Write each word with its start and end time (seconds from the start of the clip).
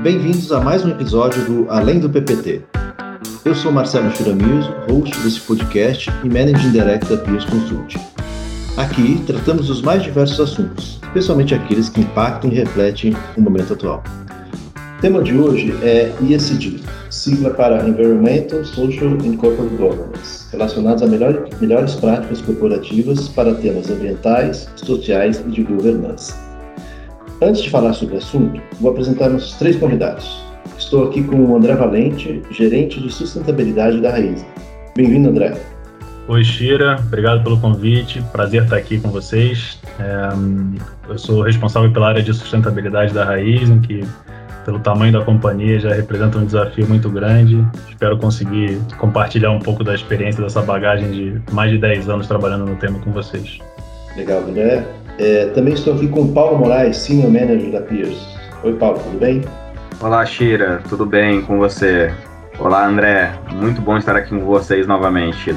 Bem-vindos 0.00 0.52
a 0.52 0.60
mais 0.60 0.84
um 0.84 0.90
episódio 0.90 1.44
do 1.44 1.68
Além 1.68 1.98
do 1.98 2.08
PPT. 2.08 2.62
Eu 3.44 3.52
sou 3.52 3.72
Marcelo 3.72 4.08
Churamizo, 4.14 4.72
host 4.88 5.18
desse 5.24 5.40
podcast 5.40 6.08
e 6.22 6.28
Managing 6.28 6.70
Director 6.70 7.16
da 7.16 7.24
Piers 7.24 7.44
Consulting. 7.44 7.98
Aqui 8.76 9.20
tratamos 9.26 9.68
os 9.68 9.82
mais 9.82 10.04
diversos 10.04 10.38
assuntos, 10.38 11.00
especialmente 11.02 11.52
aqueles 11.52 11.88
que 11.88 12.02
impactam 12.02 12.48
e 12.48 12.54
refletem 12.54 13.12
o 13.36 13.40
momento 13.40 13.72
atual. 13.72 14.04
O 14.98 15.00
tema 15.00 15.20
de 15.20 15.36
hoje 15.36 15.74
é 15.82 16.12
ESG, 16.22 16.80
sigla 17.10 17.50
para 17.50 17.88
Environmental, 17.88 18.64
Social 18.64 19.10
and 19.10 19.36
Corporate 19.36 19.74
Governance, 19.74 20.46
relacionados 20.52 21.02
a 21.02 21.08
melhor, 21.08 21.48
melhores 21.60 21.96
práticas 21.96 22.40
corporativas 22.40 23.28
para 23.30 23.52
temas 23.56 23.90
ambientais, 23.90 24.68
sociais 24.76 25.42
e 25.44 25.50
de 25.50 25.64
governança. 25.64 26.47
Antes 27.40 27.62
de 27.62 27.70
falar 27.70 27.92
sobre 27.92 28.16
o 28.16 28.18
assunto, 28.18 28.60
vou 28.80 28.90
apresentar 28.90 29.28
nossos 29.28 29.54
três 29.54 29.76
convidados. 29.76 30.42
Estou 30.76 31.08
aqui 31.08 31.22
com 31.22 31.36
o 31.36 31.56
André 31.56 31.72
Valente, 31.76 32.42
gerente 32.50 33.00
de 33.00 33.12
sustentabilidade 33.12 34.00
da 34.00 34.10
Raiz. 34.10 34.44
Bem-vindo, 34.96 35.28
André. 35.28 35.56
Oi, 36.26 36.42
Shira, 36.42 36.96
obrigado 36.98 37.44
pelo 37.44 37.60
convite, 37.60 38.20
prazer 38.32 38.64
estar 38.64 38.76
aqui 38.76 38.98
com 38.98 39.10
vocês. 39.10 39.78
É, 40.00 41.12
eu 41.12 41.16
sou 41.16 41.42
responsável 41.42 41.92
pela 41.92 42.08
área 42.08 42.22
de 42.22 42.34
sustentabilidade 42.34 43.14
da 43.14 43.24
Raiz, 43.24 43.70
em 43.70 43.80
que 43.80 44.04
pelo 44.64 44.80
tamanho 44.80 45.12
da 45.12 45.24
companhia, 45.24 45.78
já 45.78 45.94
representa 45.94 46.38
um 46.38 46.44
desafio 46.44 46.88
muito 46.88 47.08
grande. 47.08 47.64
Espero 47.88 48.18
conseguir 48.18 48.80
compartilhar 48.98 49.52
um 49.52 49.60
pouco 49.60 49.84
da 49.84 49.94
experiência 49.94 50.42
dessa 50.42 50.60
bagagem 50.60 51.10
de 51.12 51.52
mais 51.52 51.70
de 51.70 51.78
10 51.78 52.08
anos 52.10 52.26
trabalhando 52.26 52.66
no 52.66 52.76
tema 52.76 52.98
com 52.98 53.12
vocês. 53.12 53.58
Legal, 54.16 54.40
André. 54.40 54.84
É, 55.18 55.46
também 55.46 55.74
estou 55.74 55.94
aqui 55.94 56.06
com 56.06 56.22
o 56.22 56.32
Paulo 56.32 56.58
Moraes, 56.58 56.96
Senior 56.96 57.32
Manager 57.32 57.72
da 57.72 57.80
Pierce. 57.80 58.24
Oi, 58.62 58.72
Paulo, 58.74 59.00
tudo 59.00 59.18
bem? 59.18 59.42
Olá, 60.00 60.24
Shira, 60.24 60.80
tudo 60.88 61.04
bem 61.04 61.42
com 61.42 61.58
você? 61.58 62.14
Olá, 62.60 62.86
André, 62.86 63.36
muito 63.52 63.82
bom 63.82 63.98
estar 63.98 64.14
aqui 64.14 64.30
com 64.30 64.44
vocês 64.44 64.86
novamente. 64.86 65.52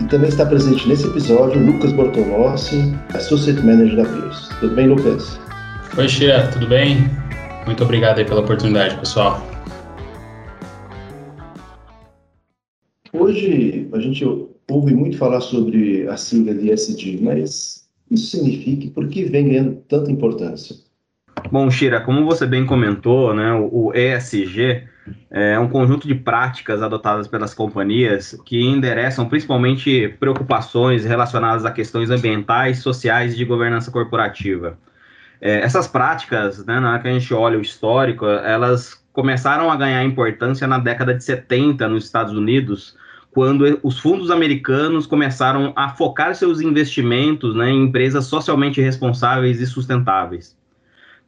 E 0.00 0.04
também 0.04 0.28
está 0.28 0.46
presente 0.46 0.88
nesse 0.88 1.08
episódio 1.08 1.60
Lucas 1.60 1.92
Bortolossi, 1.92 2.94
Associate 3.12 3.60
Manager 3.60 3.96
da 3.96 4.04
Pierce. 4.04 4.60
Tudo 4.60 4.76
bem, 4.76 4.86
Lucas? 4.86 5.36
Oi, 5.98 6.08
Shira, 6.08 6.46
tudo 6.52 6.68
bem? 6.68 6.98
Muito 7.66 7.82
obrigado 7.82 8.20
aí 8.20 8.24
pela 8.24 8.40
oportunidade, 8.40 8.96
pessoal. 8.98 9.44
Hoje 13.12 13.88
a 13.92 13.98
gente 13.98 14.24
ouve 14.70 14.94
muito 14.94 15.18
falar 15.18 15.40
sobre 15.40 16.06
a 16.08 16.16
sigla 16.16 16.54
de 16.54 16.70
ESG, 16.70 17.18
mas 17.20 17.81
isso 18.12 18.36
significa 18.36 18.92
por 18.92 19.08
que 19.08 19.24
vem 19.24 19.48
ganhando 19.48 19.76
tanta 19.88 20.10
importância? 20.10 20.76
Bom, 21.50 21.70
Shira, 21.70 22.00
como 22.00 22.24
você 22.24 22.46
bem 22.46 22.66
comentou, 22.66 23.34
né, 23.34 23.52
o 23.54 23.92
ESG 23.94 24.84
é 25.30 25.58
um 25.58 25.68
conjunto 25.68 26.06
de 26.06 26.14
práticas 26.14 26.82
adotadas 26.82 27.26
pelas 27.26 27.52
companhias 27.54 28.38
que 28.44 28.62
endereçam 28.62 29.28
principalmente 29.28 30.08
preocupações 30.20 31.04
relacionadas 31.04 31.64
a 31.64 31.70
questões 31.70 32.10
ambientais, 32.10 32.78
sociais 32.78 33.34
e 33.34 33.36
de 33.36 33.44
governança 33.44 33.90
corporativa. 33.90 34.78
É, 35.40 35.60
essas 35.60 35.88
práticas, 35.88 36.64
né, 36.64 36.78
na 36.78 36.92
hora 36.92 36.98
que 37.00 37.08
a 37.08 37.12
gente 37.12 37.34
olha 37.34 37.58
o 37.58 37.62
histórico, 37.62 38.26
elas 38.26 39.02
começaram 39.12 39.70
a 39.70 39.76
ganhar 39.76 40.04
importância 40.04 40.66
na 40.66 40.78
década 40.78 41.14
de 41.14 41.24
70 41.24 41.88
nos 41.88 42.04
Estados 42.04 42.32
Unidos, 42.32 42.96
quando 43.32 43.80
os 43.82 43.98
fundos 43.98 44.30
americanos 44.30 45.06
começaram 45.06 45.72
a 45.74 45.88
focar 45.88 46.34
seus 46.34 46.60
investimentos 46.60 47.56
né, 47.56 47.70
em 47.70 47.84
empresas 47.84 48.26
socialmente 48.26 48.80
responsáveis 48.80 49.60
e 49.60 49.66
sustentáveis. 49.66 50.56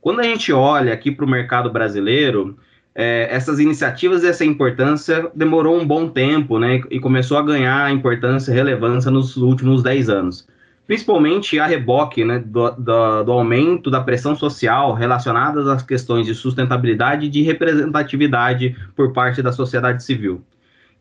Quando 0.01 0.21
a 0.21 0.25
gente 0.25 0.53
olha 0.53 0.93
aqui 0.93 1.11
para 1.11 1.25
o 1.25 1.29
mercado 1.29 1.71
brasileiro, 1.71 2.59
é, 2.95 3.27
essas 3.35 3.59
iniciativas 3.59 4.23
e 4.23 4.29
essa 4.29 4.45
importância 4.45 5.31
demorou 5.35 5.81
um 5.81 5.87
bom 5.87 6.09
tempo, 6.09 6.59
né, 6.59 6.83
e 6.91 7.01
começou 7.01 7.39
a 7.39 7.43
ganhar 7.43 7.91
importância 7.91 8.53
e 8.53 8.55
relevância 8.55 9.11
nos 9.11 9.37
últimos 9.37 9.83
10 9.83 10.11
anos 10.11 10.47
principalmente 10.87 11.59
a 11.59 11.67
reboque 11.67 12.25
né, 12.25 12.39
do, 12.39 12.71
do, 12.73 13.25
do, 13.25 13.33
aumento 13.33 13.91
da 13.91 14.01
pressão 14.01 14.37
social 14.37 14.93
relacionada 14.93 15.73
às 15.73 15.83
questões 15.83 16.27
de 16.27 16.35
sustentabilidade 16.35 17.27
e 17.27 17.29
de 17.29 17.43
representatividade 17.43 18.77
por 18.95 19.13
parte 19.13 19.43
da 19.43 19.51
sociedade 19.51 20.05
civil. 20.05 20.43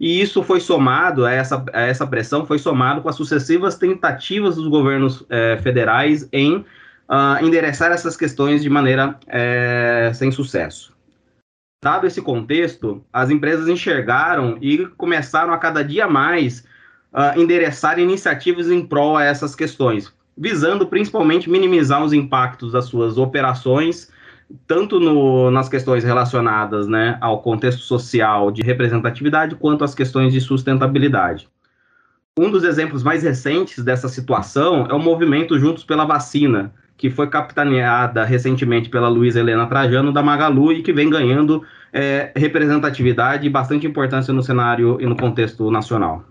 E 0.03 0.21
isso 0.21 0.43
foi 0.43 0.59
somado, 0.59 1.25
a 1.25 1.31
essa, 1.31 1.63
a 1.71 1.83
essa 1.83 2.05
pressão 2.05 2.45
foi 2.45 2.59
somado 2.59 3.01
com 3.01 3.07
as 3.07 3.15
sucessivas 3.15 3.77
tentativas 3.77 4.57
dos 4.57 4.67
governos 4.67 5.25
eh, 5.29 5.57
federais 5.63 6.27
em 6.33 6.57
uh, 6.57 7.41
endereçar 7.41 7.89
essas 7.89 8.17
questões 8.17 8.61
de 8.61 8.69
maneira 8.69 9.17
eh, 9.27 10.11
sem 10.13 10.29
sucesso. 10.29 10.93
Dado 11.81 12.05
esse 12.05 12.21
contexto, 12.21 13.01
as 13.13 13.29
empresas 13.29 13.69
enxergaram 13.69 14.57
e 14.59 14.85
começaram 14.97 15.53
a 15.53 15.57
cada 15.57 15.81
dia 15.81 16.05
mais 16.05 16.65
uh, 17.13 17.39
endereçar 17.39 17.97
iniciativas 17.97 18.69
em 18.69 18.85
prol 18.85 19.15
a 19.15 19.23
essas 19.23 19.55
questões, 19.55 20.13
visando 20.37 20.85
principalmente 20.85 21.49
minimizar 21.49 22.03
os 22.03 22.11
impactos 22.11 22.73
das 22.73 22.87
suas 22.87 23.17
operações, 23.17 24.11
tanto 24.67 24.99
no, 24.99 25.49
nas 25.51 25.67
questões 25.67 26.03
relacionadas 26.03 26.87
né, 26.87 27.17
ao 27.21 27.41
contexto 27.41 27.81
social 27.81 28.51
de 28.51 28.61
representatividade, 28.61 29.55
quanto 29.55 29.83
às 29.83 29.95
questões 29.95 30.33
de 30.33 30.39
sustentabilidade. 30.39 31.47
Um 32.37 32.49
dos 32.49 32.63
exemplos 32.63 33.03
mais 33.03 33.23
recentes 33.23 33.83
dessa 33.83 34.07
situação 34.07 34.87
é 34.89 34.93
o 34.93 34.99
movimento 34.99 35.59
Juntos 35.59 35.83
pela 35.83 36.05
Vacina, 36.05 36.73
que 36.97 37.09
foi 37.09 37.27
capitaneada 37.27 38.23
recentemente 38.23 38.89
pela 38.89 39.07
Luísa 39.07 39.39
Helena 39.39 39.67
Trajano 39.67 40.11
da 40.11 40.23
Magalu 40.23 40.73
e 40.73 40.81
que 40.81 40.93
vem 40.93 41.09
ganhando 41.09 41.63
é, 41.91 42.31
representatividade 42.35 43.45
e 43.45 43.49
bastante 43.49 43.85
importância 43.85 44.33
no 44.33 44.41
cenário 44.41 44.97
e 44.99 45.05
no 45.05 45.15
contexto 45.15 45.69
nacional. 45.69 46.23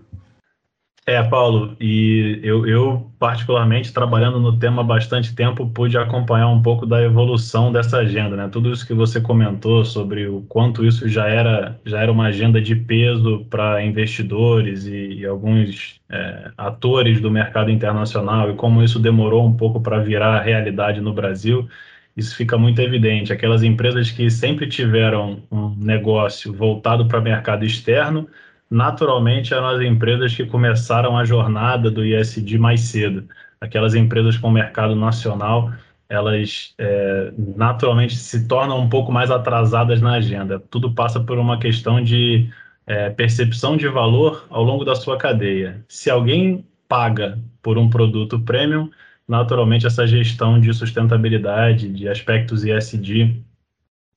É, 1.05 1.21
Paulo, 1.21 1.75
e 1.81 2.39
eu, 2.41 2.65
eu, 2.65 3.11
particularmente, 3.19 3.91
trabalhando 3.91 4.39
no 4.39 4.57
tema 4.57 4.81
há 4.81 4.85
bastante 4.85 5.35
tempo, 5.35 5.69
pude 5.69 5.97
acompanhar 5.97 6.47
um 6.47 6.61
pouco 6.61 6.85
da 6.85 7.01
evolução 7.03 7.73
dessa 7.73 7.97
agenda, 7.97 8.37
né? 8.37 8.47
Tudo 8.47 8.71
isso 8.71 8.87
que 8.87 8.93
você 8.93 9.19
comentou 9.19 9.83
sobre 9.83 10.27
o 10.27 10.43
quanto 10.43 10.85
isso 10.85 11.09
já 11.09 11.27
era, 11.27 11.77
já 11.85 11.99
era 11.99 12.09
uma 12.09 12.27
agenda 12.27 12.61
de 12.61 12.73
peso 12.73 13.45
para 13.49 13.83
investidores 13.83 14.85
e, 14.85 15.15
e 15.15 15.25
alguns 15.25 15.99
é, 16.09 16.51
atores 16.57 17.19
do 17.19 17.29
mercado 17.29 17.69
internacional 17.69 18.49
e 18.51 18.55
como 18.55 18.81
isso 18.81 18.97
demorou 18.97 19.45
um 19.45 19.57
pouco 19.57 19.81
para 19.81 19.99
virar 19.99 20.39
realidade 20.41 21.01
no 21.01 21.11
Brasil, 21.13 21.67
isso 22.15 22.33
fica 22.35 22.57
muito 22.57 22.79
evidente. 22.81 23.33
Aquelas 23.33 23.61
empresas 23.61 24.09
que 24.09 24.29
sempre 24.31 24.67
tiveram 24.67 25.43
um 25.51 25.75
negócio 25.75 26.53
voltado 26.53 27.07
para 27.09 27.19
o 27.19 27.23
mercado 27.23 27.65
externo, 27.65 28.27
naturalmente 28.73 29.53
eram 29.53 29.67
as 29.67 29.81
empresas 29.81 30.35
que 30.35 30.47
começaram 30.47 31.15
a 31.15 31.23
jornada 31.23 31.91
do 31.91 32.03
ISD 32.03 32.57
mais 32.57 32.81
cedo. 32.81 33.27
Aquelas 33.61 33.93
empresas 33.93 34.35
com 34.35 34.49
mercado 34.49 34.95
nacional, 34.95 35.71
elas 36.09 36.73
é, 36.79 37.31
naturalmente 37.55 38.15
se 38.15 38.47
tornam 38.47 38.79
um 38.79 38.89
pouco 38.89 39.11
mais 39.11 39.29
atrasadas 39.29 40.01
na 40.01 40.13
agenda. 40.13 40.59
Tudo 40.71 40.91
passa 40.91 41.19
por 41.19 41.37
uma 41.37 41.59
questão 41.59 42.03
de 42.03 42.49
é, 42.87 43.11
percepção 43.11 43.77
de 43.77 43.87
valor 43.87 44.47
ao 44.49 44.63
longo 44.63 44.83
da 44.83 44.95
sua 44.95 45.17
cadeia. 45.17 45.85
Se 45.87 46.09
alguém 46.09 46.65
paga 46.87 47.37
por 47.61 47.77
um 47.77 47.87
produto 47.87 48.39
premium, 48.39 48.89
naturalmente 49.27 49.85
essa 49.85 50.07
gestão 50.07 50.59
de 50.59 50.73
sustentabilidade, 50.73 51.89
de 51.89 52.09
aspectos 52.09 52.65
ISD, 52.65 53.39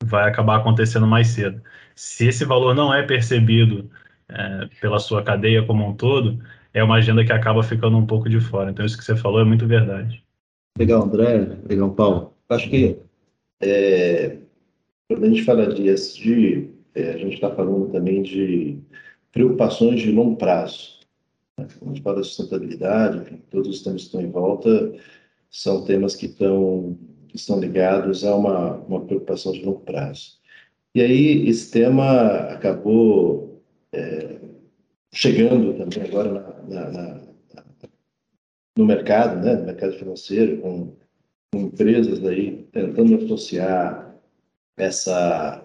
vai 0.02 0.26
acabar 0.26 0.56
acontecendo 0.56 1.06
mais 1.06 1.28
cedo. 1.28 1.60
Se 1.94 2.26
esse 2.26 2.44
valor 2.46 2.74
não 2.74 2.92
é 2.92 3.02
percebido 3.02 3.90
é, 4.28 4.68
pela 4.80 4.98
sua 4.98 5.22
cadeia 5.22 5.64
como 5.64 5.86
um 5.86 5.94
todo, 5.94 6.38
é 6.72 6.82
uma 6.82 6.96
agenda 6.96 7.24
que 7.24 7.32
acaba 7.32 7.62
ficando 7.62 7.96
um 7.96 8.06
pouco 8.06 8.28
de 8.28 8.40
fora. 8.40 8.70
Então, 8.70 8.84
isso 8.84 8.98
que 8.98 9.04
você 9.04 9.16
falou 9.16 9.40
é 9.40 9.44
muito 9.44 9.66
verdade. 9.66 10.22
Legal, 10.78 11.04
André. 11.04 11.56
Legal, 11.68 11.90
Paulo. 11.92 12.34
Acho 12.48 12.68
que 12.68 12.98
é, 13.60 14.36
quando 15.08 15.24
a 15.24 15.28
gente 15.28 15.44
fala 15.44 15.72
de 15.72 15.88
ESG, 15.88 16.70
é, 16.94 17.12
a 17.12 17.18
gente 17.18 17.34
está 17.34 17.50
falando 17.50 17.90
também 17.90 18.22
de 18.22 18.78
preocupações 19.32 20.00
de 20.00 20.10
longo 20.12 20.36
prazo. 20.36 21.00
Né? 21.58 21.66
Quando 21.78 21.90
a 21.90 21.94
gente 21.94 22.02
fala 22.02 22.20
de 22.20 22.26
sustentabilidade, 22.26 23.18
enfim, 23.18 23.42
todos 23.50 23.68
os 23.68 23.82
temas 23.82 24.02
que 24.02 24.06
estão 24.08 24.20
em 24.20 24.30
volta 24.30 24.92
são 25.50 25.84
temas 25.84 26.14
que 26.14 26.26
estão, 26.26 26.98
que 27.28 27.36
estão 27.36 27.58
ligados 27.58 28.24
a 28.24 28.34
uma, 28.34 28.74
uma 28.74 29.00
preocupação 29.00 29.52
de 29.52 29.64
longo 29.64 29.80
prazo. 29.80 30.38
E 30.94 31.00
aí, 31.00 31.48
esse 31.48 31.70
tema 31.70 32.20
acabou 32.50 33.45
é, 33.96 34.40
chegando 35.12 35.72
também 35.74 36.02
agora 36.08 36.30
na, 36.68 36.90
na, 36.90 36.90
na, 36.90 37.20
no 38.76 38.84
mercado, 38.84 39.42
né, 39.42 39.54
no 39.54 39.64
mercado 39.64 39.94
financeiro, 39.94 40.60
com, 40.60 40.92
com 41.52 41.60
empresas 41.60 42.24
aí 42.24 42.68
tentando 42.72 43.16
associar 43.16 44.14
essa 44.76 45.62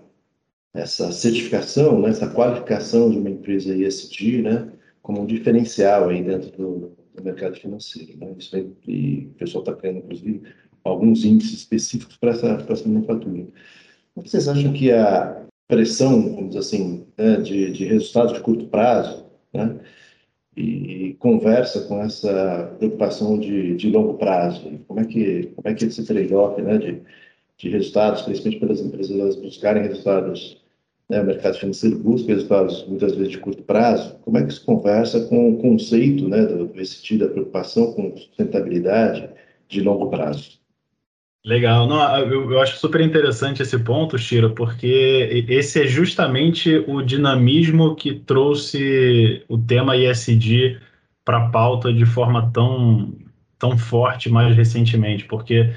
essa 0.74 1.12
certificação, 1.12 2.02
né, 2.02 2.10
essa 2.12 2.30
qualificação 2.30 3.12
de 3.12 3.18
uma 3.18 3.30
empresa 3.30 3.76
ESG, 3.76 4.42
né, 4.42 4.72
como 5.02 5.22
um 5.22 5.26
diferencial 5.26 6.08
aí 6.08 6.24
dentro 6.24 6.50
do, 6.52 6.98
do 7.14 7.24
mercado 7.24 7.58
financeiro. 7.58 8.18
Né? 8.18 8.34
Isso 8.38 8.56
aí, 8.56 8.72
e 8.88 9.28
o 9.32 9.34
pessoal 9.34 9.64
está 9.64 9.76
criando, 9.76 9.98
inclusive, 9.98 10.44
alguns 10.86 11.26
índices 11.26 11.60
específicos 11.60 12.16
para 12.16 12.32
essa, 12.32 12.66
essa 12.70 12.88
nomenclatura. 12.88 13.48
vocês 14.16 14.48
acham 14.48 14.72
que 14.72 14.94
a 14.94 15.46
pressão, 15.72 16.22
vamos 16.36 16.48
dizer 16.48 16.60
assim, 16.60 17.06
né, 17.18 17.38
de, 17.38 17.72
de 17.72 17.86
resultados 17.86 18.34
de 18.34 18.42
curto 18.42 18.66
prazo, 18.68 19.26
né, 19.54 19.80
e 20.56 21.16
conversa 21.18 21.88
com 21.88 22.02
essa 22.04 22.76
preocupação 22.78 23.40
de, 23.40 23.78
de 23.78 23.90
longo 23.90 24.16
prazo? 24.16 24.70
Como 24.86 25.00
é 25.00 25.06
que, 25.06 25.44
como 25.56 25.70
é 25.70 25.74
que 25.74 25.86
esse 25.86 26.06
trade-off 26.06 26.62
né, 26.62 26.78
de, 26.78 27.02
de 27.58 27.70
resultados, 27.70 28.24
principalmente 28.24 28.60
pelas 28.60 28.82
empresas 28.82 29.18
elas 29.18 29.36
buscarem 29.38 29.84
resultados, 29.84 30.62
né, 31.10 31.22
o 31.22 31.26
mercado 31.26 31.58
financeiro 31.58 31.98
busca 32.00 32.34
resultados 32.34 32.86
muitas 32.86 33.16
vezes 33.16 33.32
de 33.32 33.38
curto 33.38 33.64
prazo, 33.64 34.20
como 34.26 34.38
é 34.38 34.44
que 34.44 34.52
isso 34.52 34.66
conversa 34.66 35.26
com 35.28 35.52
o 35.54 35.58
conceito 35.58 36.28
né, 36.28 36.46
do, 36.46 36.68
do 36.68 36.82
ESG, 36.82 37.18
da 37.18 37.30
preocupação 37.30 37.94
com 37.94 38.18
sustentabilidade 38.18 39.30
de 39.70 39.80
longo 39.80 40.10
prazo? 40.10 40.61
Legal, 41.44 41.88
não, 41.88 42.20
eu, 42.20 42.52
eu, 42.52 42.62
acho 42.62 42.78
super 42.78 43.02
interessante 43.02 43.64
esse 43.64 43.80
ponto, 43.80 44.16
Shira, 44.16 44.48
porque 44.52 45.46
esse 45.50 45.82
é 45.82 45.88
justamente 45.88 46.84
o 46.88 47.02
dinamismo 47.02 47.96
que 47.96 48.14
trouxe 48.14 49.44
o 49.48 49.58
tema 49.58 49.98
ISD 49.98 50.80
para 51.26 51.38
a 51.38 51.50
pauta 51.50 51.92
de 51.92 52.06
forma 52.06 52.52
tão, 52.52 53.12
tão 53.58 53.76
forte 53.76 54.30
mais 54.30 54.56
recentemente, 54.56 55.26
porque 55.26 55.74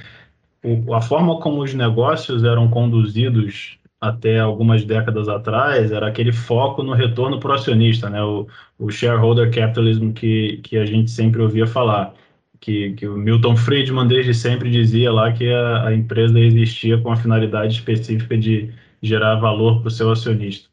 o, 0.62 0.94
a 0.94 1.00
forma 1.00 1.40
como 1.40 1.62
os 1.62 1.72
negócios 1.72 2.44
eram 2.44 2.68
conduzidos 2.68 3.78
até 3.98 4.40
algumas 4.40 4.84
décadas 4.84 5.28
atrás 5.30 5.90
era 5.92 6.08
aquele 6.08 6.32
foco 6.32 6.82
no 6.82 6.92
retorno 6.92 7.40
para 7.40 7.52
o 7.52 7.54
acionista, 7.54 8.10
né? 8.10 8.22
o, 8.22 8.46
o 8.78 8.90
shareholder 8.90 9.50
capitalism 9.50 10.12
que, 10.12 10.58
que 10.62 10.76
a 10.76 10.84
gente 10.84 11.10
sempre 11.10 11.40
ouvia 11.40 11.66
falar 11.66 12.14
que, 12.60 12.92
que 12.92 13.06
o 13.06 13.16
Milton 13.16 13.56
Friedman 13.56 14.06
desde 14.06 14.34
sempre 14.34 14.70
dizia 14.70 15.12
lá 15.12 15.32
que 15.32 15.50
a, 15.52 15.88
a 15.88 15.94
empresa 15.94 16.38
existia 16.38 16.98
com 16.98 17.12
a 17.12 17.16
finalidade 17.16 17.74
específica 17.74 18.36
de 18.36 18.72
gerar 19.02 19.36
valor 19.36 19.80
para 19.80 19.88
o 19.88 19.90
seu 19.90 20.10
acionista. 20.10 20.68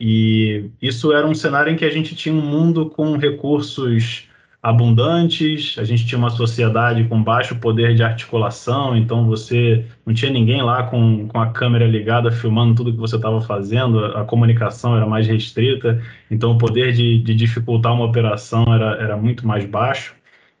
E 0.00 0.70
isso 0.80 1.12
era 1.12 1.26
um 1.26 1.34
cenário 1.34 1.72
em 1.72 1.76
que 1.76 1.84
a 1.84 1.90
gente 1.90 2.14
tinha 2.14 2.34
um 2.34 2.40
mundo 2.40 2.88
com 2.88 3.16
recursos 3.16 4.28
abundantes, 4.62 5.76
a 5.78 5.84
gente 5.84 6.04
tinha 6.04 6.18
uma 6.18 6.30
sociedade 6.30 7.04
com 7.04 7.22
baixo 7.22 7.56
poder 7.56 7.94
de 7.94 8.02
articulação, 8.02 8.96
então 8.96 9.24
você 9.26 9.84
não 10.04 10.12
tinha 10.12 10.32
ninguém 10.32 10.62
lá 10.62 10.82
com, 10.82 11.28
com 11.28 11.40
a 11.40 11.52
câmera 11.52 11.86
ligada 11.86 12.30
filmando 12.32 12.74
tudo 12.74 12.92
que 12.92 12.98
você 12.98 13.16
estava 13.16 13.40
fazendo, 13.40 14.04
a, 14.04 14.24
comunicação 14.24 14.96
era 14.96 15.06
mais 15.06 15.28
restrita, 15.28 16.02
então 16.28 16.52
o 16.52 16.58
poder 16.58 16.92
de, 16.92 17.18
de 17.18 17.34
dificultar 17.34 17.94
uma 17.94 18.04
operação 18.04 18.64
era, 18.68 18.96
era 18.96 19.16
muito 19.16 19.46
mais 19.46 19.64
baixo. 19.64 20.17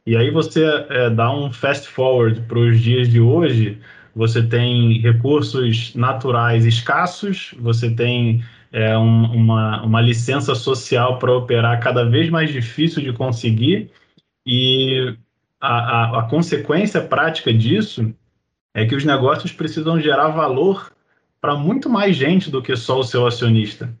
E 0.08 0.16
aí 0.16 0.30
você 0.30 0.64
é, 0.88 1.10
dá 1.10 1.30
um 1.30 1.52
fast 1.52 1.86
forward 1.86 2.40
para 2.48 2.58
os 2.58 2.80
dias 2.80 3.10
de 3.10 3.20
hoje, 3.20 3.78
você 4.16 4.42
tem 4.42 4.98
recursos 5.02 5.94
naturais 5.94 6.64
escassos, 6.64 7.54
você 7.58 7.90
tem 7.90 8.42
é, 8.72 8.96
um, 8.96 9.24
uma, 9.24 9.82
uma 9.82 10.00
licença 10.00 10.54
social 10.54 11.18
para 11.18 11.36
operar 11.36 11.78
cada 11.82 12.06
vez 12.08 12.30
mais 12.30 12.50
difícil 12.50 13.02
de 13.02 13.12
conseguir, 13.12 13.90
e 14.46 15.14
a, 15.60 15.76
a, 15.76 16.20
a 16.20 16.22
consequência 16.22 17.02
prática 17.02 17.52
disso 17.52 18.10
é 18.72 18.86
que 18.86 18.94
os 18.94 19.04
negócios 19.04 19.52
precisam 19.52 20.00
gerar 20.00 20.28
valor 20.28 20.90
para 21.38 21.54
muito 21.54 21.90
mais 21.90 22.16
gente 22.16 22.50
do 22.50 22.62
que 22.62 22.74
só 22.76 23.00
o 23.00 23.04
seu 23.04 23.26
acionista. 23.26 23.94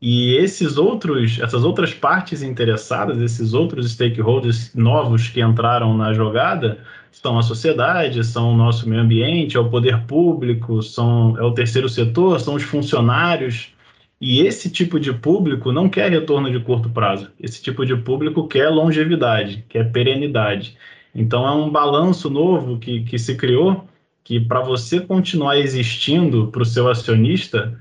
E 0.00 0.34
esses 0.34 0.76
outros, 0.76 1.38
essas 1.40 1.64
outras 1.64 1.94
partes 1.94 2.42
interessadas, 2.42 3.18
esses 3.20 3.54
outros 3.54 3.90
stakeholders 3.92 4.74
novos 4.74 5.28
que 5.28 5.40
entraram 5.40 5.96
na 5.96 6.12
jogada, 6.12 6.78
são 7.10 7.38
a 7.38 7.42
sociedade, 7.42 8.22
são 8.24 8.52
o 8.52 8.56
nosso 8.56 8.88
meio 8.88 9.00
ambiente, 9.00 9.56
é 9.56 9.60
o 9.60 9.70
poder 9.70 10.04
público, 10.06 10.82
são, 10.82 11.36
é 11.38 11.42
o 11.42 11.52
terceiro 11.52 11.88
setor, 11.88 12.38
são 12.40 12.54
os 12.54 12.62
funcionários. 12.62 13.72
E 14.20 14.40
esse 14.40 14.70
tipo 14.70 15.00
de 15.00 15.12
público 15.12 15.72
não 15.72 15.88
quer 15.88 16.10
retorno 16.10 16.50
de 16.50 16.60
curto 16.60 16.90
prazo. 16.90 17.30
Esse 17.40 17.62
tipo 17.62 17.84
de 17.84 17.96
público 17.96 18.46
quer 18.46 18.68
longevidade, 18.68 19.64
quer 19.68 19.90
perenidade. 19.92 20.76
Então 21.14 21.46
é 21.46 21.52
um 21.52 21.70
balanço 21.70 22.28
novo 22.28 22.78
que, 22.78 23.02
que 23.02 23.18
se 23.18 23.34
criou 23.34 23.86
que 24.22 24.40
para 24.40 24.60
você 24.60 25.00
continuar 25.00 25.58
existindo 25.58 26.48
para 26.48 26.62
o 26.62 26.66
seu 26.66 26.88
acionista, 26.88 27.78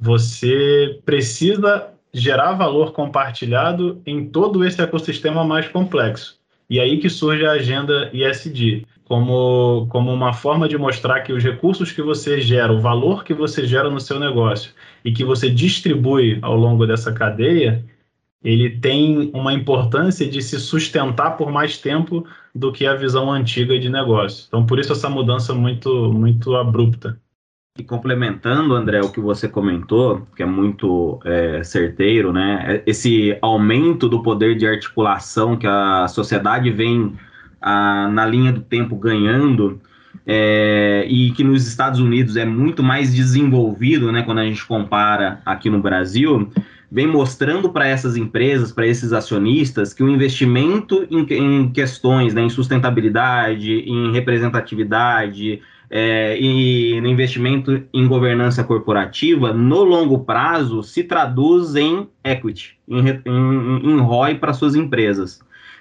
você 0.00 1.00
precisa 1.04 1.88
gerar 2.12 2.54
valor 2.54 2.92
compartilhado 2.92 4.00
em 4.06 4.26
todo 4.26 4.64
esse 4.64 4.80
ecossistema 4.80 5.44
mais 5.44 5.68
complexo. 5.68 6.38
E 6.70 6.78
aí 6.80 6.98
que 6.98 7.08
surge 7.08 7.46
a 7.46 7.52
agenda 7.52 8.10
ISD, 8.12 8.86
como, 9.04 9.86
como 9.88 10.12
uma 10.12 10.32
forma 10.32 10.68
de 10.68 10.76
mostrar 10.76 11.20
que 11.20 11.32
os 11.32 11.42
recursos 11.42 11.90
que 11.90 12.02
você 12.02 12.40
gera, 12.40 12.72
o 12.72 12.80
valor 12.80 13.24
que 13.24 13.32
você 13.32 13.66
gera 13.66 13.88
no 13.88 14.00
seu 14.00 14.20
negócio 14.20 14.72
e 15.02 15.10
que 15.10 15.24
você 15.24 15.48
distribui 15.48 16.38
ao 16.42 16.54
longo 16.54 16.86
dessa 16.86 17.10
cadeia, 17.10 17.84
ele 18.44 18.78
tem 18.78 19.30
uma 19.32 19.52
importância 19.52 20.28
de 20.28 20.42
se 20.42 20.60
sustentar 20.60 21.36
por 21.36 21.50
mais 21.50 21.78
tempo 21.78 22.26
do 22.54 22.70
que 22.70 22.86
a 22.86 22.94
visão 22.94 23.32
antiga 23.32 23.78
de 23.78 23.88
negócio. 23.88 24.44
Então, 24.46 24.64
por 24.64 24.78
isso 24.78 24.92
essa 24.92 25.08
mudança 25.08 25.54
muito, 25.54 26.12
muito 26.12 26.54
abrupta. 26.54 27.18
E 27.78 27.84
complementando, 27.84 28.74
André, 28.74 29.00
o 29.00 29.08
que 29.08 29.20
você 29.20 29.48
comentou, 29.48 30.26
que 30.34 30.42
é 30.42 30.46
muito 30.46 31.20
é, 31.24 31.62
certeiro, 31.62 32.32
né? 32.32 32.64
É, 32.66 32.82
esse 32.84 33.38
aumento 33.40 34.08
do 34.08 34.20
poder 34.20 34.56
de 34.56 34.66
articulação 34.66 35.56
que 35.56 35.66
a 35.66 36.08
sociedade 36.08 36.72
vem 36.72 37.14
a, 37.62 38.08
na 38.08 38.26
linha 38.26 38.52
do 38.52 38.62
tempo 38.62 38.96
ganhando, 38.96 39.80
é, 40.26 41.06
e 41.08 41.30
que 41.30 41.44
nos 41.44 41.68
Estados 41.68 42.00
Unidos 42.00 42.36
é 42.36 42.44
muito 42.44 42.82
mais 42.82 43.14
desenvolvido, 43.14 44.10
né? 44.10 44.22
Quando 44.22 44.40
a 44.40 44.44
gente 44.44 44.66
compara 44.66 45.40
aqui 45.46 45.70
no 45.70 45.80
Brasil, 45.80 46.50
vem 46.90 47.06
mostrando 47.06 47.68
para 47.70 47.86
essas 47.86 48.16
empresas, 48.16 48.72
para 48.72 48.88
esses 48.88 49.12
acionistas, 49.12 49.94
que 49.94 50.02
o 50.02 50.08
investimento 50.08 51.06
em, 51.08 51.24
em 51.32 51.70
questões, 51.70 52.34
né, 52.34 52.42
em 52.42 52.50
sustentabilidade, 52.50 53.70
em 53.70 54.10
representatividade, 54.10 55.62
é, 55.90 56.38
e 56.38 57.00
no 57.00 57.08
investimento 57.08 57.82
em 57.92 58.06
governança 58.06 58.62
corporativa, 58.62 59.52
no 59.52 59.82
longo 59.82 60.20
prazo, 60.20 60.82
se 60.82 61.02
traduz 61.02 61.74
em 61.74 62.08
equity, 62.22 62.76
em, 62.86 63.08
em, 63.24 63.90
em 63.90 64.00
ROI 64.00 64.34
para 64.36 64.52
suas 64.52 64.74
empresas. 64.74 65.40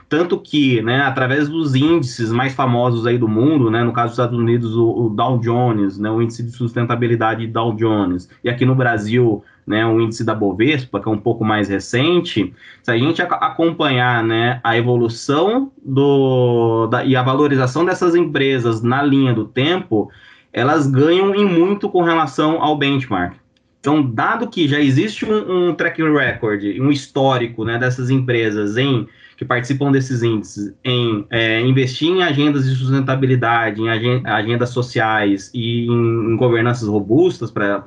Tanto 0.09 0.39
que, 0.39 0.81
né, 0.81 1.01
através 1.01 1.49
dos 1.49 1.75
índices 1.75 2.31
mais 2.31 2.53
famosos 2.53 3.05
aí 3.05 3.17
do 3.17 3.27
mundo, 3.27 3.69
né, 3.69 3.83
no 3.83 3.91
caso 3.91 4.07
dos 4.07 4.13
Estados 4.13 4.39
Unidos, 4.39 4.73
o, 4.73 5.07
o 5.07 5.09
Dow 5.09 5.37
Jones, 5.39 5.97
né, 5.97 6.09
o 6.09 6.21
índice 6.21 6.43
de 6.43 6.51
sustentabilidade 6.51 7.45
Dow 7.45 7.73
Jones, 7.73 8.29
e 8.41 8.49
aqui 8.49 8.65
no 8.65 8.73
Brasil, 8.73 9.43
né, 9.67 9.85
o 9.85 9.99
índice 9.99 10.23
da 10.23 10.33
Bovespa, 10.33 11.01
que 11.01 11.09
é 11.09 11.11
um 11.11 11.17
pouco 11.17 11.43
mais 11.43 11.67
recente, 11.67 12.53
se 12.81 12.89
a 12.89 12.97
gente 12.97 13.21
acompanhar 13.21 14.23
né, 14.23 14.61
a 14.63 14.77
evolução 14.77 15.71
do, 15.83 16.87
da, 16.87 17.03
e 17.03 17.17
a 17.17 17.21
valorização 17.21 17.83
dessas 17.83 18.15
empresas 18.15 18.81
na 18.81 19.03
linha 19.03 19.33
do 19.33 19.43
tempo, 19.43 20.09
elas 20.53 20.87
ganham 20.87 21.35
em 21.35 21.43
muito 21.43 21.89
com 21.89 22.01
relação 22.01 22.63
ao 22.63 22.77
benchmark. 22.77 23.35
Então, 23.81 24.01
dado 24.01 24.47
que 24.47 24.67
já 24.67 24.79
existe 24.79 25.25
um, 25.25 25.69
um 25.69 25.73
track 25.75 26.01
record, 26.01 26.63
um 26.79 26.89
histórico 26.89 27.65
né, 27.65 27.77
dessas 27.77 28.09
empresas 28.09 28.77
em 28.77 29.07
que 29.37 29.45
participam 29.45 29.91
desses 29.91 30.23
índices 30.23 30.73
em 30.83 31.25
é, 31.29 31.61
investir 31.61 32.09
em 32.09 32.23
agendas 32.23 32.65
de 32.65 32.75
sustentabilidade, 32.75 33.79
em 33.79 33.87
agendas 33.87 34.71
sociais 34.71 35.51
e 35.53 35.85
em, 35.85 36.33
em 36.33 36.35
governanças 36.35 36.87
robustas 36.89 37.51
para 37.51 37.83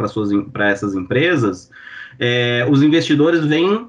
essas 0.70 0.94
empresas, 0.94 1.68
é, 2.20 2.64
os 2.70 2.84
investidores 2.84 3.44
vêm 3.44 3.88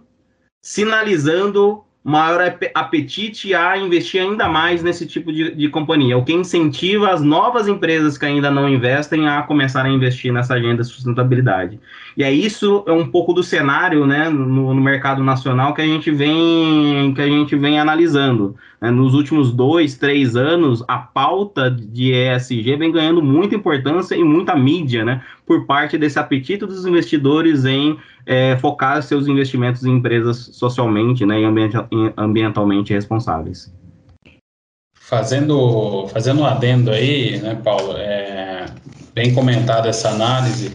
sinalizando 0.60 1.84
maior 2.04 2.58
apetite 2.74 3.54
a 3.54 3.78
investir 3.78 4.22
ainda 4.22 4.48
mais 4.48 4.82
nesse 4.82 5.06
tipo 5.06 5.32
de, 5.32 5.54
de, 5.54 5.70
companhia, 5.70 6.18
o 6.18 6.26
que 6.26 6.34
incentiva 6.34 7.12
as 7.12 7.22
novas 7.22 7.68
empresas 7.68 8.18
que 8.18 8.26
ainda 8.26 8.50
não 8.50 8.68
investem 8.68 9.28
a 9.28 9.44
começar 9.44 9.86
a 9.86 9.90
investir 9.90 10.34
nessa 10.34 10.56
agenda 10.56 10.82
de 10.82 10.88
sustentabilidade. 10.88 11.80
E 12.18 12.24
é 12.24 12.32
isso 12.32 12.84
é 12.88 12.92
um 12.92 13.08
pouco 13.08 13.34
do 13.34 13.44
cenário, 13.44 14.06
né, 14.08 14.30
no, 14.30 14.74
no 14.74 14.82
mercado 14.82 15.24
nacional 15.24 15.76
que 15.76 15.82
a 15.82 15.86
gente 15.86 16.10
vem 16.10 17.14
que 17.14 17.22
a 17.22 17.28
gente 17.28 17.56
vem 17.56 17.80
analisando. 17.80 18.56
Né? 18.82 18.90
Nos 18.90 19.14
últimos 19.14 19.54
dois, 19.54 19.96
três 19.96 20.36
anos, 20.36 20.84
a 20.88 20.98
pauta 20.98 21.70
de 21.70 22.14
ESG 22.14 22.78
vem 22.78 22.92
ganhando 22.92 23.22
muita 23.22 23.54
importância 23.56 24.16
e 24.16 24.24
muita 24.24 24.56
mídia, 24.56 25.06
né, 25.06 25.22
por 25.46 25.66
parte 25.66 25.98
desse 25.98 26.20
apetite 26.20 26.66
dos 26.66 26.86
investidores 26.86 27.66
em 27.66 27.98
é, 28.26 28.58
focar 28.58 29.02
seus 29.04 29.28
investimentos 29.28 29.86
em 29.86 29.98
empresas 29.98 30.50
socialmente 30.54 31.26
né, 31.26 31.40
e 31.42 32.14
ambientalmente 32.18 32.94
responsáveis. 32.94 33.74
Fazendo, 34.94 36.08
fazendo 36.08 36.42
um 36.42 36.46
adendo 36.46 36.92
aí, 36.92 37.38
né, 37.40 37.60
Paulo, 37.62 37.98
é, 37.98 38.66
bem 39.14 39.34
comentada 39.34 39.90
essa 39.90 40.10
análise, 40.10 40.74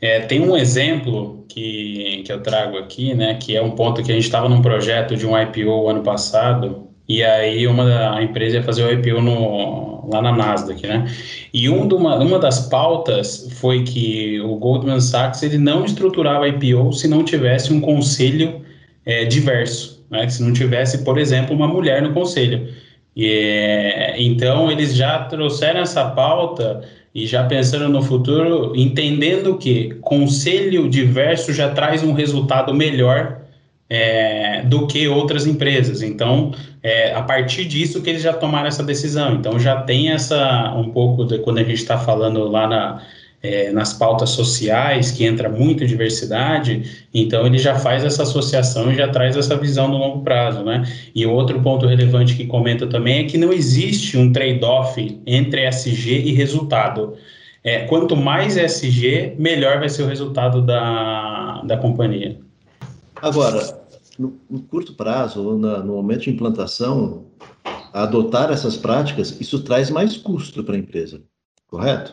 é, 0.00 0.20
tem 0.20 0.40
um 0.40 0.56
exemplo 0.56 1.44
que, 1.48 2.22
que 2.24 2.32
eu 2.32 2.42
trago 2.42 2.76
aqui, 2.76 3.14
né, 3.14 3.34
que 3.34 3.56
é 3.56 3.62
um 3.62 3.72
ponto 3.72 4.02
que 4.02 4.10
a 4.10 4.14
gente 4.14 4.24
estava 4.24 4.48
num 4.48 4.62
projeto 4.62 5.16
de 5.16 5.26
um 5.26 5.40
IPO 5.40 5.88
ano 5.88 6.02
passado, 6.02 6.87
e 7.08 7.24
aí 7.24 7.66
uma 7.66 8.16
a 8.16 8.22
empresa 8.22 8.56
ia 8.56 8.62
fazer 8.62 8.84
o 8.84 8.92
IPO 8.92 9.22
no, 9.22 10.08
lá 10.12 10.20
na 10.20 10.32
Nasdaq, 10.32 10.86
né? 10.86 11.06
E 11.52 11.68
um 11.68 11.88
uma, 11.88 12.16
uma 12.16 12.38
das 12.38 12.68
pautas 12.68 13.48
foi 13.60 13.82
que 13.82 14.40
o 14.40 14.56
Goldman 14.56 15.00
Sachs 15.00 15.42
ele 15.42 15.58
não 15.58 15.84
estruturava 15.84 16.48
IPO 16.48 16.92
se 16.92 17.08
não 17.08 17.24
tivesse 17.24 17.72
um 17.72 17.80
conselho 17.80 18.60
é, 19.06 19.24
diverso, 19.24 20.04
né? 20.10 20.28
Se 20.28 20.42
não 20.42 20.52
tivesse, 20.52 21.04
por 21.04 21.18
exemplo, 21.18 21.56
uma 21.56 21.66
mulher 21.66 22.02
no 22.02 22.12
conselho. 22.12 22.68
E, 23.16 23.26
é, 23.26 24.22
então 24.22 24.70
eles 24.70 24.94
já 24.94 25.20
trouxeram 25.24 25.80
essa 25.80 26.10
pauta 26.10 26.82
e 27.14 27.26
já 27.26 27.44
pensando 27.44 27.88
no 27.88 28.02
futuro, 28.02 28.74
entendendo 28.76 29.56
que 29.56 29.94
conselho 30.02 30.88
diverso 30.88 31.52
já 31.52 31.70
traz 31.70 32.02
um 32.02 32.12
resultado 32.12 32.72
melhor 32.74 33.47
é, 33.90 34.62
do 34.62 34.86
que 34.86 35.08
outras 35.08 35.46
empresas. 35.46 36.02
Então, 36.02 36.52
é, 36.82 37.14
a 37.14 37.22
partir 37.22 37.64
disso 37.64 38.02
que 38.02 38.10
eles 38.10 38.22
já 38.22 38.32
tomaram 38.32 38.68
essa 38.68 38.82
decisão. 38.82 39.34
Então, 39.34 39.58
já 39.58 39.82
tem 39.82 40.10
essa 40.10 40.72
um 40.76 40.90
pouco 40.90 41.24
de 41.24 41.38
quando 41.38 41.58
a 41.58 41.64
gente 41.64 41.74
está 41.78 41.96
falando 41.98 42.48
lá 42.48 42.66
na, 42.66 43.02
é, 43.42 43.70
nas 43.70 43.92
pautas 43.92 44.30
sociais, 44.30 45.10
que 45.10 45.24
entra 45.24 45.48
muito 45.48 45.86
diversidade, 45.86 47.06
então 47.14 47.46
ele 47.46 47.58
já 47.58 47.78
faz 47.78 48.04
essa 48.04 48.24
associação 48.24 48.90
e 48.90 48.96
já 48.96 49.08
traz 49.08 49.36
essa 49.36 49.56
visão 49.56 49.88
no 49.88 49.96
longo 49.96 50.22
prazo, 50.22 50.64
né? 50.64 50.82
E 51.14 51.24
outro 51.24 51.60
ponto 51.60 51.86
relevante 51.86 52.34
que 52.34 52.46
comenta 52.46 52.86
também 52.86 53.20
é 53.20 53.24
que 53.24 53.38
não 53.38 53.52
existe 53.52 54.18
um 54.18 54.32
trade-off 54.32 55.20
entre 55.26 55.64
SG 55.66 56.22
e 56.26 56.32
resultado. 56.32 57.14
É, 57.62 57.80
quanto 57.80 58.16
mais 58.16 58.56
SG, 58.56 59.34
melhor 59.38 59.78
vai 59.78 59.88
ser 59.88 60.02
o 60.02 60.06
resultado 60.06 60.62
da, 60.62 61.62
da 61.64 61.76
companhia. 61.76 62.38
Agora, 63.20 63.77
no, 64.18 64.38
no 64.50 64.60
curto 64.62 64.94
prazo, 64.94 65.42
ou 65.42 65.58
na, 65.58 65.78
no 65.78 65.94
momento 65.94 66.22
de 66.22 66.30
implantação, 66.30 67.26
adotar 67.92 68.50
essas 68.50 68.76
práticas, 68.76 69.40
isso 69.40 69.62
traz 69.62 69.90
mais 69.90 70.16
custo 70.16 70.64
para 70.64 70.74
a 70.74 70.78
empresa, 70.78 71.22
correto? 71.68 72.12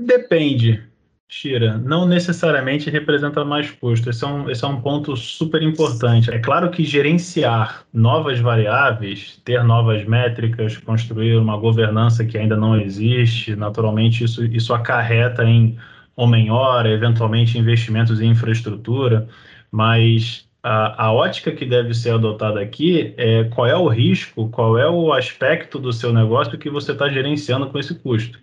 Depende, 0.00 0.82
Shira. 1.28 1.76
Não 1.76 2.06
necessariamente 2.06 2.88
representa 2.88 3.44
mais 3.44 3.70
custo. 3.70 4.08
Esse 4.08 4.24
é, 4.24 4.26
um, 4.26 4.48
esse 4.48 4.64
é 4.64 4.68
um 4.68 4.80
ponto 4.80 5.14
super 5.14 5.62
importante. 5.62 6.30
É 6.30 6.38
claro 6.38 6.70
que 6.70 6.84
gerenciar 6.84 7.84
novas 7.92 8.40
variáveis, 8.40 9.38
ter 9.44 9.62
novas 9.62 10.04
métricas, 10.06 10.78
construir 10.78 11.36
uma 11.36 11.58
governança 11.58 12.24
que 12.24 12.38
ainda 12.38 12.56
não 12.56 12.80
existe, 12.80 13.54
naturalmente 13.54 14.24
isso, 14.24 14.44
isso 14.46 14.72
acarreta 14.72 15.44
em 15.44 15.76
homem-hora, 16.16 16.90
eventualmente 16.90 17.58
investimentos 17.58 18.20
em 18.20 18.30
infraestrutura, 18.30 19.28
mas 19.70 20.47
a, 20.68 21.06
a, 21.06 21.12
ótica 21.12 21.50
que 21.50 21.64
deve 21.64 21.94
ser 21.94 22.10
adotada 22.10 22.60
aqui 22.60 23.14
é 23.16 23.44
qual 23.44 23.66
é 23.66 23.74
o 23.74 23.88
risco, 23.88 24.50
qual 24.50 24.76
é 24.76 24.86
o 24.86 25.14
aspecto 25.14 25.78
do 25.78 25.94
seu 25.94 26.12
negócio 26.12 26.58
que 26.58 26.68
você 26.68 26.92
está 26.92 27.08
gerenciando 27.08 27.70
com 27.70 27.78
esse 27.78 27.94
custo. 27.94 28.38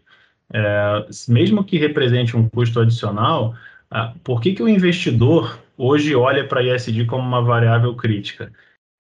É, 0.51 1.05
mesmo 1.27 1.63
que 1.63 1.77
represente 1.77 2.36
um 2.36 2.50
custo 2.50 2.79
adicional, 2.79 3.53
por 4.24 4.41
que, 4.41 4.53
que 4.53 4.63
o 4.63 4.67
investidor 4.67 5.60
hoje 5.77 6.15
olha 6.15 6.48
para 6.48 6.62
a 6.62 6.63
ISD 6.63 7.05
como 7.05 7.22
uma 7.22 7.44
variável 7.44 7.96
crítica? 7.96 8.51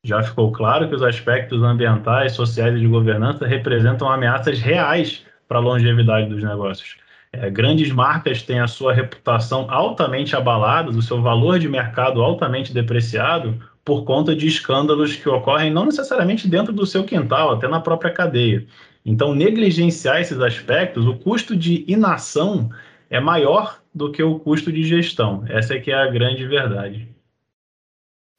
Já 0.03 0.21
ficou 0.21 0.51
claro 0.51 0.87
que 0.87 0.93
os 0.93 1.01
aspectos 1.01 1.63
ambientais, 1.63 2.33
sociais 2.33 2.75
e 2.75 2.79
de 2.79 2.87
governança 2.87 3.47
representam 3.47 4.07
ameaças 4.07 4.59
reais 4.59 5.25
para 5.47 5.57
a 5.57 5.61
longevidade 5.61 6.29
dos 6.29 6.43
negócios. 6.43 6.97
É, 7.41 7.49
grandes 7.49 7.91
marcas 7.91 8.41
têm 8.41 8.59
a 8.59 8.67
sua 8.67 8.93
reputação 8.93 9.67
altamente 9.69 10.35
abalada, 10.35 10.89
o 10.89 11.01
seu 11.01 11.21
valor 11.21 11.59
de 11.59 11.67
mercado 11.67 12.21
altamente 12.21 12.73
depreciado 12.73 13.59
por 13.83 14.03
conta 14.03 14.35
de 14.35 14.47
escândalos 14.47 15.15
que 15.15 15.29
ocorrem 15.29 15.71
não 15.71 15.85
necessariamente 15.85 16.47
dentro 16.47 16.73
do 16.73 16.85
seu 16.85 17.03
quintal, 17.03 17.51
até 17.51 17.67
na 17.67 17.79
própria 17.79 18.11
cadeia. 18.11 18.65
Então, 19.05 19.35
negligenciar 19.35 20.21
esses 20.21 20.39
aspectos, 20.39 21.05
o 21.05 21.15
custo 21.15 21.55
de 21.55 21.85
inação 21.87 22.69
é 23.09 23.19
maior 23.19 23.79
do 23.93 24.11
que 24.11 24.23
o 24.23 24.39
custo 24.39 24.71
de 24.71 24.83
gestão. 24.83 25.43
Essa 25.47 25.75
é 25.75 25.79
que 25.79 25.91
é 25.91 25.95
a 25.95 26.07
grande 26.07 26.47
verdade. 26.47 27.07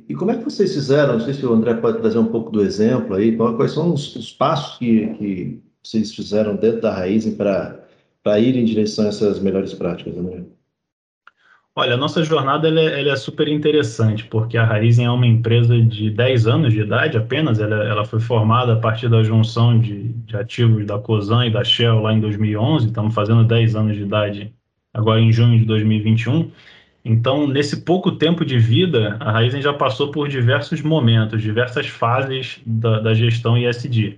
E 0.08 0.14
como 0.14 0.30
é 0.30 0.36
que 0.36 0.44
vocês 0.44 0.74
fizeram? 0.74 1.14
Não 1.14 1.20
sei 1.20 1.34
se 1.34 1.46
o 1.46 1.52
André 1.52 1.74
pode 1.74 1.98
trazer 1.98 2.18
um 2.18 2.26
pouco 2.26 2.50
do 2.50 2.62
exemplo 2.62 3.14
aí. 3.14 3.36
Quais 3.36 3.72
são 3.72 3.92
os, 3.92 4.14
os 4.16 4.32
passos 4.32 4.78
que, 4.78 5.06
que 5.14 5.62
vocês 5.82 6.14
fizeram 6.14 6.56
dentro 6.56 6.80
da 6.80 6.92
Raizen 6.92 7.36
para 7.36 7.85
ir 8.38 8.56
em 8.56 8.64
direção 8.64 9.06
a 9.06 9.08
essas 9.08 9.40
melhores 9.40 9.72
práticas, 9.74 10.16
André? 10.16 10.42
Olha, 11.78 11.92
a 11.92 11.96
nossa 11.98 12.24
jornada 12.24 12.68
ela 12.68 12.80
é, 12.80 13.00
ela 13.00 13.12
é, 13.12 13.16
super 13.16 13.46
interessante, 13.48 14.24
porque 14.24 14.56
a 14.56 14.64
Raizen 14.64 15.04
é 15.04 15.10
uma 15.10 15.26
empresa 15.26 15.78
de 15.78 16.08
10 16.10 16.46
anos 16.46 16.72
de 16.72 16.80
idade 16.80 17.18
apenas, 17.18 17.60
ela, 17.60 17.84
ela 17.84 18.04
foi 18.04 18.18
formada 18.18 18.72
a 18.72 18.76
partir 18.76 19.10
da 19.10 19.22
junção 19.22 19.78
de, 19.78 20.08
de, 20.08 20.36
ativos 20.38 20.86
da 20.86 20.98
COSAN 20.98 21.46
e 21.46 21.50
da 21.50 21.62
Shell 21.62 22.00
lá 22.00 22.14
em 22.14 22.20
2011, 22.20 22.86
estamos 22.86 23.14
fazendo 23.14 23.44
10 23.44 23.76
anos 23.76 23.94
de 23.94 24.02
idade 24.02 24.54
agora 24.94 25.20
em 25.20 25.30
junho 25.30 25.58
de 25.58 25.66
2021. 25.66 26.50
Então, 27.04 27.46
nesse 27.46 27.82
pouco 27.82 28.10
tempo 28.12 28.42
de 28.42 28.58
vida, 28.58 29.18
a 29.20 29.30
Raizen 29.30 29.60
já 29.60 29.74
passou 29.74 30.10
por 30.10 30.28
diversos 30.28 30.80
momentos, 30.80 31.42
diversas 31.42 31.86
fases 31.86 32.58
da, 32.64 33.00
da 33.00 33.12
gestão 33.12 33.56
ISD 33.56 34.16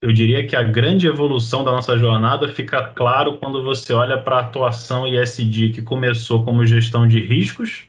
eu 0.00 0.12
diria 0.12 0.46
que 0.46 0.54
a 0.54 0.62
grande 0.62 1.06
evolução 1.06 1.64
da 1.64 1.72
nossa 1.72 1.98
jornada 1.98 2.48
fica 2.48 2.88
claro 2.88 3.38
quando 3.38 3.62
você 3.62 3.92
olha 3.92 4.16
para 4.20 4.36
a 4.36 4.40
atuação 4.40 5.06
ISD, 5.06 5.70
que 5.70 5.82
começou 5.82 6.44
como 6.44 6.64
gestão 6.66 7.06
de 7.06 7.20
riscos, 7.20 7.88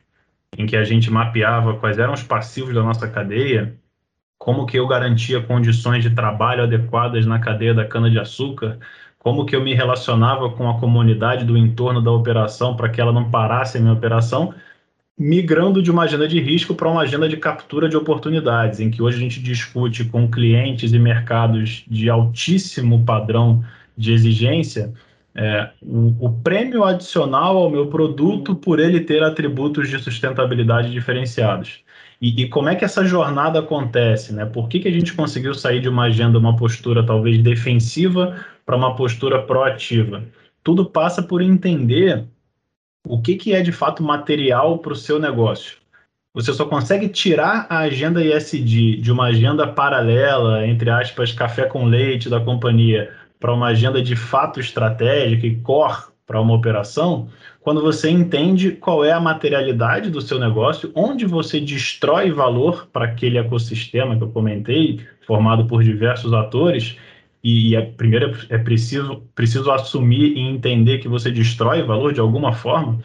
em 0.57 0.65
que 0.65 0.75
a 0.75 0.83
gente 0.83 1.11
mapeava 1.11 1.77
quais 1.77 1.99
eram 1.99 2.13
os 2.13 2.23
passivos 2.23 2.73
da 2.73 2.81
nossa 2.81 3.07
cadeia, 3.07 3.77
como 4.39 4.65
que 4.65 4.77
eu 4.79 4.87
garantia 4.87 5.41
condições 5.43 6.03
de 6.03 6.09
trabalho 6.11 6.63
adequadas 6.63 7.25
na 7.25 7.39
cadeia 7.39 7.73
da 7.73 7.85
cana-de-açúcar, 7.85 8.79
como 9.19 9.45
que 9.45 9.55
eu 9.55 9.61
me 9.61 9.75
relacionava 9.75 10.49
com 10.51 10.69
a 10.69 10.79
comunidade 10.79 11.45
do 11.45 11.57
entorno 11.57 12.01
da 12.01 12.11
operação 12.11 12.75
para 12.75 12.89
que 12.89 13.01
ela 13.01 13.11
não 13.11 13.29
parasse 13.29 13.77
a 13.77 13.81
minha 13.81 13.93
operação, 13.93 14.53
migrando 15.19 15.83
de 15.83 15.91
uma 15.91 16.03
agenda 16.03 16.25
de 16.25 16.39
risco 16.39 16.73
para 16.73 16.89
uma 16.89 17.01
agenda 17.01 17.27
de 17.27 17.35
captura 17.35 17.89
de 17.89 17.97
oportunidades, 17.97 18.79
em 18.79 18.89
que 18.89 19.01
hoje 19.01 19.17
a 19.17 19.19
gente 19.19 19.41
discute 19.41 20.05
com 20.05 20.31
clientes 20.31 20.93
e 20.93 20.97
mercados 20.97 21.83
de 21.87 22.09
altíssimo 22.09 23.03
padrão 23.03 23.61
de 23.97 24.13
exigência 24.13 24.93
é, 25.35 25.69
o, 25.81 26.15
o, 26.25 26.33
prêmio 26.41 26.83
adicional 26.83 27.57
ao 27.57 27.69
meu 27.69 27.87
produto 27.87 28.55
por 28.55 28.79
ele 28.79 28.99
ter 28.99 29.23
atributos 29.23 29.87
de 29.89 29.99
sustentabilidade 29.99 30.91
diferenciados. 30.91 31.81
E, 32.21 32.41
e, 32.41 32.49
como 32.49 32.69
é 32.69 32.75
que 32.75 32.83
essa 32.83 33.05
jornada 33.05 33.59
acontece? 33.59 34.33
Né? 34.33 34.45
Por 34.45 34.67
que, 34.67 34.79
que 34.79 34.87
a 34.87 34.91
gente 34.91 35.13
conseguiu 35.13 35.53
sair 35.53 35.81
de 35.81 35.87
uma 35.87 36.03
agenda, 36.05 36.37
uma 36.37 36.55
postura 36.55 37.05
talvez 37.05 37.37
defensiva 37.41 38.43
para 38.65 38.75
uma 38.75 38.95
postura 38.95 39.41
proativa? 39.41 40.23
Tudo 40.63 40.85
passa 40.85 41.21
por 41.21 41.41
entender 41.41 42.25
o 43.07 43.21
que, 43.21 43.35
que 43.35 43.53
é 43.53 43.61
de 43.61 43.71
fato 43.71 44.03
material 44.03 44.79
para 44.79 44.93
o 44.93 44.95
seu 44.95 45.19
negócio. 45.19 45.77
Você 46.33 46.53
só 46.53 46.65
consegue 46.65 47.09
tirar 47.09 47.65
a 47.69 47.79
agenda 47.79 48.23
ISD 48.23 48.97
de 48.97 49.11
uma 49.11 49.25
agenda 49.25 49.67
paralela, 49.67 50.67
entre 50.67 50.89
aspas, 50.89 51.31
café 51.31 51.65
com 51.65 51.85
leite 51.85 52.29
da 52.29 52.39
companhia, 52.39 53.11
para 53.39 53.53
uma 53.53 53.67
agenda 53.67 54.01
de 54.01 54.15
fato 54.15 54.59
estratégica 54.59 55.47
e 55.47 55.55
core 55.55 56.09
para 56.27 56.39
uma 56.39 56.53
operação, 56.53 57.27
quando 57.59 57.81
você 57.81 58.07
entende 58.07 58.73
qual 58.73 59.03
é 59.03 59.11
a 59.11 59.19
materialidade 59.19 60.11
do 60.11 60.21
seu 60.21 60.39
negócio, 60.39 60.91
onde 60.93 61.25
você 61.25 61.59
destrói 61.59 62.31
valor 62.31 62.87
para 62.93 63.05
aquele 63.05 63.39
ecossistema 63.39 64.15
que 64.15 64.23
eu 64.23 64.29
comentei, 64.29 64.99
formado 65.25 65.65
por 65.65 65.83
diversos 65.83 66.31
atores, 66.31 66.95
e 67.43 67.75
é, 67.75 67.81
primeiro 67.81 68.37
é 68.49 68.57
preciso, 68.57 69.23
preciso 69.33 69.71
assumir 69.71 70.37
e 70.37 70.39
entender 70.39 70.99
que 70.99 71.07
você 71.07 71.31
destrói 71.31 71.81
valor 71.83 72.13
de 72.13 72.19
alguma 72.19 72.53
forma, 72.53 72.99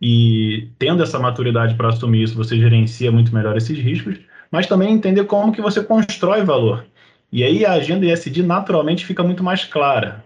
e 0.00 0.68
tendo 0.78 1.02
essa 1.02 1.18
maturidade 1.18 1.74
para 1.74 1.88
assumir 1.88 2.22
isso, 2.22 2.36
você 2.36 2.58
gerencia 2.58 3.10
muito 3.10 3.34
melhor 3.34 3.56
esses 3.56 3.78
riscos, 3.78 4.18
mas 4.50 4.66
também 4.66 4.92
entender 4.92 5.24
como 5.24 5.52
que 5.52 5.62
você 5.62 5.82
constrói 5.82 6.42
valor. 6.42 6.86
E 7.32 7.42
aí 7.42 7.64
a 7.64 7.72
agenda 7.72 8.06
ESG 8.06 8.42
naturalmente 8.42 9.04
fica 9.04 9.22
muito 9.22 9.42
mais 9.42 9.64
clara. 9.64 10.24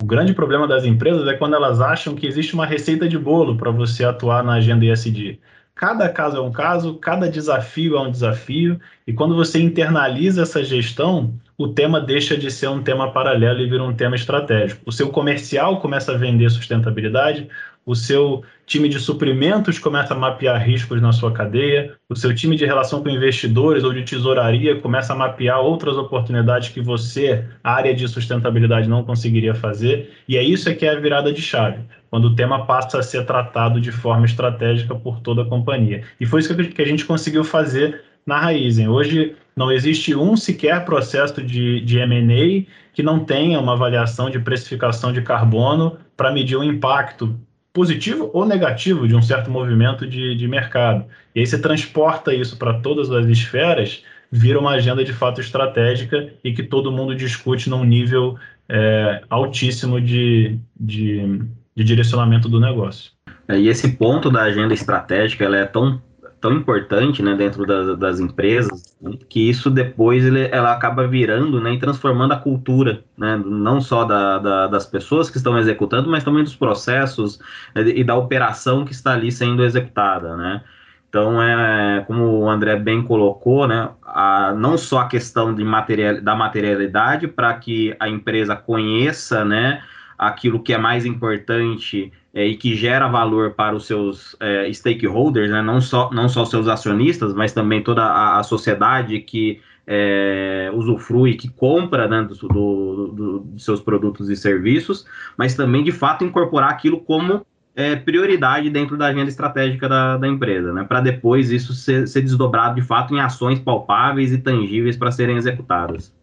O 0.00 0.06
grande 0.06 0.32
problema 0.32 0.66
das 0.66 0.84
empresas 0.84 1.26
é 1.26 1.34
quando 1.34 1.56
elas 1.56 1.80
acham 1.80 2.14
que 2.14 2.26
existe 2.26 2.54
uma 2.54 2.64
receita 2.64 3.08
de 3.08 3.18
bolo 3.18 3.56
para 3.56 3.70
você 3.70 4.04
atuar 4.04 4.44
na 4.44 4.54
agenda 4.54 4.84
ESG. 4.84 5.40
Cada 5.74 6.08
caso 6.08 6.36
é 6.36 6.40
um 6.40 6.52
caso, 6.52 6.94
cada 6.94 7.28
desafio 7.28 7.96
é 7.96 8.00
um 8.00 8.10
desafio, 8.10 8.80
e 9.06 9.12
quando 9.12 9.36
você 9.36 9.60
internaliza 9.60 10.42
essa 10.42 10.62
gestão, 10.64 11.34
o 11.58 11.66
tema 11.66 12.00
deixa 12.00 12.36
de 12.36 12.52
ser 12.52 12.68
um 12.68 12.80
tema 12.80 13.10
paralelo 13.10 13.60
e 13.60 13.68
vira 13.68 13.82
um 13.82 13.92
tema 13.92 14.14
estratégico. 14.14 14.80
O 14.86 14.92
seu 14.92 15.10
comercial 15.10 15.80
começa 15.80 16.12
a 16.12 16.16
vender 16.16 16.48
sustentabilidade, 16.50 17.48
o 17.84 17.96
seu 17.96 18.44
time 18.64 18.88
de 18.88 19.00
suprimentos 19.00 19.78
começa 19.78 20.14
a 20.14 20.16
mapear 20.16 20.62
riscos 20.62 21.00
na 21.02 21.10
sua 21.10 21.32
cadeia, 21.32 21.96
o 22.08 22.14
seu 22.14 22.32
time 22.32 22.54
de 22.54 22.64
relação 22.64 23.02
com 23.02 23.08
investidores 23.08 23.82
ou 23.82 23.92
de 23.92 24.04
tesouraria 24.04 24.78
começa 24.78 25.14
a 25.14 25.16
mapear 25.16 25.58
outras 25.58 25.96
oportunidades 25.96 26.68
que 26.68 26.80
você, 26.80 27.44
área 27.64 27.92
de 27.92 28.06
sustentabilidade, 28.06 28.88
não 28.88 29.02
conseguiria 29.02 29.54
fazer, 29.54 30.12
e 30.28 30.36
é 30.36 30.42
isso 30.42 30.72
que 30.76 30.86
é 30.86 30.90
a 30.90 31.00
virada 31.00 31.32
de 31.32 31.42
chave, 31.42 31.80
quando 32.08 32.26
o 32.26 32.36
tema 32.36 32.66
passa 32.66 32.98
a 32.98 33.02
ser 33.02 33.24
tratado 33.24 33.80
de 33.80 33.90
forma 33.90 34.26
estratégica 34.26 34.94
por 34.94 35.18
toda 35.20 35.42
a 35.42 35.46
companhia. 35.46 36.04
E 36.20 36.26
foi 36.26 36.40
isso 36.40 36.54
que 36.54 36.82
a 36.82 36.86
gente 36.86 37.04
conseguiu 37.04 37.42
fazer 37.42 38.04
na 38.28 38.38
Raizen. 38.38 38.88
Hoje 38.88 39.34
não 39.56 39.72
existe 39.72 40.14
um 40.14 40.36
sequer 40.36 40.84
processo 40.84 41.42
de, 41.42 41.80
de 41.80 41.98
M&A 41.98 42.70
que 42.92 43.02
não 43.02 43.24
tenha 43.24 43.58
uma 43.58 43.72
avaliação 43.72 44.28
de 44.28 44.38
precificação 44.38 45.12
de 45.12 45.22
carbono 45.22 45.96
para 46.14 46.30
medir 46.30 46.56
o 46.56 46.62
impacto 46.62 47.34
positivo 47.72 48.30
ou 48.34 48.44
negativo 48.44 49.08
de 49.08 49.16
um 49.16 49.22
certo 49.22 49.50
movimento 49.50 50.06
de, 50.06 50.34
de 50.34 50.46
mercado. 50.46 51.06
E 51.34 51.40
aí 51.40 51.46
você 51.46 51.58
transporta 51.58 52.34
isso 52.34 52.58
para 52.58 52.74
todas 52.80 53.10
as 53.10 53.26
esferas, 53.26 54.02
vira 54.30 54.58
uma 54.58 54.72
agenda 54.72 55.02
de 55.02 55.12
fato 55.12 55.40
estratégica 55.40 56.28
e 56.44 56.52
que 56.52 56.62
todo 56.62 56.92
mundo 56.92 57.14
discute 57.14 57.70
num 57.70 57.84
nível 57.84 58.36
é, 58.68 59.22
altíssimo 59.30 60.00
de, 60.00 60.58
de, 60.78 61.40
de, 61.74 61.84
direcionamento 61.84 62.46
do 62.46 62.60
negócio. 62.60 63.10
É, 63.48 63.58
e 63.58 63.68
esse 63.68 63.88
ponto 63.92 64.30
da 64.30 64.42
agenda 64.42 64.74
estratégica 64.74 65.44
ela 65.44 65.56
é 65.56 65.64
tão, 65.64 66.02
tão 66.40 66.52
importante 66.52 67.22
né, 67.22 67.34
dentro 67.34 67.66
das, 67.66 67.98
das 67.98 68.20
empresas 68.20 68.96
né, 69.00 69.12
que 69.28 69.48
isso 69.48 69.70
depois 69.70 70.24
ele, 70.24 70.48
ela 70.52 70.72
acaba 70.72 71.06
virando 71.06 71.60
né, 71.60 71.74
e 71.74 71.78
transformando 71.78 72.32
a 72.32 72.38
cultura, 72.38 73.04
né, 73.16 73.40
não 73.44 73.80
só 73.80 74.04
da, 74.04 74.38
da, 74.38 74.66
das 74.68 74.86
pessoas 74.86 75.30
que 75.30 75.36
estão 75.36 75.58
executando, 75.58 76.08
mas 76.08 76.24
também 76.24 76.44
dos 76.44 76.54
processos 76.54 77.38
né, 77.74 77.82
e 77.82 78.04
da 78.04 78.14
operação 78.14 78.84
que 78.84 78.92
está 78.92 79.12
ali 79.12 79.32
sendo 79.32 79.64
executada. 79.64 80.36
Né? 80.36 80.62
Então, 81.08 81.42
é, 81.42 82.04
como 82.06 82.24
o 82.40 82.50
André 82.50 82.76
bem 82.76 83.02
colocou, 83.02 83.66
né, 83.66 83.90
a, 84.04 84.52
não 84.52 84.76
só 84.76 85.00
a 85.00 85.08
questão 85.08 85.54
de 85.54 85.64
material, 85.64 86.20
da 86.20 86.34
materialidade 86.34 87.26
para 87.26 87.54
que 87.54 87.96
a 87.98 88.08
empresa 88.08 88.54
conheça 88.54 89.44
né, 89.44 89.82
aquilo 90.18 90.62
que 90.62 90.72
é 90.72 90.78
mais 90.78 91.06
importante 91.06 92.12
é, 92.38 92.46
e 92.46 92.56
que 92.56 92.76
gera 92.76 93.08
valor 93.08 93.54
para 93.54 93.74
os 93.74 93.84
seus 93.84 94.36
é, 94.38 94.72
stakeholders, 94.72 95.50
né, 95.50 95.60
não, 95.60 95.80
só, 95.80 96.08
não 96.12 96.28
só 96.28 96.44
seus 96.44 96.68
acionistas, 96.68 97.34
mas 97.34 97.52
também 97.52 97.82
toda 97.82 98.04
a, 98.04 98.38
a 98.38 98.44
sociedade 98.44 99.18
que 99.18 99.60
é, 99.84 100.70
usufrui, 100.72 101.34
que 101.34 101.48
compra 101.48 102.06
né, 102.06 102.22
do, 102.22 102.36
do, 102.36 103.08
do, 103.08 103.38
dos 103.40 103.64
seus 103.64 103.80
produtos 103.80 104.30
e 104.30 104.36
serviços, 104.36 105.04
mas 105.36 105.56
também, 105.56 105.82
de 105.82 105.90
fato, 105.90 106.24
incorporar 106.24 106.70
aquilo 106.70 107.00
como 107.00 107.44
é, 107.74 107.96
prioridade 107.96 108.70
dentro 108.70 108.96
da 108.96 109.06
agenda 109.06 109.28
estratégica 109.28 109.88
da, 109.88 110.16
da 110.16 110.28
empresa, 110.28 110.72
né? 110.72 110.84
Para 110.84 111.00
depois 111.00 111.50
isso 111.50 111.72
ser, 111.72 112.06
ser, 112.06 112.22
desdobrado 112.22 112.76
de 112.76 112.86
fato 112.86 113.12
em 113.12 113.20
ações 113.20 113.58
palpáveis 113.58 114.32
e 114.32 114.38
tangíveis 114.38 114.96
para 114.96 115.10
serem 115.10 115.36
executadas. 115.36 116.14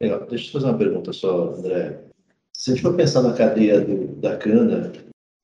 Legal. 0.00 0.24
Deixa 0.28 0.48
eu 0.48 0.52
fazer 0.52 0.66
uma 0.66 0.78
pergunta 0.78 1.12
só, 1.12 1.54
André. 1.54 2.09
Se 2.60 2.70
a 2.70 2.74
gente 2.74 2.82
for 2.82 2.94
pensar 2.94 3.22
na 3.22 3.32
cadeia 3.32 3.80
do, 3.80 4.08
da 4.16 4.36
cana, 4.36 4.92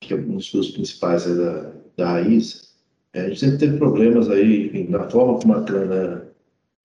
que 0.03 0.13
é 0.13 0.17
um 0.19 0.37
dos 0.37 0.51
frutos 0.51 0.73
principais 0.73 1.25
da, 1.25 1.73
da 1.97 2.11
raiz, 2.11 2.75
é, 3.15 3.23
a 3.23 3.29
gente 3.31 3.41
sempre 3.41 3.57
teve 3.57 3.79
problemas 3.79 4.29
aí, 4.29 4.67
enfim, 4.67 4.89
na 4.91 5.09
forma 5.09 5.41
como 5.41 5.55
a 5.55 5.65
cana 5.65 6.29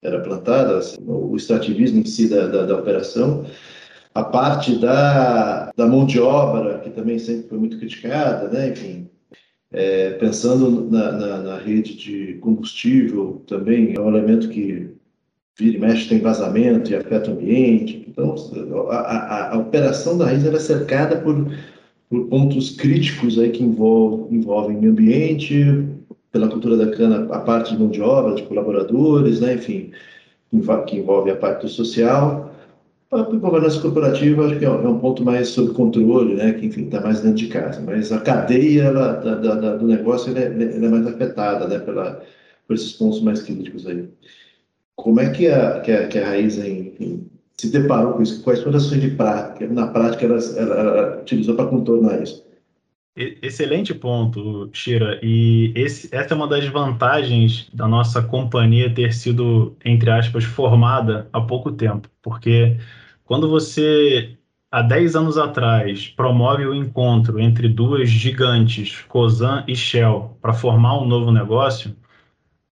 era 0.00 0.22
plantada, 0.22 0.78
assim, 0.78 0.96
o 1.06 1.36
extrativismo 1.36 2.00
em 2.00 2.06
si 2.06 2.30
da, 2.30 2.46
da, 2.46 2.64
da 2.64 2.78
operação, 2.78 3.44
a 4.14 4.24
parte 4.24 4.78
da, 4.78 5.70
da 5.76 5.86
mão 5.86 6.06
de 6.06 6.18
obra, 6.18 6.78
que 6.78 6.88
também 6.88 7.18
sempre 7.18 7.50
foi 7.50 7.58
muito 7.58 7.78
criticada, 7.78 8.48
né? 8.48 8.70
enfim, 8.70 9.10
é, 9.70 10.12
pensando 10.12 10.90
na, 10.90 11.12
na, 11.12 11.38
na, 11.42 11.58
rede 11.58 11.94
de 11.94 12.38
combustível, 12.38 13.44
também 13.46 13.94
é 13.94 14.00
um 14.00 14.08
elemento 14.08 14.48
que 14.48 14.94
vira 15.58 15.76
e 15.76 15.80
mexe, 15.80 16.08
tem 16.08 16.20
vazamento 16.20 16.90
e 16.90 16.94
afeta 16.94 17.30
o 17.30 17.34
ambiente. 17.34 18.06
Então, 18.08 18.34
a, 18.90 18.96
a, 18.96 19.54
a 19.54 19.58
operação 19.58 20.18
da 20.18 20.26
raiz 20.26 20.44
é 20.44 20.58
cercada 20.58 21.16
por, 21.16 21.52
por 22.08 22.26
pontos 22.28 22.70
críticos 22.70 23.38
aí 23.38 23.50
que 23.50 23.62
envolvem, 23.62 24.38
envolvem 24.38 24.76
meio 24.76 24.92
ambiente, 24.92 25.86
pela 26.30 26.48
cultura 26.48 26.76
da 26.76 26.90
cana, 26.96 27.26
a 27.34 27.40
parte 27.40 27.72
de 27.72 27.78
mão 27.78 27.90
de 27.90 28.00
obra, 28.00 28.34
de 28.34 28.42
colaboradores, 28.44 29.40
né? 29.40 29.54
enfim, 29.54 29.90
que 30.86 30.96
envolve 30.96 31.30
a 31.30 31.36
parte 31.36 31.68
social 31.68 32.52
a 33.12 33.22
governança 33.22 33.80
corporativa 33.80 34.46
acho 34.46 34.58
que 34.58 34.64
é, 34.64 34.68
é 34.68 34.70
um 34.70 34.98
ponto 34.98 35.22
mais 35.22 35.48
sob 35.48 35.74
controle, 35.74 36.34
né? 36.34 36.54
Que 36.54 36.66
enfim 36.66 36.86
está 36.86 37.00
mais 37.00 37.20
dentro 37.20 37.36
de 37.36 37.48
casa. 37.48 37.80
Mas 37.82 38.10
a 38.10 38.20
cadeia 38.20 38.84
ela, 38.84 39.12
da, 39.12 39.34
da, 39.34 39.76
do 39.76 39.86
negócio 39.86 40.30
ela 40.30 40.40
é, 40.40 40.76
ela 40.76 40.86
é, 40.86 40.88
mais 40.88 41.06
afetada, 41.06 41.68
né? 41.68 41.78
Pela, 41.78 42.22
por 42.66 42.74
esses 42.74 42.92
pontos 42.92 43.20
mais 43.20 43.42
críticos 43.42 43.86
aí. 43.86 44.08
Como 44.96 45.20
é 45.20 45.30
que 45.30 45.48
a, 45.48 45.80
que 45.80 45.92
a, 45.92 46.08
que 46.08 46.18
a 46.18 46.32
se 47.56 47.70
deparou 47.70 48.14
com 48.14 48.22
isso? 48.22 48.42
Quais 48.42 48.60
foram 48.60 48.76
as 48.76 48.84
ações 48.84 49.00
de 49.00 49.10
prática? 49.10 49.66
Na 49.68 49.86
prática 49.88 50.24
ela, 50.24 50.38
ela, 50.56 50.74
ela 50.74 51.20
utilizou 51.20 51.54
para 51.54 51.66
contornar 51.66 52.22
isso? 52.22 52.44
Excelente 53.14 53.92
ponto, 53.94 54.70
Shira. 54.72 55.20
E 55.22 55.72
esse, 55.76 56.08
essa 56.14 56.32
é 56.32 56.36
uma 56.36 56.48
das 56.48 56.66
vantagens 56.66 57.68
da 57.72 57.86
nossa 57.86 58.22
companhia 58.22 58.92
ter 58.92 59.12
sido, 59.12 59.76
entre 59.84 60.10
aspas, 60.10 60.44
formada 60.44 61.28
há 61.30 61.40
pouco 61.40 61.70
tempo, 61.70 62.08
porque 62.22 62.78
quando 63.24 63.50
você, 63.50 64.38
há 64.70 64.80
10 64.80 65.14
anos 65.14 65.36
atrás, 65.36 66.08
promove 66.08 66.66
o 66.66 66.74
encontro 66.74 67.38
entre 67.38 67.68
duas 67.68 68.08
gigantes, 68.08 69.02
Cosan 69.08 69.62
e 69.68 69.76
Shell, 69.76 70.36
para 70.40 70.54
formar 70.54 70.98
um 70.98 71.06
novo 71.06 71.30
negócio, 71.30 71.94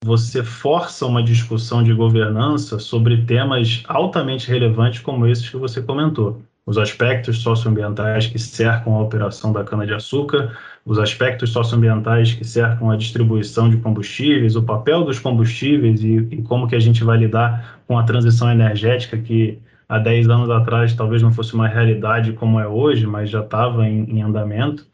você 0.04 0.42
força 0.42 1.06
uma 1.06 1.22
discussão 1.22 1.82
de 1.82 1.94
governança 1.94 2.78
sobre 2.78 3.24
temas 3.24 3.82
altamente 3.86 4.48
relevantes 4.48 5.00
como 5.00 5.26
esses 5.26 5.48
que 5.48 5.56
você 5.56 5.80
comentou. 5.80 6.42
Os 6.66 6.76
aspectos 6.76 7.38
socioambientais 7.38 8.26
que 8.26 8.38
cercam 8.38 8.94
a 8.94 9.02
operação 9.02 9.52
da 9.52 9.64
cana-de-açúcar, 9.64 10.56
os 10.84 10.98
aspectos 10.98 11.50
socioambientais 11.50 12.32
que 12.32 12.44
cercam 12.44 12.90
a 12.90 12.96
distribuição 12.96 13.70
de 13.70 13.76
combustíveis, 13.76 14.56
o 14.56 14.62
papel 14.62 15.04
dos 15.04 15.18
combustíveis 15.18 16.02
e, 16.02 16.16
e 16.30 16.42
como 16.42 16.66
que 16.66 16.74
a 16.74 16.80
gente 16.80 17.04
vai 17.04 17.18
lidar 17.18 17.80
com 17.86 17.96
a 17.98 18.02
transição 18.02 18.50
energética 18.50 19.16
que 19.18 19.58
há 19.88 19.98
10 19.98 20.28
anos 20.28 20.50
atrás 20.50 20.94
talvez 20.94 21.22
não 21.22 21.32
fosse 21.32 21.54
uma 21.54 21.68
realidade 21.68 22.32
como 22.32 22.58
é 22.58 22.66
hoje, 22.66 23.06
mas 23.06 23.30
já 23.30 23.40
estava 23.40 23.86
em, 23.86 24.04
em, 24.18 24.22
andamento. 24.22 24.86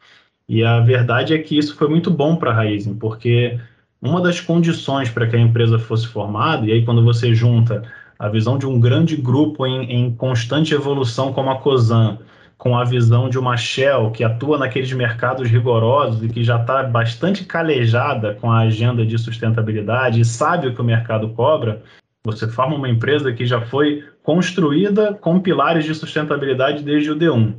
E 0.49 0.65
a 0.65 0.81
verdade 0.81 1.35
é 1.35 1.39
que 1.39 1.57
isso 1.57 1.77
foi 1.77 1.89
muito 1.89 2.11
bom 2.11 2.37
para 2.37 2.51
a 2.51 2.55
Raizen, 2.55 2.95
porque 2.95 3.59
uma 4.01 4.21
das 4.21 4.41
condições 4.41 5.11
para 5.11 5.27
que 5.27 5.37
a 5.37 5.41
empresa 5.41 5.79
fosse 5.79 6.07
formada, 6.07 6.67
e 6.67 6.73
aí 6.73 6.85
quando 6.85 7.05
você 7.05 7.35
junta 7.35 7.83
a 8.19 8.29
visão 8.29 8.59
de 8.59 8.67
um 8.67 8.81
grande 8.81 9.17
grupo 9.17 9.67
em, 9.67 9.93
em 9.93 10.15
constante 10.15 10.75
evolução 10.75 11.33
como 11.33 11.51
a 11.51 11.59
COSAN, 11.61 12.19
com 12.59 12.77
a 12.77 12.85
visão 12.85 13.29
de 13.29 13.39
uma 13.39 13.57
Shell 13.57 14.11
que 14.11 14.25
atua 14.25 14.59
naqueles 14.59 14.93
mercados 14.93 15.49
rigorosos 15.49 16.23
e 16.25 16.29
que 16.29 16.43
já 16.43 16.61
está 16.61 16.83
bastante 16.83 17.45
calejada 17.45 18.35
com 18.35 18.51
a 18.51 18.59
agenda 18.59 19.07
de 19.07 19.17
sustentabilidade 19.17 20.21
e 20.21 20.25
sabe 20.25 20.67
o 20.67 20.75
que 20.75 20.81
o 20.81 20.85
mercado 20.85 21.29
cobra, 21.31 21.83
você 22.25 22.49
forma 22.49 22.75
uma 22.75 22.89
empresa 22.89 23.33
que 23.33 23.47
já 23.47 23.61
foi 23.61 24.05
construída 24.25 25.15
com 25.15 25.41
pilares 25.41 25.85
de 25.85 25.95
sustentabilidade 25.95 26.83
desde 26.83 27.13
o 27.13 27.17
D1. 27.17 27.53
O 27.53 27.55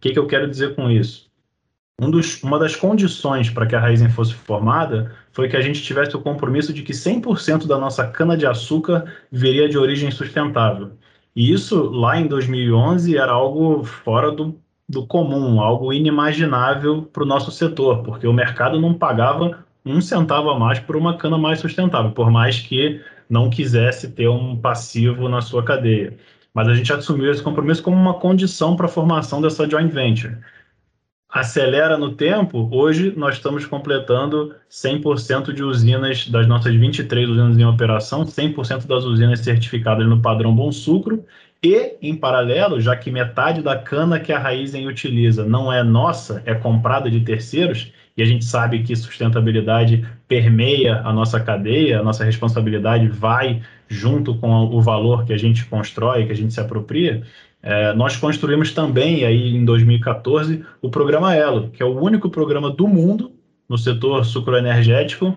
que, 0.00 0.10
que 0.10 0.18
eu 0.18 0.26
quero 0.26 0.50
dizer 0.50 0.74
com 0.74 0.90
isso? 0.90 1.30
Um 2.00 2.10
dos, 2.10 2.42
uma 2.42 2.58
das 2.58 2.74
condições 2.74 3.50
para 3.50 3.66
que 3.66 3.76
a 3.76 3.80
Raizen 3.80 4.10
fosse 4.10 4.34
formada 4.34 5.14
foi 5.32 5.48
que 5.48 5.56
a 5.56 5.60
gente 5.60 5.82
tivesse 5.82 6.16
o 6.16 6.20
compromisso 6.20 6.72
de 6.72 6.82
que 6.82 6.92
100% 6.92 7.66
da 7.66 7.78
nossa 7.78 8.06
cana-de-açúcar 8.06 9.04
viria 9.30 9.68
de 9.68 9.78
origem 9.78 10.10
sustentável. 10.10 10.92
E 11.34 11.52
isso, 11.52 11.84
lá 11.90 12.18
em 12.18 12.26
2011, 12.26 13.16
era 13.16 13.32
algo 13.32 13.84
fora 13.84 14.32
do, 14.32 14.58
do 14.88 15.06
comum, 15.06 15.60
algo 15.60 15.92
inimaginável 15.92 17.02
para 17.02 17.22
o 17.22 17.26
nosso 17.26 17.50
setor, 17.50 18.02
porque 18.02 18.26
o 18.26 18.32
mercado 18.32 18.80
não 18.80 18.94
pagava 18.94 19.64
um 19.86 20.00
centavo 20.00 20.50
a 20.50 20.58
mais 20.58 20.78
por 20.80 20.96
uma 20.96 21.16
cana 21.16 21.38
mais 21.38 21.60
sustentável, 21.60 22.10
por 22.10 22.30
mais 22.30 22.58
que 22.58 23.00
não 23.28 23.48
quisesse 23.48 24.10
ter 24.10 24.28
um 24.28 24.56
passivo 24.56 25.28
na 25.28 25.40
sua 25.40 25.62
cadeia. 25.62 26.16
Mas 26.52 26.66
a 26.66 26.74
gente 26.74 26.92
assumiu 26.92 27.30
esse 27.30 27.42
compromisso 27.42 27.82
como 27.82 27.96
uma 27.96 28.14
condição 28.14 28.74
para 28.74 28.86
a 28.86 28.88
formação 28.88 29.40
dessa 29.40 29.68
joint 29.70 29.92
venture. 29.92 30.36
Acelera 31.32 31.96
no 31.96 32.10
tempo, 32.16 32.68
hoje 32.72 33.14
nós 33.16 33.36
estamos 33.36 33.64
completando 33.64 34.52
100% 34.68 35.52
de 35.52 35.62
usinas, 35.62 36.26
das 36.26 36.48
nossas 36.48 36.74
23 36.74 37.28
usinas 37.28 37.56
em 37.56 37.64
operação, 37.64 38.24
100% 38.24 38.88
das 38.88 39.04
usinas 39.04 39.38
certificadas 39.38 40.08
no 40.08 40.20
padrão 40.20 40.52
Bom 40.52 40.72
Sucro, 40.72 41.24
e, 41.62 41.94
em 42.02 42.16
paralelo, 42.16 42.80
já 42.80 42.96
que 42.96 43.12
metade 43.12 43.62
da 43.62 43.78
cana 43.78 44.18
que 44.18 44.32
a 44.32 44.40
Raizen 44.40 44.88
utiliza 44.88 45.44
não 45.44 45.72
é 45.72 45.84
nossa, 45.84 46.42
é 46.44 46.54
comprada 46.54 47.08
de 47.08 47.20
terceiros, 47.20 47.92
e 48.16 48.22
a 48.22 48.26
gente 48.26 48.44
sabe 48.44 48.82
que 48.82 48.96
sustentabilidade 48.96 50.04
permeia 50.26 51.00
a 51.04 51.12
nossa 51.12 51.38
cadeia, 51.38 52.00
a 52.00 52.02
nossa 52.02 52.24
responsabilidade 52.24 53.06
vai 53.06 53.62
junto 53.88 54.34
com 54.36 54.50
o 54.64 54.82
valor 54.82 55.24
que 55.24 55.32
a 55.32 55.38
gente 55.38 55.64
constrói, 55.66 56.26
que 56.26 56.32
a 56.32 56.36
gente 56.36 56.52
se 56.52 56.60
apropria. 56.60 57.22
É, 57.62 57.92
nós 57.92 58.16
construímos 58.16 58.72
também, 58.72 59.24
aí 59.24 59.54
em 59.54 59.64
2014, 59.64 60.64
o 60.80 60.90
programa 60.90 61.34
Elo, 61.34 61.70
que 61.70 61.82
é 61.82 61.86
o 61.86 62.00
único 62.00 62.30
programa 62.30 62.70
do 62.70 62.88
mundo 62.88 63.32
no 63.68 63.76
setor 63.76 64.24
sucroenergético 64.24 65.36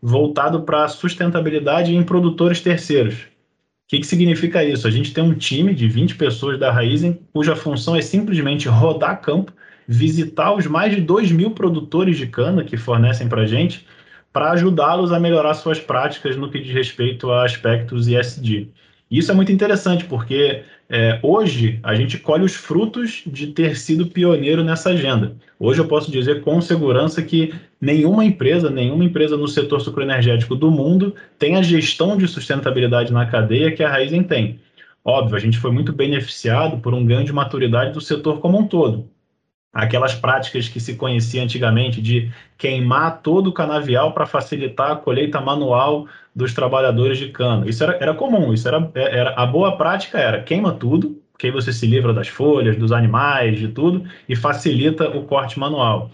voltado 0.00 0.62
para 0.62 0.86
sustentabilidade 0.88 1.94
em 1.94 2.02
produtores 2.02 2.60
terceiros. 2.60 3.14
O 3.14 3.88
que, 3.88 4.00
que 4.00 4.06
significa 4.06 4.64
isso? 4.64 4.86
A 4.86 4.90
gente 4.90 5.12
tem 5.12 5.24
um 5.24 5.34
time 5.34 5.74
de 5.74 5.88
20 5.88 6.14
pessoas 6.14 6.58
da 6.58 6.70
Raizen, 6.70 7.20
cuja 7.32 7.56
função 7.56 7.96
é 7.96 8.02
simplesmente 8.02 8.68
rodar 8.68 9.20
campo 9.20 9.52
visitar 9.86 10.54
os 10.54 10.66
mais 10.66 10.94
de 10.94 11.00
2 11.00 11.32
mil 11.32 11.50
produtores 11.50 12.16
de 12.16 12.26
cana 12.26 12.64
que 12.64 12.76
fornecem 12.76 13.28
para 13.28 13.42
a 13.42 13.46
gente, 13.46 13.86
para 14.32 14.52
ajudá-los 14.52 15.12
a 15.12 15.20
melhorar 15.20 15.54
suas 15.54 15.78
práticas 15.78 16.36
no 16.36 16.50
que 16.50 16.60
diz 16.60 16.72
respeito 16.72 17.30
a 17.30 17.44
aspectos 17.44 18.08
ESG. 18.08 18.70
Isso 19.10 19.30
é 19.30 19.34
muito 19.34 19.52
interessante, 19.52 20.04
porque 20.04 20.64
é, 20.96 21.18
hoje 21.24 21.80
a 21.82 21.92
gente 21.96 22.18
colhe 22.18 22.44
os 22.44 22.54
frutos 22.54 23.24
de 23.26 23.48
ter 23.48 23.76
sido 23.76 24.06
pioneiro 24.06 24.62
nessa 24.62 24.90
agenda. 24.90 25.34
Hoje 25.58 25.80
eu 25.80 25.88
posso 25.88 26.08
dizer 26.08 26.40
com 26.42 26.60
segurança 26.60 27.20
que 27.20 27.52
nenhuma 27.80 28.24
empresa, 28.24 28.70
nenhuma 28.70 29.04
empresa 29.04 29.36
no 29.36 29.48
setor 29.48 29.80
sucroenergético 29.80 30.54
do 30.54 30.70
mundo 30.70 31.12
tem 31.36 31.56
a 31.56 31.62
gestão 31.62 32.16
de 32.16 32.28
sustentabilidade 32.28 33.12
na 33.12 33.26
cadeia 33.26 33.72
que 33.72 33.82
a 33.82 33.90
Raizen 33.90 34.22
tem. 34.22 34.60
Óbvio, 35.04 35.36
a 35.36 35.40
gente 35.40 35.58
foi 35.58 35.72
muito 35.72 35.92
beneficiado 35.92 36.78
por 36.78 36.94
um 36.94 37.04
ganho 37.04 37.24
de 37.24 37.32
maturidade 37.32 37.92
do 37.92 38.00
setor 38.00 38.38
como 38.38 38.60
um 38.60 38.68
todo. 38.68 39.10
Aquelas 39.74 40.14
práticas 40.14 40.68
que 40.68 40.78
se 40.78 40.94
conhecia 40.94 41.42
antigamente 41.42 42.00
de 42.00 42.30
queimar 42.56 43.20
todo 43.22 43.48
o 43.48 43.52
canavial 43.52 44.12
para 44.12 44.24
facilitar 44.24 44.92
a 44.92 44.96
colheita 44.96 45.40
manual 45.40 46.06
dos 46.34 46.54
trabalhadores 46.54 47.18
de 47.18 47.28
cana. 47.30 47.68
Isso 47.68 47.82
era, 47.82 47.96
era 48.00 48.14
comum, 48.14 48.52
isso 48.52 48.68
era, 48.68 48.90
era 48.94 49.34
a 49.34 49.44
boa 49.44 49.76
prática 49.76 50.18
era 50.18 50.42
queima 50.42 50.72
tudo, 50.72 51.20
que 51.38 51.46
aí 51.46 51.52
você 51.52 51.72
se 51.72 51.86
livra 51.86 52.12
das 52.12 52.28
folhas, 52.28 52.76
dos 52.76 52.92
animais, 52.92 53.58
de 53.58 53.68
tudo 53.68 54.04
e 54.28 54.36
facilita 54.36 55.08
o 55.08 55.24
corte 55.24 55.58
manual. 55.58 56.10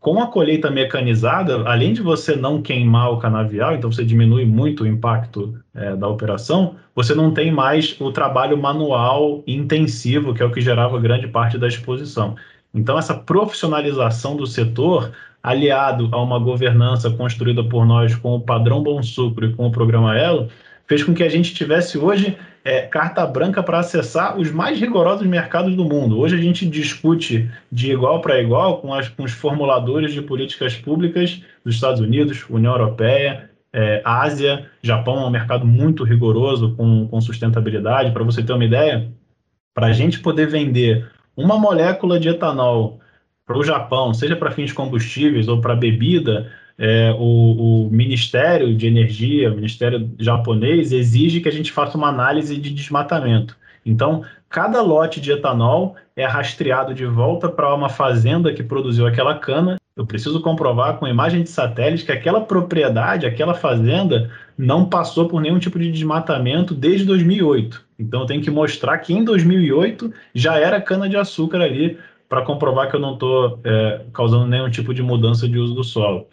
Com 0.00 0.18
a 0.22 0.28
colheita 0.28 0.70
mecanizada, 0.70 1.68
além 1.68 1.92
de 1.92 2.00
você 2.00 2.34
não 2.34 2.62
queimar 2.62 3.12
o 3.12 3.18
canavial, 3.18 3.74
então 3.74 3.92
você 3.92 4.02
diminui 4.02 4.46
muito 4.46 4.84
o 4.84 4.86
impacto 4.86 5.54
é, 5.74 5.94
da 5.94 6.08
operação, 6.08 6.76
você 6.94 7.14
não 7.14 7.34
tem 7.34 7.52
mais 7.52 8.00
o 8.00 8.10
trabalho 8.10 8.56
manual 8.56 9.44
intensivo, 9.46 10.32
que 10.32 10.42
é 10.42 10.46
o 10.46 10.50
que 10.50 10.62
gerava 10.62 10.98
grande 10.98 11.28
parte 11.28 11.58
da 11.58 11.68
exposição. 11.68 12.34
Então, 12.72 12.98
essa 12.98 13.14
profissionalização 13.14 14.36
do 14.36 14.46
setor 14.46 15.12
aliado 15.42 16.08
a 16.12 16.22
uma 16.22 16.38
governança 16.38 17.10
construída 17.10 17.64
por 17.64 17.86
nós 17.86 18.14
com 18.14 18.36
o 18.36 18.40
padrão 18.40 18.82
Bom 18.82 19.02
Sucro 19.02 19.46
e 19.46 19.54
com 19.54 19.66
o 19.66 19.72
programa 19.72 20.16
Elo, 20.16 20.48
fez 20.86 21.02
com 21.02 21.14
que 21.14 21.22
a 21.22 21.28
gente 21.28 21.54
tivesse 21.54 21.96
hoje 21.96 22.36
é, 22.64 22.82
carta 22.82 23.26
branca 23.26 23.62
para 23.62 23.78
acessar 23.78 24.38
os 24.38 24.50
mais 24.50 24.78
rigorosos 24.78 25.26
mercados 25.26 25.74
do 25.74 25.84
mundo. 25.84 26.18
Hoje 26.18 26.36
a 26.36 26.42
gente 26.42 26.66
discute 26.66 27.50
de 27.72 27.92
igual 27.92 28.20
para 28.20 28.40
igual 28.40 28.78
com, 28.78 28.92
as, 28.92 29.08
com, 29.08 29.22
os 29.22 29.32
formuladores 29.32 30.12
de 30.12 30.20
políticas 30.20 30.76
públicas 30.76 31.42
dos 31.64 31.76
Estados 31.76 32.00
Unidos, 32.00 32.44
União 32.50 32.72
Europeia, 32.72 33.50
é, 33.72 34.02
Ásia, 34.04 34.68
Japão 34.82 35.22
é 35.22 35.26
um 35.26 35.30
mercado 35.30 35.64
muito 35.64 36.04
rigoroso 36.04 36.74
com, 36.76 37.06
com 37.08 37.20
sustentabilidade. 37.20 38.10
Para 38.10 38.24
você 38.24 38.42
ter 38.42 38.52
uma 38.52 38.64
ideia, 38.64 39.10
para 39.72 39.86
a 39.86 39.92
gente 39.92 40.18
poder 40.18 40.48
vender 40.48 41.08
uma 41.36 41.58
molécula 41.58 42.18
de 42.18 42.28
etanol 42.28 43.00
para 43.46 43.58
o 43.58 43.64
Japão, 43.64 44.14
seja 44.14 44.36
para 44.36 44.50
fins 44.50 44.72
combustíveis 44.72 45.48
ou 45.48 45.60
para 45.60 45.74
bebida, 45.74 46.52
é, 46.78 47.14
o, 47.18 47.86
o, 47.86 47.90
Ministério 47.90 48.74
de 48.74 48.86
Energia, 48.86 49.50
o 49.50 49.56
Ministério 49.56 50.10
japonês, 50.18 50.92
exige 50.92 51.40
que 51.40 51.48
a 51.48 51.52
gente 51.52 51.72
faça 51.72 51.98
uma 51.98 52.08
análise 52.08 52.56
de 52.56 52.70
desmatamento. 52.70 53.56
Então, 53.84 54.24
cada 54.48 54.80
lote 54.80 55.20
de 55.20 55.32
etanol 55.32 55.96
é 56.14 56.24
rastreado 56.24 56.94
de 56.94 57.04
volta 57.04 57.48
para 57.48 57.74
uma 57.74 57.88
fazenda 57.88 58.52
que 58.52 58.62
produziu 58.62 59.06
aquela 59.06 59.34
cana. 59.34 59.79
Eu 60.00 60.06
preciso 60.06 60.40
comprovar 60.40 60.96
com 60.98 61.06
imagem 61.06 61.42
de 61.42 61.50
satélite 61.50 62.06
que 62.06 62.10
aquela 62.10 62.40
propriedade, 62.40 63.26
aquela 63.26 63.52
fazenda, 63.52 64.30
não 64.56 64.86
passou 64.86 65.28
por 65.28 65.42
nenhum 65.42 65.58
tipo 65.58 65.78
de 65.78 65.92
desmatamento 65.92 66.72
desde 66.74 67.04
2008. 67.04 67.84
Então, 67.98 68.22
eu 68.22 68.26
tenho 68.26 68.42
que 68.42 68.50
mostrar 68.50 68.96
que 68.96 69.12
em 69.12 69.22
2008 69.22 70.10
já 70.34 70.58
era 70.58 70.80
cana-de-açúcar 70.80 71.60
ali 71.60 71.98
para 72.30 72.40
comprovar 72.40 72.88
que 72.88 72.96
eu 72.96 73.00
não 73.00 73.12
estou 73.12 73.60
é, 73.62 74.00
causando 74.14 74.46
nenhum 74.46 74.70
tipo 74.70 74.94
de 74.94 75.02
mudança 75.02 75.46
de 75.46 75.58
uso 75.58 75.74
do 75.74 75.84
solo. 75.84 76.26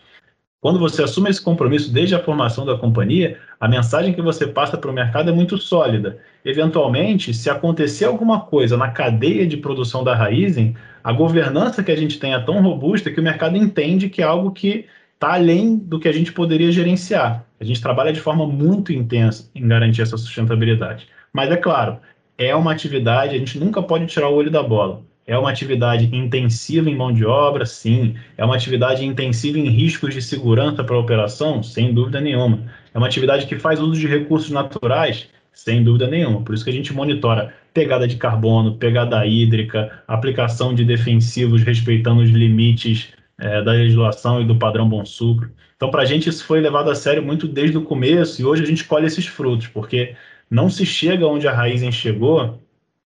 Quando 0.67 0.79
você 0.79 1.01
assume 1.01 1.29
esse 1.29 1.41
compromisso 1.41 1.93
desde 1.93 2.13
a 2.13 2.19
formação 2.19 2.65
da 2.65 2.77
companhia, 2.77 3.39
a 3.57 3.69
mensagem 3.69 4.11
que 4.11 4.21
você 4.21 4.45
passa 4.45 4.77
para 4.77 4.91
o 4.91 4.93
mercado 4.93 5.29
é 5.29 5.33
muito 5.33 5.57
sólida. 5.57 6.19
Eventualmente, 6.43 7.33
se 7.33 7.49
acontecer 7.49 8.03
alguma 8.03 8.41
coisa 8.41 8.75
na 8.75 8.91
cadeia 8.91 9.47
de 9.47 9.55
produção 9.55 10.03
da 10.03 10.13
Raizen, 10.13 10.75
a 11.01 11.13
governança 11.13 11.81
que 11.81 11.89
a 11.89 11.95
gente 11.95 12.19
tem 12.19 12.33
é 12.33 12.39
tão 12.41 12.61
robusta 12.61 13.09
que 13.09 13.17
o 13.17 13.23
mercado 13.23 13.55
entende 13.55 14.09
que 14.09 14.21
é 14.21 14.25
algo 14.25 14.51
que 14.51 14.87
está 15.13 15.35
além 15.35 15.77
do 15.77 16.01
que 16.01 16.09
a 16.09 16.11
gente 16.11 16.33
poderia 16.33 16.69
gerenciar. 16.69 17.45
A 17.61 17.63
gente 17.63 17.81
trabalha 17.81 18.11
de 18.11 18.19
forma 18.19 18.45
muito 18.45 18.91
intensa 18.91 19.49
em 19.55 19.65
garantir 19.65 20.01
essa 20.01 20.17
sustentabilidade. 20.17 21.07
Mas 21.31 21.49
é 21.49 21.55
claro, 21.55 21.97
é 22.37 22.53
uma 22.53 22.73
atividade, 22.73 23.37
a 23.37 23.39
gente 23.39 23.57
nunca 23.57 23.81
pode 23.81 24.05
tirar 24.07 24.27
o 24.27 24.35
olho 24.35 24.51
da 24.51 24.63
bola. 24.63 25.01
É 25.27 25.37
uma 25.37 25.49
atividade 25.49 26.09
intensiva 26.15 26.89
em 26.89 26.95
mão 26.95 27.11
de 27.11 27.25
obra, 27.25 27.65
sim. 27.65 28.15
É 28.37 28.45
uma 28.45 28.55
atividade 28.55 29.05
intensiva 29.05 29.59
em 29.59 29.67
riscos 29.67 30.13
de 30.13 30.21
segurança 30.21 30.85
para 30.85 30.95
a 30.95 30.99
operação, 30.99 31.61
sem 31.61 31.93
dúvida 31.93 32.21
nenhuma. 32.21 32.63
É 32.93 32.97
uma 32.97 33.07
atividade 33.07 33.45
que 33.45 33.59
faz 33.59 33.81
uso 33.81 33.99
de 33.99 34.07
recursos 34.07 34.49
naturais, 34.49 35.27
sem 35.51 35.83
dúvida 35.83 36.07
nenhuma. 36.07 36.41
Por 36.41 36.55
isso 36.55 36.63
que 36.63 36.69
a 36.69 36.73
gente 36.73 36.93
monitora 36.93 37.53
pegada 37.73 38.07
de 38.07 38.15
carbono, 38.15 38.75
pegada 38.77 39.25
hídrica, 39.25 40.01
aplicação 40.07 40.73
de 40.73 40.85
defensivos 40.85 41.61
respeitando 41.61 42.21
os 42.21 42.29
limites 42.29 43.09
é, 43.37 43.61
da 43.61 43.73
legislação 43.73 44.41
e 44.41 44.45
do 44.45 44.55
padrão 44.55 44.87
Bom 44.87 45.05
Sucro. 45.05 45.51
Então, 45.75 45.91
para 45.91 46.03
a 46.03 46.05
gente, 46.05 46.29
isso 46.29 46.45
foi 46.45 46.61
levado 46.61 46.89
a 46.89 46.95
sério 46.95 47.21
muito 47.21 47.47
desde 47.47 47.77
o 47.77 47.83
começo 47.83 48.41
e 48.41 48.45
hoje 48.45 48.63
a 48.63 48.65
gente 48.65 48.85
colhe 48.85 49.05
esses 49.05 49.27
frutos, 49.27 49.67
porque 49.67 50.15
não 50.49 50.69
se 50.69 50.85
chega 50.85 51.27
onde 51.27 51.47
a 51.47 51.53
Raizen 51.53 51.91
chegou, 51.91 52.59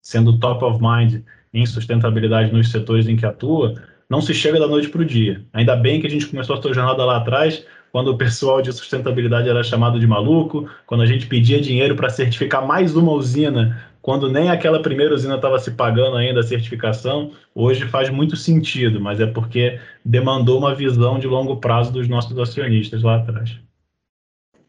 sendo 0.01 0.39
top 0.39 0.63
of 0.63 0.81
mind 0.81 1.21
em 1.55 1.65
sustentabilidade 1.65 2.51
nos 2.51 2.69
setores 2.69 3.07
em 3.07 3.15
que 3.15 3.25
atua, 3.25 3.73
não 4.09 4.21
se 4.21 4.33
chega 4.33 4.59
da 4.59 4.67
noite 4.67 4.89
para 4.89 5.01
o 5.01 5.05
dia. 5.05 5.43
Ainda 5.53 5.75
bem 5.75 6.01
que 6.01 6.05
a 6.05 6.09
gente 6.09 6.27
começou 6.27 6.57
a 6.57 6.61
sua 6.61 6.73
jornada 6.73 7.03
lá 7.03 7.17
atrás, 7.17 7.65
quando 7.91 8.09
o 8.09 8.17
pessoal 8.17 8.61
de 8.61 8.73
sustentabilidade 8.73 9.47
era 9.47 9.63
chamado 9.63 9.97
de 9.97 10.05
maluco, 10.05 10.69
quando 10.85 11.01
a 11.01 11.05
gente 11.05 11.27
pedia 11.27 11.61
dinheiro 11.61 11.95
para 11.95 12.09
certificar 12.09 12.67
mais 12.67 12.93
uma 12.93 13.13
usina, 13.13 13.81
quando 14.01 14.29
nem 14.29 14.49
aquela 14.49 14.81
primeira 14.81 15.15
usina 15.15 15.35
estava 15.35 15.57
se 15.57 15.71
pagando 15.71 16.17
ainda 16.17 16.41
a 16.41 16.43
certificação, 16.43 17.31
hoje 17.55 17.87
faz 17.87 18.09
muito 18.09 18.35
sentido, 18.35 18.99
mas 18.99 19.21
é 19.21 19.25
porque 19.25 19.79
demandou 20.03 20.59
uma 20.59 20.75
visão 20.75 21.17
de 21.17 21.25
longo 21.25 21.57
prazo 21.57 21.91
dos 21.93 22.07
nossos 22.07 22.37
acionistas 22.37 23.01
lá 23.01 23.15
atrás. 23.15 23.57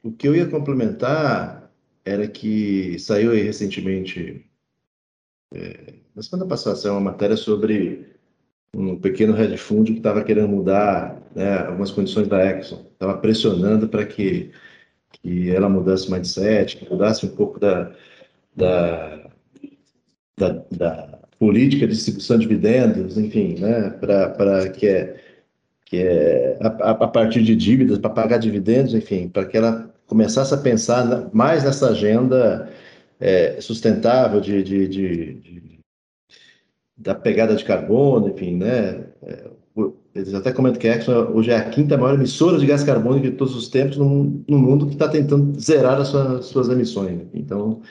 O 0.05 0.13
que 0.13 0.29
eu 0.29 0.37
ia 0.37 0.47
complementar 0.47 1.69
era 2.05 2.29
que 2.29 2.97
saiu 3.01 3.33
aí 3.33 3.43
recentemente 3.43 4.47
é, 5.53 5.95
na 6.17 6.23
semana 6.23 6.49
passada 6.49 6.75
saiu 6.75 6.95
uma 6.95 7.13
matéria 7.13 7.37
sobre 7.37 8.07
um 8.75 8.99
pequeno 8.99 9.39
hedge 9.39 9.59
fund 9.59 9.93
que 9.93 9.99
estava 9.99 10.25
querendo 10.25 10.49
mudar 10.49 11.21
né, 11.35 11.59
algumas 11.59 11.91
condições 11.91 12.27
da 12.27 12.45
Exxon, 12.45 12.87
estava 12.93 13.19
pressionando 13.19 13.87
para 13.87 14.05
que, 14.07 14.51
que 15.13 15.51
ela 15.51 15.69
mudasse 15.69 16.09
o 16.09 16.13
mindset, 16.13 16.79
que 16.79 16.91
mudasse 16.91 17.27
um 17.27 17.29
pouco 17.29 17.61
da, 17.61 17.93
da, 18.57 19.31
da, 20.39 20.65
da 20.71 21.19
política 21.39 21.87
de 21.87 21.93
distribuição 21.93 22.39
de 22.39 22.47
dividendos, 22.47 23.19
enfim, 23.19 23.57
né, 23.59 23.91
para 23.91 24.71
que 24.71 24.89
é, 24.89 25.21
que 25.85 25.99
é 25.99 26.59
a, 26.63 26.91
a 26.91 27.09
partir 27.09 27.43
de 27.43 27.55
dívidas, 27.55 27.99
para 27.99 28.11
pagar 28.11 28.39
dividendos, 28.39 28.95
enfim, 28.95 29.29
para 29.29 29.45
que 29.45 29.57
ela 29.57 29.95
começasse 30.07 30.55
a 30.55 30.59
pensar 30.59 31.29
mais 31.35 31.63
nessa 31.65 31.91
agenda 31.91 32.71
é, 33.21 33.61
sustentável 33.61 34.41
de, 34.41 34.63
de, 34.63 34.89
de, 34.89 35.35
de 35.35 35.76
da 36.97 37.15
pegada 37.15 37.55
de 37.55 37.65
carbono, 37.65 38.29
enfim, 38.29 38.57
né? 38.57 39.07
É, 39.23 39.51
eles 40.15 40.33
até 40.33 40.51
comentam 40.51 40.81
que 40.81 40.89
a 40.89 40.97
Exxon 40.97 41.31
hoje 41.35 41.51
é 41.51 41.57
a 41.57 41.69
quinta 41.69 41.97
maior 41.99 42.15
emissora 42.15 42.59
de 42.59 42.67
gás 42.67 42.83
carbônico 42.83 43.27
de 43.27 43.37
todos 43.37 43.55
os 43.55 43.69
tempos 43.69 43.99
no, 43.99 44.43
no 44.49 44.59
mundo 44.59 44.87
que 44.87 44.95
está 44.95 45.09
tentando 45.09 45.59
zerar 45.61 46.01
as 46.01 46.09
suas, 46.09 46.47
suas 46.47 46.69
emissões. 46.71 47.21
Então, 47.35 47.83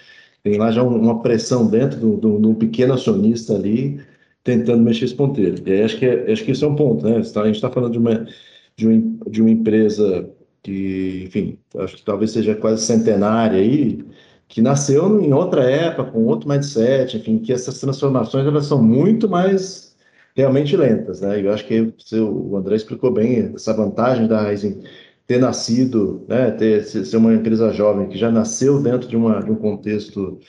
tem 0.43 0.57
lá 0.57 0.71
já 0.71 0.81
uma 0.81 1.21
pressão 1.21 1.67
dentro 1.67 1.99
de 2.17 2.25
um 2.27 2.55
pequeno 2.55 2.93
acionista 2.93 3.53
ali 3.53 3.99
tentando 4.43 4.83
mexer 4.83 5.05
esse 5.05 5.15
ponteiro. 5.15 5.57
E 5.67 5.81
acho 5.81 5.97
que, 5.97 6.05
é, 6.05 6.31
acho 6.31 6.43
que 6.43 6.51
isso 6.51 6.65
é 6.65 6.67
um 6.67 6.75
ponto, 6.75 7.05
né? 7.05 7.17
A 7.17 7.21
gente 7.21 7.55
está 7.55 7.69
falando 7.69 7.91
de 7.91 7.99
uma, 7.99 8.27
de, 8.75 8.87
uma, 8.87 9.17
de 9.29 9.41
uma 9.41 9.51
empresa 9.51 10.29
que, 10.63 11.23
enfim, 11.25 11.57
acho 11.77 11.97
que 11.97 12.03
talvez 12.03 12.31
seja 12.31 12.55
quase 12.55 12.83
centenária 12.83 13.59
aí, 13.59 14.03
que 14.47 14.61
nasceu 14.61 15.21
em 15.21 15.33
outra 15.33 15.63
época, 15.69 16.11
com 16.11 16.25
outro 16.25 16.47
mindset, 16.47 17.17
enfim, 17.17 17.39
que 17.39 17.51
essas 17.53 17.79
transformações 17.79 18.45
elas 18.45 18.65
são 18.65 18.81
muito 18.81 19.27
mais 19.29 19.95
realmente 20.35 20.75
lentas, 20.75 21.21
né? 21.21 21.41
Eu 21.41 21.53
acho 21.53 21.65
que 21.65 21.93
o 22.19 22.55
André 22.57 22.75
explicou 22.75 23.11
bem 23.11 23.53
essa 23.55 23.73
vantagem 23.73 24.27
da 24.27 24.49
Rising 24.49 24.83
ter 25.27 25.39
nascido, 25.39 26.23
né, 26.27 26.51
ter 26.51 26.83
ser 26.83 27.17
uma 27.17 27.33
empresa 27.33 27.71
jovem 27.73 28.07
que 28.07 28.17
já 28.17 28.31
nasceu 28.31 28.81
dentro 28.81 29.07
de, 29.07 29.15
uma, 29.15 29.41
de 29.41 29.51
um 29.51 29.55
contexto 29.55 30.39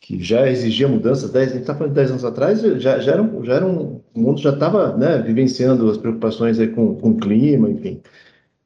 que 0.00 0.22
já 0.22 0.48
exigia 0.48 0.86
mudanças, 0.86 1.30
10, 1.30 1.48
a 1.48 1.52
gente 1.52 1.60
está 1.62 1.74
falando 1.74 1.92
de 1.92 1.96
10 1.96 2.10
anos 2.10 2.24
atrás, 2.24 2.60
já, 2.60 2.98
já, 2.98 3.12
era, 3.12 3.22
um, 3.22 3.42
já 3.44 3.54
era 3.54 3.66
um, 3.66 4.02
o 4.14 4.20
mundo 4.20 4.40
já 4.40 4.50
estava 4.50 4.96
né, 4.96 5.18
vivenciando 5.22 5.90
as 5.90 5.96
preocupações 5.96 6.60
aí 6.60 6.68
com 6.68 6.90
o 6.90 7.16
clima, 7.16 7.70
enfim. 7.70 8.02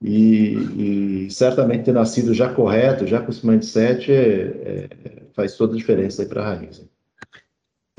E, 0.00 1.26
e, 1.26 1.30
certamente 1.30 1.84
ter 1.84 1.92
nascido 1.92 2.32
já 2.32 2.48
correto, 2.52 3.06
já 3.06 3.20
com 3.20 3.30
esse 3.30 3.44
mindset, 3.44 4.12
é, 4.12 4.16
é, 4.16 5.22
faz 5.34 5.56
toda 5.56 5.74
a 5.74 5.76
diferença 5.76 6.24
para 6.24 6.42
a 6.42 6.54
raiz. 6.54 6.86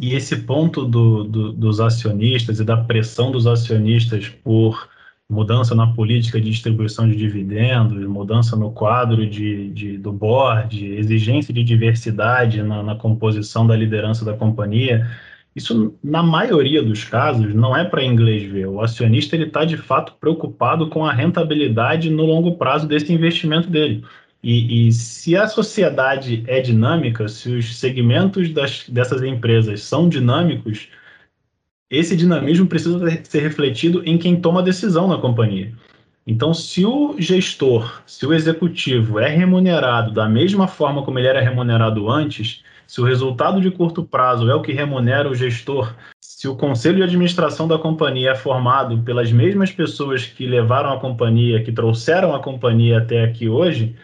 E 0.02 0.16
esse 0.16 0.38
ponto 0.38 0.86
do, 0.86 1.26
do, 1.26 1.52
dos 1.52 1.82
acionistas 1.82 2.60
e 2.60 2.64
da 2.64 2.78
pressão 2.78 3.32
dos 3.32 3.46
acionistas 3.46 4.30
por 4.30 4.90
mudança 5.30 5.76
na 5.76 5.94
política 5.94 6.40
de 6.42 6.50
distribuição 6.50 7.08
de 7.08 7.16
dividendos, 7.16 8.04
mudança 8.08 8.56
no 8.56 8.72
quadro 8.72 9.30
de, 9.30 9.70
de 9.70 9.98
do 9.98 10.12
board, 10.12 10.84
exigência 10.86 11.54
de 11.54 11.64
diversidade 11.64 12.64
na, 12.64 12.82
na 12.82 12.96
composição 12.96 13.68
da 13.68 13.76
liderança 13.76 14.26
da 14.26 14.34
companhia. 14.34 15.08
Isso, 15.56 15.96
na 16.04 16.22
maioria 16.22 16.82
dos 16.82 17.04
casos, 17.04 17.54
não 17.54 17.76
é 17.76 17.84
para 17.84 18.04
inglês 18.04 18.44
ver. 18.44 18.68
O 18.68 18.82
acionista 18.82 19.36
ele 19.36 19.46
está 19.46 19.66
de 19.66 19.78
fato 19.78 20.14
preocupado 20.20 20.90
com 20.90 21.06
a 21.06 21.12
rentabilidade 21.12 22.10
no 22.10 22.26
longo 22.26 22.56
prazo 22.56 22.88
desse 22.88 23.12
investimento 23.12 23.70
dele. 23.70 24.04
E, 24.42 24.88
e, 24.88 24.92
se 24.94 25.36
a 25.36 25.48
sociedade 25.48 26.44
é 26.48 26.62
dinâmica, 26.62 27.28
se 27.28 27.52
os 27.52 27.76
segmentos 27.78 28.52
das, 28.54 28.88
dessas 28.88 29.22
empresas 29.22 29.84
são 29.84 30.08
dinâmicos, 30.08 30.88
esse 31.90 32.16
dinamismo 32.16 32.68
precisa 32.68 33.00
ser 33.24 33.42
refletido 33.42 34.02
em 34.06 34.18
quem 34.18 34.40
toma 34.40 34.64
decisão 34.64 35.08
na 35.08 35.18
companhia. 35.18 35.74
Então, 36.26 36.54
se 36.54 36.86
o 36.86 37.16
gestor, 37.20 38.02
se 38.06 38.26
o 38.26 38.34
executivo 38.34 39.20
é 39.20 39.28
remunerado 39.28 40.14
da 40.14 40.30
mesma 40.30 40.68
forma 40.68 41.04
como 41.04 41.18
ele 41.18 41.28
era 41.28 41.42
remunerado 41.42 42.10
antes, 42.10 42.64
se 42.89 42.99
o 42.99 43.04
resultado 43.04 43.62
de 43.62 43.69
curto 43.69 44.04
prazo 44.04 44.49
é 44.49 44.56
o 44.56 44.63
que 44.63 44.73
remunera 44.73 45.30
o 45.30 45.36
gestor, 45.36 45.93
se 46.19 46.47
o 46.47 46.56
conselho 46.56 46.95
de 46.95 47.04
administração 47.04 47.67
da 47.67 47.78
companhia 47.78 48.32
é 48.32 48.36
formado 48.36 48.97
pelas 49.04 49.32
mesmas 49.32 49.71
pessoas 49.71 50.25
que 50.25 50.47
levaram 50.47 50.91
a 50.91 50.99
companhia, 50.99 51.63
que 51.63 51.71
trouxeram 51.71 52.34
a 52.34 52.41
companhia 52.41 52.97
até 52.97 53.23
aqui 53.23 53.47
hoje, 53.47 53.95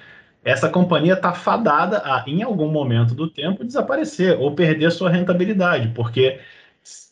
essa 0.44 0.70
companhia 0.70 1.14
está 1.14 1.34
fadada 1.34 1.98
a, 2.06 2.26
em 2.28 2.44
algum 2.44 2.68
momento 2.68 3.16
do 3.16 3.28
tempo, 3.28 3.64
desaparecer 3.64 4.40
ou 4.40 4.52
perder 4.52 4.92
sua 4.92 5.10
rentabilidade, 5.10 5.92
porque 5.96 6.40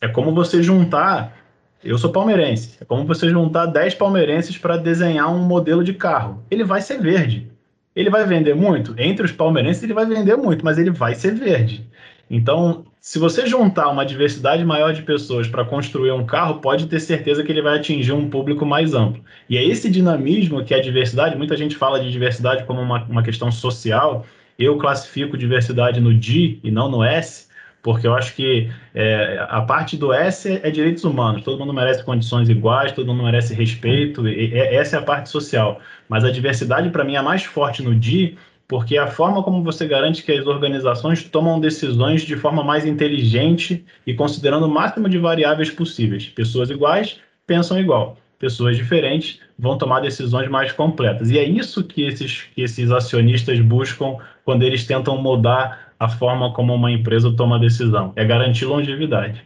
é 0.00 0.06
como 0.06 0.32
você 0.32 0.62
juntar. 0.62 1.36
Eu 1.82 1.98
sou 1.98 2.12
palmeirense. 2.12 2.78
É 2.80 2.84
como 2.84 3.04
você 3.04 3.28
juntar 3.28 3.66
10 3.66 3.96
palmeirenses 3.96 4.56
para 4.56 4.76
desenhar 4.76 5.28
um 5.28 5.40
modelo 5.40 5.82
de 5.82 5.92
carro. 5.92 6.40
Ele 6.48 6.62
vai 6.62 6.80
ser 6.80 7.00
verde. 7.00 7.52
Ele 7.94 8.10
vai 8.10 8.26
vender 8.26 8.54
muito? 8.54 8.94
Entre 8.98 9.24
os 9.24 9.32
palmeirenses, 9.32 9.82
ele 9.82 9.94
vai 9.94 10.06
vender 10.06 10.36
muito, 10.36 10.64
mas 10.64 10.78
ele 10.78 10.90
vai 10.90 11.14
ser 11.14 11.34
verde. 11.34 11.88
Então, 12.28 12.84
se 13.00 13.18
você 13.18 13.46
juntar 13.46 13.88
uma 13.88 14.04
diversidade 14.04 14.64
maior 14.64 14.92
de 14.92 15.02
pessoas 15.02 15.46
para 15.46 15.64
construir 15.64 16.10
um 16.12 16.24
carro, 16.24 16.60
pode 16.60 16.86
ter 16.86 16.98
certeza 16.98 17.44
que 17.44 17.52
ele 17.52 17.62
vai 17.62 17.76
atingir 17.76 18.12
um 18.12 18.30
público 18.30 18.64
mais 18.64 18.94
amplo. 18.94 19.22
E 19.48 19.56
é 19.58 19.64
esse 19.64 19.90
dinamismo 19.90 20.64
que 20.64 20.72
é 20.72 20.78
a 20.78 20.82
diversidade, 20.82 21.36
muita 21.36 21.56
gente 21.56 21.76
fala 21.76 22.00
de 22.00 22.10
diversidade 22.10 22.64
como 22.64 22.80
uma, 22.80 23.04
uma 23.04 23.22
questão 23.22 23.52
social, 23.52 24.26
eu 24.58 24.78
classifico 24.78 25.36
diversidade 25.36 26.00
no 26.00 26.14
D 26.14 26.58
e 26.62 26.70
não 26.70 26.90
no 26.90 27.04
S, 27.04 27.48
porque 27.84 28.06
eu 28.06 28.14
acho 28.14 28.34
que 28.34 28.70
é, 28.94 29.46
a 29.50 29.60
parte 29.60 29.94
do 29.94 30.10
S 30.10 30.58
é, 30.62 30.70
direitos 30.70 31.04
humanos, 31.04 31.42
todo 31.42 31.58
mundo 31.58 31.74
merece 31.74 32.02
condições 32.02 32.48
iguais, 32.48 32.92
todo 32.92 33.08
mundo 33.08 33.24
merece 33.24 33.52
respeito, 33.52 34.26
e, 34.26 34.54
e, 34.54 34.56
essa 34.56 34.96
é 34.96 34.98
a 34.98 35.02
parte 35.02 35.28
social. 35.28 35.78
Mas 36.08 36.24
a 36.24 36.30
diversidade, 36.30 36.88
para 36.88 37.04
mim, 37.04 37.14
é 37.14 37.20
mais 37.20 37.44
forte 37.44 37.82
no 37.82 37.94
D, 37.94 38.36
porque 38.66 38.96
é 38.96 39.00
a 39.00 39.06
forma 39.06 39.42
como 39.42 39.62
você 39.62 39.86
garante 39.86 40.22
que 40.22 40.32
as 40.32 40.46
organizações 40.46 41.24
tomam 41.24 41.60
decisões 41.60 42.22
de 42.22 42.36
forma 42.36 42.64
mais 42.64 42.86
inteligente 42.86 43.84
e 44.06 44.14
considerando 44.14 44.64
o 44.64 44.70
máximo 44.70 45.06
de 45.06 45.18
variáveis 45.18 45.70
possíveis. 45.70 46.24
Pessoas 46.24 46.70
iguais 46.70 47.20
pensam 47.46 47.78
igual, 47.78 48.16
pessoas 48.38 48.78
diferentes 48.78 49.40
vão 49.58 49.76
tomar 49.76 50.00
decisões 50.00 50.48
mais 50.48 50.72
completas. 50.72 51.30
E 51.30 51.38
é 51.38 51.44
isso 51.44 51.84
que 51.84 52.06
esses, 52.06 52.44
que 52.54 52.62
esses 52.62 52.90
acionistas 52.90 53.60
buscam 53.60 54.16
quando 54.42 54.62
eles 54.62 54.86
tentam 54.86 55.20
mudar 55.20 55.83
a 55.98 56.08
forma 56.08 56.52
como 56.52 56.74
uma 56.74 56.90
empresa 56.90 57.34
toma 57.36 57.58
decisão, 57.58 58.12
é 58.16 58.24
garantir 58.24 58.64
longevidade. 58.64 59.44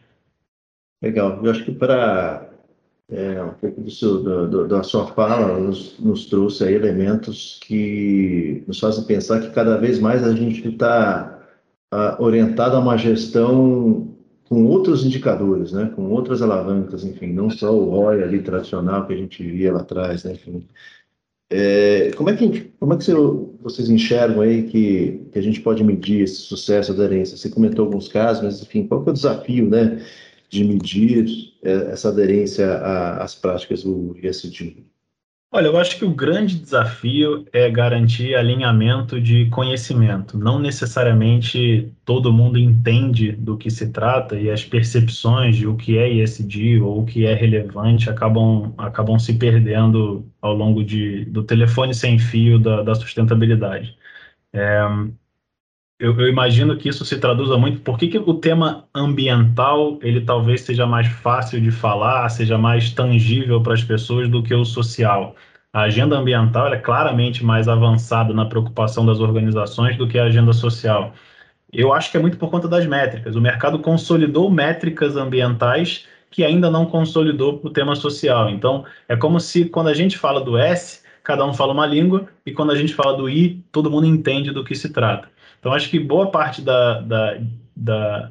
Legal. 1.02 1.40
Eu 1.44 1.50
acho 1.50 1.64
que 1.64 1.72
para 1.72 2.48
é, 3.10 3.42
um 3.42 3.54
pouco 3.54 3.80
do 3.80 3.90
seu, 3.90 4.22
do, 4.22 4.48
do, 4.48 4.68
da 4.68 4.82
sua 4.82 5.06
fala 5.06 5.58
nos, 5.58 5.98
nos, 5.98 6.26
trouxe 6.26 6.64
aí 6.64 6.74
elementos 6.74 7.58
que 7.62 8.62
nos 8.66 8.78
fazem 8.78 9.04
pensar 9.04 9.40
que 9.40 9.50
cada 9.50 9.78
vez 9.78 9.98
mais 9.98 10.22
a 10.22 10.34
gente 10.34 10.68
está 10.68 11.38
uh, 11.92 12.22
orientado 12.22 12.76
a 12.76 12.80
uma 12.80 12.98
gestão 12.98 14.14
com 14.48 14.64
outros 14.64 15.04
indicadores, 15.04 15.72
né, 15.72 15.90
com 15.94 16.10
outras 16.10 16.42
alavancas, 16.42 17.04
enfim, 17.04 17.32
não 17.32 17.50
só 17.50 17.72
o 17.72 17.90
ROI 17.90 18.22
ali 18.22 18.42
tradicional 18.42 19.06
que 19.06 19.12
a 19.12 19.16
gente 19.16 19.42
via 19.42 19.72
lá 19.72 19.80
atrás, 19.80 20.24
né, 20.24 20.32
enfim, 20.32 20.66
é, 21.50 22.10
como 22.16 22.28
é 22.28 22.36
que, 22.36 22.70
como 22.78 22.92
é 22.92 22.96
que 22.98 23.10
vocês 23.62 23.88
enxergam 23.88 24.42
aí 24.42 24.64
que, 24.64 25.28
que 25.32 25.38
a 25.38 25.42
gente 25.42 25.60
pode 25.60 25.82
medir 25.82 26.22
esse 26.22 26.42
sucesso, 26.42 26.92
aderência? 26.92 27.36
Você 27.36 27.48
comentou 27.48 27.86
alguns 27.86 28.08
casos, 28.08 28.42
mas 28.42 28.62
enfim, 28.62 28.86
qual 28.86 29.04
é 29.06 29.10
o 29.10 29.12
desafio, 29.12 29.68
né, 29.68 30.04
de 30.50 30.64
medir 30.64 31.26
é, 31.62 31.92
essa 31.92 32.10
aderência 32.10 32.74
às 33.18 33.34
práticas 33.34 33.82
do 33.82 34.16
ISD? 34.22 34.84
Olha, 35.50 35.66
eu 35.68 35.78
acho 35.78 35.96
que 35.98 36.04
o 36.04 36.14
grande 36.14 36.58
desafio 36.58 37.46
é 37.54 37.70
garantir 37.70 38.34
alinhamento 38.34 39.18
de 39.18 39.48
conhecimento. 39.48 40.36
Não 40.36 40.58
necessariamente 40.58 41.90
todo 42.04 42.32
mundo 42.32 42.58
entende 42.58 43.32
do 43.32 43.56
que 43.56 43.70
se 43.70 43.90
trata 43.90 44.36
e 44.38 44.50
as 44.50 44.62
percepções 44.62 45.56
de 45.56 45.66
o 45.66 45.74
que 45.74 45.96
é 45.96 46.06
ESG 46.12 46.80
ou 46.82 47.00
o 47.00 47.06
que 47.06 47.24
é 47.24 47.32
relevante 47.34 48.10
acabam, 48.10 48.74
acabam 48.76 49.18
se 49.18 49.38
perdendo 49.38 50.30
ao 50.42 50.52
longo 50.54 50.84
de, 50.84 51.24
do 51.26 51.42
telefone 51.42 51.94
sem 51.94 52.18
fio 52.18 52.58
da, 52.58 52.82
da 52.82 52.94
sustentabilidade. 52.94 53.96
É, 54.52 54.80
eu, 55.98 56.18
eu, 56.20 56.28
imagino 56.28 56.76
que 56.76 56.88
isso 56.88 57.04
se 57.04 57.18
traduza 57.18 57.58
muito. 57.58 57.80
Por 57.80 57.98
que, 57.98 58.08
que 58.08 58.18
o 58.18 58.34
tema 58.34 58.86
ambiental 58.94 59.98
ele 60.00 60.20
talvez 60.20 60.60
seja 60.62 60.86
mais 60.86 61.08
fácil 61.08 61.60
de 61.60 61.70
falar, 61.72 62.28
seja 62.28 62.56
mais 62.56 62.92
tangível 62.92 63.60
para 63.62 63.74
as 63.74 63.82
pessoas 63.82 64.28
do 64.28 64.42
que 64.42 64.54
o 64.54 64.64
social? 64.64 65.34
A 65.72 65.82
agenda 65.82 66.16
ambiental 66.16 66.72
é 66.72 66.78
claramente 66.78 67.44
mais 67.44 67.68
avançada 67.68 68.32
na 68.32 68.46
preocupação 68.46 69.04
das 69.04 69.20
organizações 69.20 69.96
do 69.96 70.06
que 70.08 70.18
a 70.18 70.24
agenda 70.24 70.52
social. 70.52 71.12
Eu 71.72 71.92
acho 71.92 72.10
que 72.10 72.16
é 72.16 72.20
muito 72.20 72.38
por 72.38 72.50
conta 72.50 72.68
das 72.68 72.86
métricas. 72.86 73.36
O 73.36 73.40
mercado 73.40 73.78
consolidou 73.80 74.50
métricas 74.50 75.16
ambientais 75.16 76.06
que 76.30 76.44
ainda 76.44 76.70
não 76.70 76.86
consolidou 76.86 77.60
o 77.62 77.70
tema 77.70 77.94
social. 77.96 78.50
Então, 78.50 78.84
é 79.08 79.16
como 79.16 79.40
se 79.40 79.64
quando 79.66 79.88
a 79.88 79.94
gente 79.94 80.16
fala 80.16 80.40
do 80.40 80.56
S, 80.56 81.02
cada 81.24 81.44
um 81.44 81.52
fala 81.52 81.72
uma 81.72 81.86
língua, 81.86 82.28
e 82.46 82.52
quando 82.52 82.70
a 82.70 82.76
gente 82.76 82.94
fala 82.94 83.16
do 83.16 83.28
I, 83.28 83.62
todo 83.72 83.90
mundo 83.90 84.06
entende 84.06 84.50
do 84.50 84.64
que 84.64 84.74
se 84.74 84.90
trata. 84.92 85.28
Então, 85.58 85.72
acho 85.72 85.90
que 85.90 85.98
boa 85.98 86.30
parte 86.30 86.62
da, 86.62 87.00
da, 87.00 87.38
da 87.76 88.30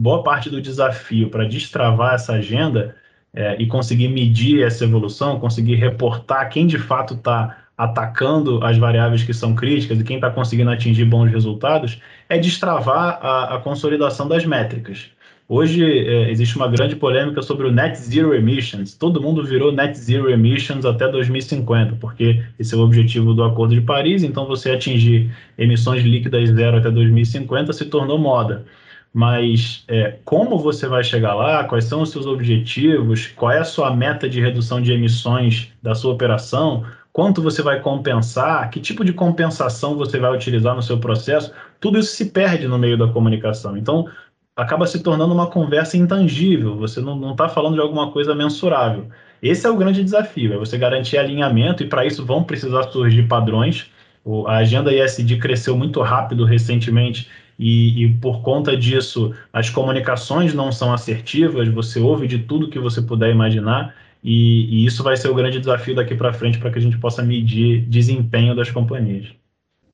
boa 0.00 0.22
parte 0.22 0.48
do 0.48 0.60
desafio 0.60 1.28
para 1.28 1.44
destravar 1.44 2.14
essa 2.14 2.34
agenda 2.34 2.96
é, 3.34 3.56
e 3.60 3.66
conseguir 3.66 4.08
medir 4.08 4.62
essa 4.62 4.84
evolução, 4.84 5.40
conseguir 5.40 5.74
reportar 5.74 6.48
quem 6.48 6.66
de 6.66 6.78
fato 6.78 7.14
está 7.14 7.64
atacando 7.76 8.64
as 8.64 8.76
variáveis 8.76 9.22
que 9.22 9.32
são 9.32 9.54
críticas 9.54 10.00
e 10.00 10.04
quem 10.04 10.16
está 10.16 10.30
conseguindo 10.30 10.70
atingir 10.70 11.04
bons 11.04 11.30
resultados, 11.30 12.00
é 12.28 12.36
destravar 12.36 13.20
a, 13.22 13.54
a 13.54 13.60
consolidação 13.60 14.26
das 14.26 14.44
métricas. 14.44 15.10
Hoje 15.50 15.82
é, 15.82 16.30
existe 16.30 16.56
uma 16.56 16.68
grande 16.68 16.94
polêmica 16.94 17.40
sobre 17.40 17.66
o 17.66 17.72
Net 17.72 17.96
Zero 17.96 18.34
Emissions. 18.34 18.94
Todo 18.94 19.22
mundo 19.22 19.42
virou 19.42 19.72
Net 19.72 19.96
Zero 19.98 20.28
Emissions 20.28 20.84
até 20.84 21.08
2050, 21.08 21.96
porque 21.98 22.44
esse 22.58 22.74
é 22.74 22.76
o 22.76 22.82
objetivo 22.82 23.32
do 23.32 23.42
Acordo 23.42 23.74
de 23.74 23.80
Paris. 23.80 24.22
Então, 24.22 24.46
você 24.46 24.72
atingir 24.72 25.34
emissões 25.56 26.02
líquidas 26.02 26.50
zero 26.50 26.76
até 26.76 26.90
2050 26.90 27.72
se 27.72 27.86
tornou 27.86 28.18
moda. 28.18 28.66
Mas 29.10 29.84
é, 29.88 30.18
como 30.22 30.58
você 30.58 30.86
vai 30.86 31.02
chegar 31.02 31.34
lá? 31.34 31.64
Quais 31.64 31.84
são 31.84 32.02
os 32.02 32.10
seus 32.10 32.26
objetivos? 32.26 33.28
Qual 33.28 33.50
é 33.50 33.58
a 33.58 33.64
sua 33.64 33.96
meta 33.96 34.28
de 34.28 34.42
redução 34.42 34.82
de 34.82 34.92
emissões 34.92 35.72
da 35.82 35.94
sua 35.94 36.12
operação? 36.12 36.84
Quanto 37.10 37.42
você 37.42 37.62
vai 37.62 37.80
compensar? 37.80 38.68
Que 38.70 38.78
tipo 38.78 39.02
de 39.02 39.14
compensação 39.14 39.96
você 39.96 40.18
vai 40.18 40.32
utilizar 40.32 40.76
no 40.76 40.82
seu 40.82 40.98
processo? 40.98 41.50
Tudo 41.80 41.98
isso 41.98 42.14
se 42.14 42.26
perde 42.26 42.68
no 42.68 42.78
meio 42.78 42.98
da 42.98 43.08
comunicação. 43.08 43.76
Então, 43.78 44.06
acaba 44.58 44.88
se 44.88 44.98
tornando 44.98 45.32
uma 45.32 45.46
conversa 45.46 45.96
intangível, 45.96 46.76
você 46.76 47.00
não 47.00 47.30
está 47.30 47.48
falando 47.48 47.74
de 47.74 47.80
alguma 47.80 48.10
coisa 48.10 48.34
mensurável. 48.34 49.06
Esse 49.40 49.64
é 49.64 49.70
o 49.70 49.76
grande 49.76 50.02
desafio, 50.02 50.52
é 50.52 50.56
você 50.56 50.76
garantir 50.76 51.16
alinhamento, 51.16 51.84
e 51.84 51.86
para 51.86 52.04
isso 52.04 52.26
vão 52.26 52.42
precisar 52.42 52.82
surgir 52.90 53.28
padrões. 53.28 53.88
O, 54.24 54.48
a 54.48 54.56
agenda 54.56 54.92
ISD 54.92 55.36
cresceu 55.36 55.76
muito 55.76 56.02
rápido 56.02 56.44
recentemente, 56.44 57.30
e, 57.56 58.04
e, 58.04 58.14
por 58.14 58.42
conta 58.42 58.76
disso 58.76 59.32
as 59.52 59.70
comunicações 59.70 60.52
não 60.52 60.72
são 60.72 60.92
assertivas, 60.92 61.68
você 61.68 62.00
ouve 62.00 62.26
de 62.26 62.40
tudo 62.40 62.68
que 62.68 62.80
você 62.80 63.00
puder 63.00 63.30
imaginar, 63.30 63.94
e, 64.24 64.82
e 64.82 64.86
isso 64.86 65.04
vai 65.04 65.16
ser 65.16 65.28
o 65.28 65.34
grande 65.34 65.60
desafio 65.60 65.94
daqui 65.94 66.16
para 66.16 66.32
frente 66.32 66.58
para 66.58 66.72
que 66.72 66.78
a 66.78 66.82
gente 66.82 66.98
possa 66.98 67.22
medir 67.22 67.82
desempenho 67.82 68.56
das 68.56 68.72
companhias. 68.72 69.28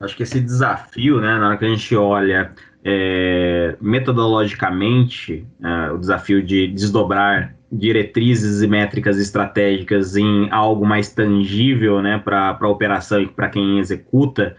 Acho 0.00 0.16
que 0.16 0.22
esse 0.22 0.40
desafio, 0.40 1.20
né, 1.20 1.38
na 1.38 1.48
hora 1.48 1.58
que 1.58 1.66
a 1.66 1.68
gente 1.68 1.94
olha 1.94 2.50
é, 2.84 3.76
metodologicamente, 3.80 5.46
é, 5.62 5.90
o 5.92 5.98
desafio 5.98 6.42
de 6.42 6.68
desdobrar 6.68 7.54
diretrizes 7.72 8.62
e 8.62 8.68
métricas 8.68 9.18
estratégicas 9.18 10.16
em 10.16 10.48
algo 10.50 10.86
mais 10.86 11.12
tangível 11.12 12.00
né, 12.02 12.18
para 12.18 12.56
a 12.60 12.68
operação 12.68 13.20
e 13.20 13.26
para 13.26 13.48
quem 13.48 13.78
executa, 13.78 14.54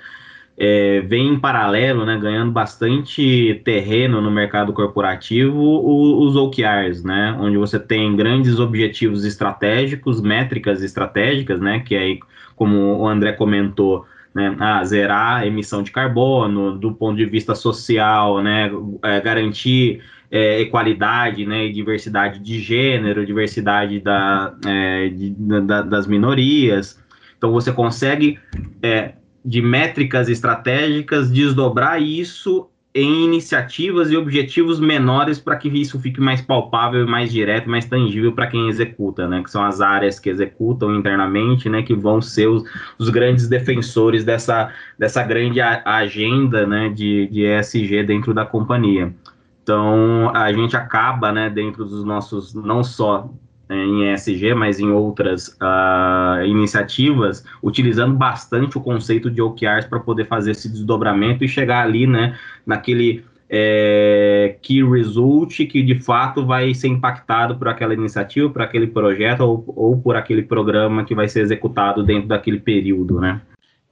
é, 0.57 1.01
vem 1.01 1.33
em 1.33 1.39
paralelo, 1.39 2.05
né, 2.05 2.17
ganhando 2.17 2.51
bastante 2.51 3.61
terreno 3.63 4.21
no 4.21 4.31
mercado 4.31 4.73
corporativo, 4.73 5.59
o, 5.59 6.25
os 6.25 6.35
OKRs, 6.35 7.03
né, 7.03 7.37
onde 7.39 7.57
você 7.57 7.77
tem 7.77 8.15
grandes 8.15 8.59
objetivos 8.59 9.25
estratégicos, 9.25 10.21
métricas 10.21 10.81
estratégicas, 10.81 11.59
né, 11.59 11.79
que 11.79 11.95
aí, 11.95 12.19
como 12.55 12.97
o 12.97 13.07
André 13.07 13.33
comentou, 13.33 14.05
né, 14.33 14.55
zerar 14.85 15.41
a 15.41 15.47
emissão 15.47 15.81
de 15.81 15.91
carbono, 15.91 16.77
do 16.77 16.93
ponto 16.93 17.15
de 17.15 17.25
vista 17.25 17.55
social, 17.55 18.41
né, 18.41 18.69
é, 19.03 19.21
garantir 19.21 20.01
é, 20.29 20.59
equalidade 20.59 21.45
né, 21.45 21.65
e 21.65 21.71
diversidade 21.71 22.39
de 22.39 22.59
gênero, 22.59 23.25
diversidade 23.25 23.99
da, 23.99 24.53
é, 24.65 25.09
de, 25.09 25.29
da, 25.31 25.81
das 25.81 26.07
minorias. 26.07 26.99
Então, 27.37 27.51
você 27.51 27.71
consegue 27.71 28.39
é, 28.81 29.13
de 29.43 29.61
métricas 29.61 30.27
estratégicas, 30.27 31.31
desdobrar 31.31 32.01
isso 32.01 32.69
em 32.95 33.25
iniciativas 33.25 34.09
e 34.09 34.15
objetivos 34.15 34.79
menores 34.79 35.37
para 35.37 35.57
que 35.57 35.67
isso 35.67 35.99
fique 35.99 36.21
mais 36.21 36.41
palpável, 36.41 37.05
mais 37.05 37.29
direto, 37.29 37.69
mais 37.69 37.83
tangível 37.83 38.31
para 38.31 38.47
quem 38.47 38.69
executa, 38.69 39.27
né? 39.27 39.43
Que 39.43 39.51
são 39.51 39.65
as 39.65 39.81
áreas 39.81 40.17
que 40.17 40.29
executam 40.29 40.95
internamente, 40.95 41.67
né? 41.67 41.83
Que 41.83 41.93
vão 41.93 42.21
ser 42.21 42.47
os, 42.47 42.63
os 42.97 43.09
grandes 43.09 43.49
defensores 43.49 44.23
dessa, 44.23 44.73
dessa 44.97 45.21
grande 45.23 45.59
a, 45.59 45.83
agenda, 45.85 46.65
né? 46.65 46.87
De, 46.87 47.27
de 47.27 47.43
ESG 47.43 48.01
dentro 48.03 48.33
da 48.33 48.45
companhia. 48.45 49.13
Então, 49.61 50.31
a 50.33 50.53
gente 50.53 50.77
acaba, 50.77 51.33
né? 51.33 51.49
Dentro 51.49 51.83
dos 51.83 52.05
nossos, 52.05 52.53
não 52.53 52.81
só 52.81 53.29
em 53.69 54.13
ESG, 54.13 54.53
mas 54.53 54.79
em 54.79 54.91
outras 54.91 55.47
uh, 55.61 56.45
iniciativas, 56.45 57.43
utilizando 57.63 58.13
bastante 58.13 58.77
o 58.77 58.81
conceito 58.81 59.29
de 59.29 59.41
OKRs 59.41 59.87
para 59.87 59.99
poder 59.99 60.27
fazer 60.27 60.51
esse 60.51 60.69
desdobramento 60.69 61.43
e 61.43 61.47
chegar 61.47 61.83
ali, 61.83 62.05
né, 62.05 62.37
naquele 62.65 63.23
é, 63.49 64.57
key 64.61 64.83
result 64.83 65.65
que 65.67 65.83
de 65.83 65.99
fato 65.99 66.45
vai 66.45 66.73
ser 66.73 66.87
impactado 66.87 67.57
por 67.57 67.67
aquela 67.67 67.93
iniciativa, 67.93 68.49
por 68.49 68.61
aquele 68.61 68.87
projeto 68.87 69.41
ou, 69.41 69.63
ou 69.67 69.97
por 69.97 70.15
aquele 70.15 70.43
programa 70.43 71.03
que 71.03 71.15
vai 71.15 71.27
ser 71.27 71.41
executado 71.41 72.03
dentro 72.03 72.27
daquele 72.27 72.59
período, 72.59 73.19
né? 73.19 73.41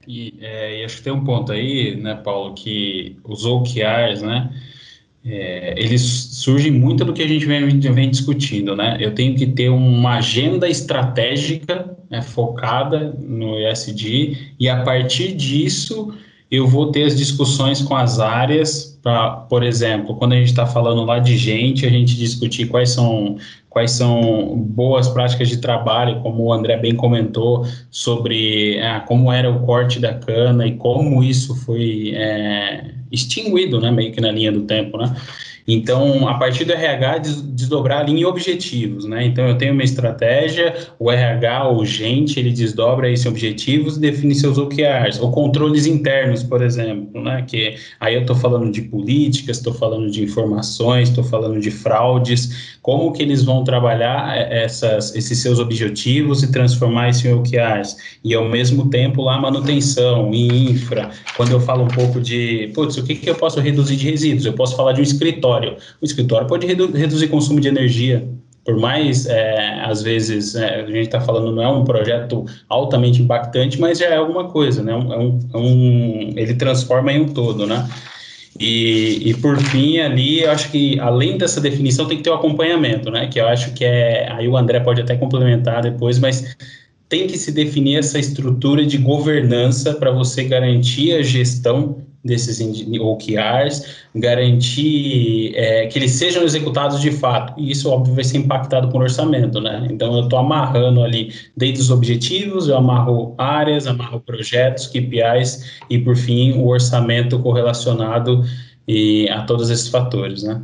E, 0.06 0.34
é, 0.40 0.80
e 0.80 0.84
acho 0.84 0.98
que 0.98 1.04
tem 1.04 1.12
um 1.12 1.24
ponto 1.24 1.50
aí, 1.50 1.96
né, 1.96 2.14
Paulo, 2.14 2.52
que 2.54 3.16
os 3.24 3.46
OKRs, 3.46 4.22
né, 4.22 4.50
é, 5.26 5.74
eles 5.78 6.02
surgem 6.02 6.70
muito 6.70 7.04
do 7.04 7.12
que 7.12 7.22
a 7.22 7.26
gente 7.26 7.46
vem, 7.46 7.80
vem, 7.80 8.10
discutindo, 8.10 8.76
né? 8.76 8.98
Eu 9.00 9.14
tenho 9.14 9.34
que 9.34 9.46
ter 9.46 9.70
uma 9.70 10.16
agenda 10.16 10.68
estratégica 10.68 11.96
né, 12.10 12.20
focada 12.20 13.16
no 13.18 13.58
ESG 13.58 14.54
e 14.60 14.68
a 14.68 14.82
partir 14.82 15.34
disso 15.34 16.14
eu 16.50 16.66
vou 16.66 16.92
ter 16.92 17.04
as 17.04 17.16
discussões 17.16 17.80
com 17.80 17.96
as 17.96 18.20
áreas, 18.20 18.98
para, 19.02 19.30
por 19.30 19.62
exemplo, 19.62 20.14
quando 20.14 20.34
a 20.34 20.36
gente 20.36 20.48
está 20.48 20.66
falando 20.66 21.02
lá 21.04 21.18
de 21.18 21.36
gente, 21.36 21.86
a 21.86 21.90
gente 21.90 22.16
discutir 22.16 22.66
quais 22.66 22.90
são 22.90 23.36
quais 23.74 23.90
são 23.90 24.56
boas 24.56 25.08
práticas 25.08 25.48
de 25.48 25.56
trabalho, 25.56 26.20
como 26.20 26.44
o 26.44 26.52
André 26.52 26.76
bem 26.76 26.94
comentou, 26.94 27.66
sobre 27.90 28.76
é, 28.76 29.00
como 29.00 29.32
era 29.32 29.50
o 29.50 29.66
corte 29.66 29.98
da 29.98 30.14
cana 30.14 30.64
e 30.64 30.76
como 30.76 31.24
isso 31.24 31.56
foi 31.56 32.12
é, 32.14 32.92
extinguido, 33.10 33.80
né, 33.80 33.90
meio 33.90 34.12
que 34.12 34.20
na 34.20 34.30
linha 34.30 34.52
do 34.52 34.62
tempo, 34.62 34.96
né? 34.96 35.12
Então, 35.66 36.28
a 36.28 36.34
partir 36.34 36.66
do 36.66 36.74
RH, 36.74 37.18
desdobrar 37.44 38.00
ali 38.00 38.12
em 38.12 38.24
objetivos, 38.24 39.06
né? 39.06 39.24
Então, 39.24 39.48
eu 39.48 39.56
tenho 39.56 39.72
uma 39.72 39.82
estratégia, 39.82 40.74
o 40.98 41.10
RH, 41.10 41.70
o 41.70 41.84
gente, 41.86 42.38
ele 42.38 42.52
desdobra 42.52 43.10
esses 43.10 43.24
objetivos 43.24 43.96
e 43.96 44.00
define 44.00 44.34
seus 44.34 44.58
OKRs, 44.58 45.18
ou 45.20 45.32
controles 45.32 45.86
internos, 45.86 46.42
por 46.42 46.62
exemplo, 46.62 47.22
né? 47.22 47.42
Que 47.48 47.76
aí 47.98 48.14
eu 48.14 48.20
estou 48.20 48.36
falando 48.36 48.70
de 48.70 48.82
políticas, 48.82 49.56
estou 49.56 49.72
falando 49.72 50.10
de 50.10 50.22
informações, 50.22 51.08
estou 51.08 51.24
falando 51.24 51.58
de 51.58 51.70
fraudes, 51.70 52.76
como 52.82 53.12
que 53.12 53.22
eles 53.22 53.42
vão 53.42 53.63
trabalhar 53.64 54.36
é, 54.36 54.64
essas, 54.64 55.14
esses 55.14 55.38
seus 55.38 55.58
objetivos 55.58 56.42
e 56.42 56.52
transformar 56.52 57.08
isso 57.08 57.26
em 57.26 57.32
OKRs. 57.32 57.96
E, 58.22 58.34
ao 58.34 58.48
mesmo 58.48 58.90
tempo, 58.90 59.22
lá, 59.22 59.40
manutenção, 59.40 60.32
em 60.32 60.70
infra. 60.70 61.10
Quando 61.36 61.52
eu 61.52 61.60
falo 61.60 61.84
um 61.84 61.88
pouco 61.88 62.20
de, 62.20 62.70
putz, 62.74 62.96
o 62.96 63.04
que, 63.04 63.14
que 63.14 63.28
eu 63.28 63.34
posso 63.34 63.60
reduzir 63.60 63.96
de 63.96 64.10
resíduos? 64.10 64.46
Eu 64.46 64.52
posso 64.52 64.76
falar 64.76 64.92
de 64.92 65.00
um 65.00 65.04
escritório. 65.04 65.76
O 66.00 66.04
escritório 66.04 66.46
pode 66.46 66.66
redu 66.66 66.92
reduzir 66.92 67.28
consumo 67.28 67.60
de 67.60 67.68
energia. 67.68 68.28
Por 68.64 68.78
mais, 68.78 69.26
é, 69.26 69.80
às 69.84 70.02
vezes, 70.02 70.54
é, 70.54 70.80
a 70.80 70.86
gente 70.86 71.00
está 71.00 71.20
falando, 71.20 71.52
não 71.52 71.62
é 71.62 71.68
um 71.68 71.84
projeto 71.84 72.46
altamente 72.68 73.20
impactante, 73.20 73.78
mas 73.78 73.98
já 73.98 74.06
é 74.06 74.16
alguma 74.16 74.48
coisa, 74.48 74.82
né? 74.82 74.92
É 74.92 74.96
um, 74.96 75.38
é 75.52 75.56
um, 75.56 76.32
ele 76.34 76.54
transforma 76.54 77.12
em 77.12 77.20
um 77.20 77.28
todo, 77.28 77.66
né? 77.66 77.86
E, 78.58 79.30
e, 79.30 79.34
por 79.34 79.58
fim, 79.58 79.98
ali, 79.98 80.42
eu 80.42 80.50
acho 80.50 80.70
que 80.70 80.98
além 81.00 81.36
dessa 81.36 81.60
definição 81.60 82.06
tem 82.06 82.18
que 82.18 82.22
ter 82.22 82.30
o 82.30 82.34
acompanhamento, 82.34 83.10
né? 83.10 83.26
Que 83.26 83.40
eu 83.40 83.48
acho 83.48 83.72
que 83.72 83.84
é. 83.84 84.30
Aí 84.32 84.46
o 84.46 84.56
André 84.56 84.80
pode 84.80 85.00
até 85.00 85.16
complementar 85.16 85.82
depois, 85.82 86.18
mas 86.18 86.56
tem 87.08 87.26
que 87.26 87.36
se 87.36 87.52
definir 87.52 87.98
essa 87.98 88.18
estrutura 88.18 88.86
de 88.86 88.96
governança 88.98 89.94
para 89.94 90.10
você 90.10 90.44
garantir 90.44 91.14
a 91.14 91.22
gestão 91.22 91.98
desses 92.24 92.58
OKRs, 92.98 93.86
garantir 94.14 95.52
é, 95.54 95.86
que 95.86 95.98
eles 95.98 96.12
sejam 96.12 96.42
executados 96.42 97.00
de 97.00 97.10
fato. 97.10 97.52
E 97.60 97.70
isso, 97.70 97.90
óbvio, 97.90 98.14
vai 98.14 98.24
ser 98.24 98.38
impactado 98.38 98.88
por 98.88 99.02
orçamento, 99.02 99.60
né? 99.60 99.86
Então, 99.90 100.16
eu 100.16 100.24
estou 100.24 100.38
amarrando 100.38 101.02
ali, 101.02 101.32
desde 101.54 101.80
os 101.80 101.90
objetivos, 101.90 102.68
eu 102.68 102.76
amarro 102.76 103.34
áreas, 103.36 103.86
amarro 103.86 104.20
projetos, 104.20 104.86
KPIs 104.86 105.80
e, 105.90 105.98
por 105.98 106.16
fim, 106.16 106.52
o 106.52 106.68
orçamento 106.68 107.38
correlacionado 107.40 108.42
e, 108.88 109.28
a 109.28 109.42
todos 109.42 109.68
esses 109.68 109.88
fatores, 109.88 110.42
né? 110.42 110.62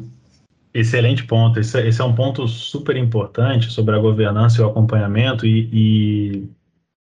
Excelente 0.72 1.24
ponto. 1.24 1.60
Esse, 1.60 1.80
esse, 1.86 2.00
é 2.00 2.04
um 2.04 2.14
ponto 2.14 2.46
super 2.48 2.96
importante 2.96 3.70
sobre 3.70 3.94
a 3.94 3.98
governança 3.98 4.60
e 4.60 4.64
o 4.64 4.68
acompanhamento, 4.68 5.44
e, 5.44 5.68
e 5.72 6.44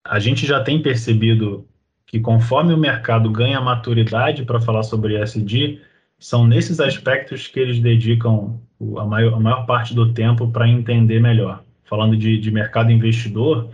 a 0.06 0.18
gente 0.18 0.46
já 0.46 0.62
tem 0.62 0.80
percebido 0.80 1.66
que 2.06 2.20
conforme 2.20 2.72
o 2.72 2.78
mercado 2.78 3.30
ganha 3.30 3.60
maturidade 3.60 4.44
para 4.44 4.60
falar 4.60 4.84
sobre 4.84 5.20
ESG, 5.20 5.80
são 6.18 6.46
nesses 6.46 6.80
aspectos 6.80 7.48
que 7.48 7.60
eles 7.60 7.80
dedicam 7.80 8.60
a 8.98 9.04
maior, 9.04 9.34
a 9.34 9.40
maior 9.40 9.66
parte 9.66 9.94
do 9.94 10.12
tempo 10.12 10.48
para 10.50 10.68
entender 10.68 11.20
melhor. 11.20 11.62
Falando 11.84 12.16
de, 12.16 12.38
de 12.38 12.50
mercado 12.50 12.90
investidor, 12.90 13.70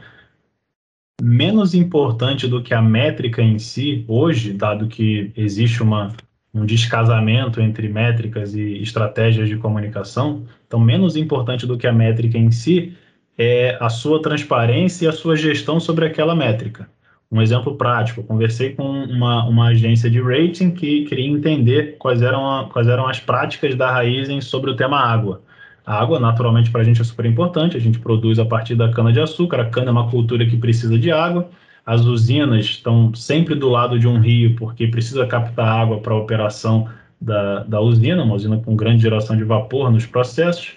menos 1.20 1.74
importante 1.74 2.48
do 2.48 2.62
que 2.62 2.74
a 2.74 2.82
métrica 2.82 3.42
em 3.42 3.58
si, 3.58 4.04
hoje, 4.08 4.52
dado 4.52 4.88
que 4.88 5.30
existe 5.36 5.82
uma, 5.82 6.12
um 6.52 6.66
descasamento 6.66 7.60
entre 7.60 7.88
métricas 7.88 8.54
e 8.54 8.82
estratégias 8.82 9.48
de 9.48 9.56
comunicação, 9.56 10.44
então, 10.66 10.80
menos 10.80 11.16
importante 11.16 11.66
do 11.66 11.78
que 11.78 11.86
a 11.86 11.92
métrica 11.92 12.36
em 12.36 12.50
si 12.50 12.96
é 13.38 13.78
a 13.80 13.88
sua 13.88 14.20
transparência 14.20 15.06
e 15.06 15.08
a 15.08 15.12
sua 15.12 15.36
gestão 15.36 15.78
sobre 15.78 16.06
aquela 16.06 16.34
métrica. 16.34 16.88
Um 17.32 17.40
exemplo 17.40 17.76
prático, 17.76 18.20
eu 18.20 18.24
conversei 18.24 18.74
com 18.74 18.84
uma, 18.84 19.48
uma 19.48 19.68
agência 19.68 20.10
de 20.10 20.20
rating 20.20 20.70
que 20.70 21.06
queria 21.06 21.26
entender 21.26 21.96
quais 21.98 22.20
eram, 22.20 22.46
a, 22.46 22.68
quais 22.68 22.86
eram 22.86 23.08
as 23.08 23.18
práticas 23.20 23.74
da 23.74 23.90
Raizen 23.90 24.42
sobre 24.42 24.70
o 24.70 24.76
tema 24.76 24.98
água. 24.98 25.40
A 25.86 25.98
água, 25.98 26.20
naturalmente, 26.20 26.70
para 26.70 26.82
a 26.82 26.84
gente 26.84 27.00
é 27.00 27.04
super 27.04 27.24
importante, 27.24 27.74
a 27.74 27.80
gente 27.80 27.98
produz 27.98 28.38
a 28.38 28.44
partir 28.44 28.74
da 28.74 28.90
cana-de-açúcar, 28.90 29.60
a 29.62 29.64
cana 29.64 29.88
é 29.88 29.92
uma 29.92 30.10
cultura 30.10 30.44
que 30.44 30.58
precisa 30.58 30.98
de 30.98 31.10
água, 31.10 31.48
as 31.86 32.04
usinas 32.04 32.66
estão 32.66 33.14
sempre 33.14 33.54
do 33.54 33.70
lado 33.70 33.98
de 33.98 34.06
um 34.06 34.20
rio, 34.20 34.54
porque 34.56 34.86
precisa 34.86 35.26
captar 35.26 35.66
água 35.66 36.00
para 36.00 36.12
a 36.12 36.18
operação 36.18 36.86
da, 37.18 37.60
da 37.64 37.80
usina, 37.80 38.22
uma 38.22 38.34
usina 38.34 38.58
com 38.58 38.76
grande 38.76 39.00
geração 39.00 39.38
de 39.38 39.42
vapor 39.42 39.90
nos 39.90 40.04
processos. 40.04 40.74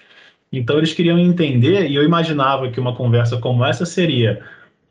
Então, 0.54 0.78
eles 0.78 0.94
queriam 0.94 1.20
entender, 1.20 1.90
e 1.90 1.96
eu 1.96 2.04
imaginava 2.04 2.70
que 2.70 2.80
uma 2.80 2.96
conversa 2.96 3.36
como 3.36 3.66
essa 3.66 3.86
seria 3.86 4.42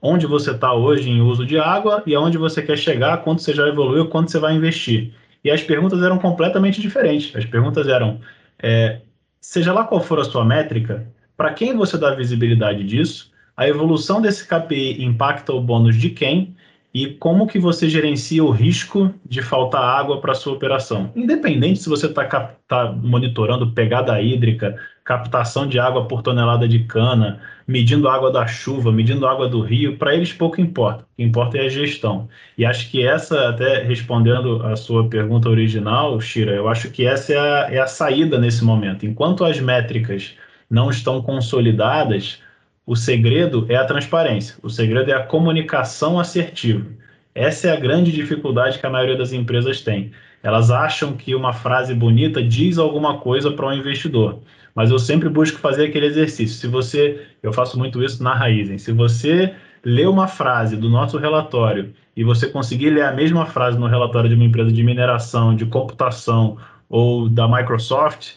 onde 0.06 0.26
você 0.26 0.50
está 0.50 0.74
hoje 0.74 1.08
em 1.08 1.22
uso 1.22 1.46
de 1.46 1.58
água 1.58 2.02
e 2.06 2.14
aonde 2.14 2.36
você 2.36 2.60
quer 2.60 2.76
chegar, 2.76 3.24
quanto 3.24 3.40
você 3.40 3.54
já 3.54 3.66
evoluiu, 3.66 4.06
quanto 4.06 4.30
você 4.30 4.38
vai 4.38 4.54
investir. 4.54 5.14
E 5.42 5.50
as 5.50 5.62
perguntas 5.62 6.02
eram 6.02 6.18
completamente 6.18 6.78
diferentes. 6.78 7.34
As 7.34 7.46
perguntas 7.46 7.88
eram, 7.88 8.20
é, 8.62 9.00
seja 9.40 9.72
lá 9.72 9.82
qual 9.84 10.02
for 10.02 10.20
a 10.20 10.24
sua 10.24 10.44
métrica, 10.44 11.06
para 11.38 11.54
quem 11.54 11.74
você 11.74 11.96
dá 11.96 12.14
visibilidade 12.14 12.84
disso, 12.84 13.32
a 13.56 13.66
evolução 13.66 14.20
desse 14.20 14.46
KPI 14.46 15.02
impacta 15.02 15.54
o 15.54 15.60
bônus 15.60 15.96
de 15.96 16.10
quem 16.10 16.54
e 16.92 17.08
como 17.08 17.46
que 17.46 17.58
você 17.58 17.88
gerencia 17.88 18.44
o 18.44 18.50
risco 18.50 19.12
de 19.24 19.40
faltar 19.40 19.82
água 19.82 20.20
para 20.20 20.34
sua 20.34 20.52
operação. 20.52 21.10
Independente 21.16 21.80
se 21.80 21.88
você 21.88 22.06
está 22.06 22.24
tá 22.68 22.92
monitorando 22.92 23.72
pegada 23.72 24.20
hídrica, 24.20 24.76
captação 25.02 25.66
de 25.66 25.78
água 25.78 26.06
por 26.06 26.22
tonelada 26.22 26.68
de 26.68 26.80
cana, 26.80 27.40
medindo 27.66 28.08
a 28.08 28.14
água 28.14 28.30
da 28.30 28.46
chuva, 28.46 28.92
medindo 28.92 29.26
a 29.26 29.30
água 29.32 29.48
do 29.48 29.60
rio, 29.60 29.96
para 29.96 30.14
eles 30.14 30.32
pouco 30.32 30.60
importa. 30.60 31.04
O 31.04 31.16
que 31.16 31.22
importa 31.22 31.58
é 31.58 31.62
a 31.62 31.68
gestão. 31.68 32.28
E 32.58 32.64
acho 32.64 32.90
que 32.90 33.06
essa, 33.06 33.48
até 33.48 33.82
respondendo 33.82 34.64
a 34.64 34.76
sua 34.76 35.08
pergunta 35.08 35.48
original, 35.48 36.20
Shira, 36.20 36.52
eu 36.52 36.68
acho 36.68 36.90
que 36.90 37.06
essa 37.06 37.32
é 37.32 37.38
a, 37.38 37.68
é 37.72 37.78
a 37.78 37.86
saída 37.86 38.38
nesse 38.38 38.64
momento. 38.64 39.06
Enquanto 39.06 39.44
as 39.44 39.58
métricas 39.58 40.34
não 40.68 40.90
estão 40.90 41.22
consolidadas, 41.22 42.40
o 42.86 42.94
segredo 42.94 43.64
é 43.68 43.76
a 43.76 43.84
transparência, 43.84 44.56
o 44.62 44.68
segredo 44.68 45.10
é 45.10 45.14
a 45.14 45.22
comunicação 45.22 46.20
assertiva. 46.20 46.86
Essa 47.34 47.68
é 47.68 47.72
a 47.72 47.80
grande 47.80 48.12
dificuldade 48.12 48.78
que 48.78 48.86
a 48.86 48.90
maioria 48.90 49.16
das 49.16 49.32
empresas 49.32 49.80
tem. 49.80 50.12
Elas 50.44 50.70
acham 50.70 51.14
que 51.14 51.34
uma 51.34 51.54
frase 51.54 51.94
bonita 51.94 52.42
diz 52.44 52.76
alguma 52.76 53.16
coisa 53.18 53.50
para 53.50 53.66
um 53.66 53.72
investidor. 53.72 54.40
Mas 54.74 54.90
eu 54.90 54.98
sempre 54.98 55.30
busco 55.30 55.58
fazer 55.58 55.86
aquele 55.86 56.04
exercício. 56.04 56.58
Se 56.58 56.68
você, 56.68 57.26
eu 57.42 57.50
faço 57.50 57.78
muito 57.78 58.02
isso 58.04 58.22
na 58.22 58.34
Raizen, 58.34 58.76
se 58.76 58.92
você 58.92 59.54
lê 59.82 60.04
uma 60.04 60.28
frase 60.28 60.76
do 60.76 60.90
nosso 60.90 61.16
relatório 61.16 61.94
e 62.14 62.22
você 62.22 62.46
conseguir 62.46 62.90
ler 62.90 63.06
a 63.06 63.12
mesma 63.12 63.46
frase 63.46 63.78
no 63.78 63.86
relatório 63.86 64.28
de 64.28 64.34
uma 64.34 64.44
empresa 64.44 64.70
de 64.70 64.82
mineração, 64.82 65.56
de 65.56 65.64
computação 65.64 66.58
ou 66.90 67.26
da 67.26 67.48
Microsoft, 67.48 68.32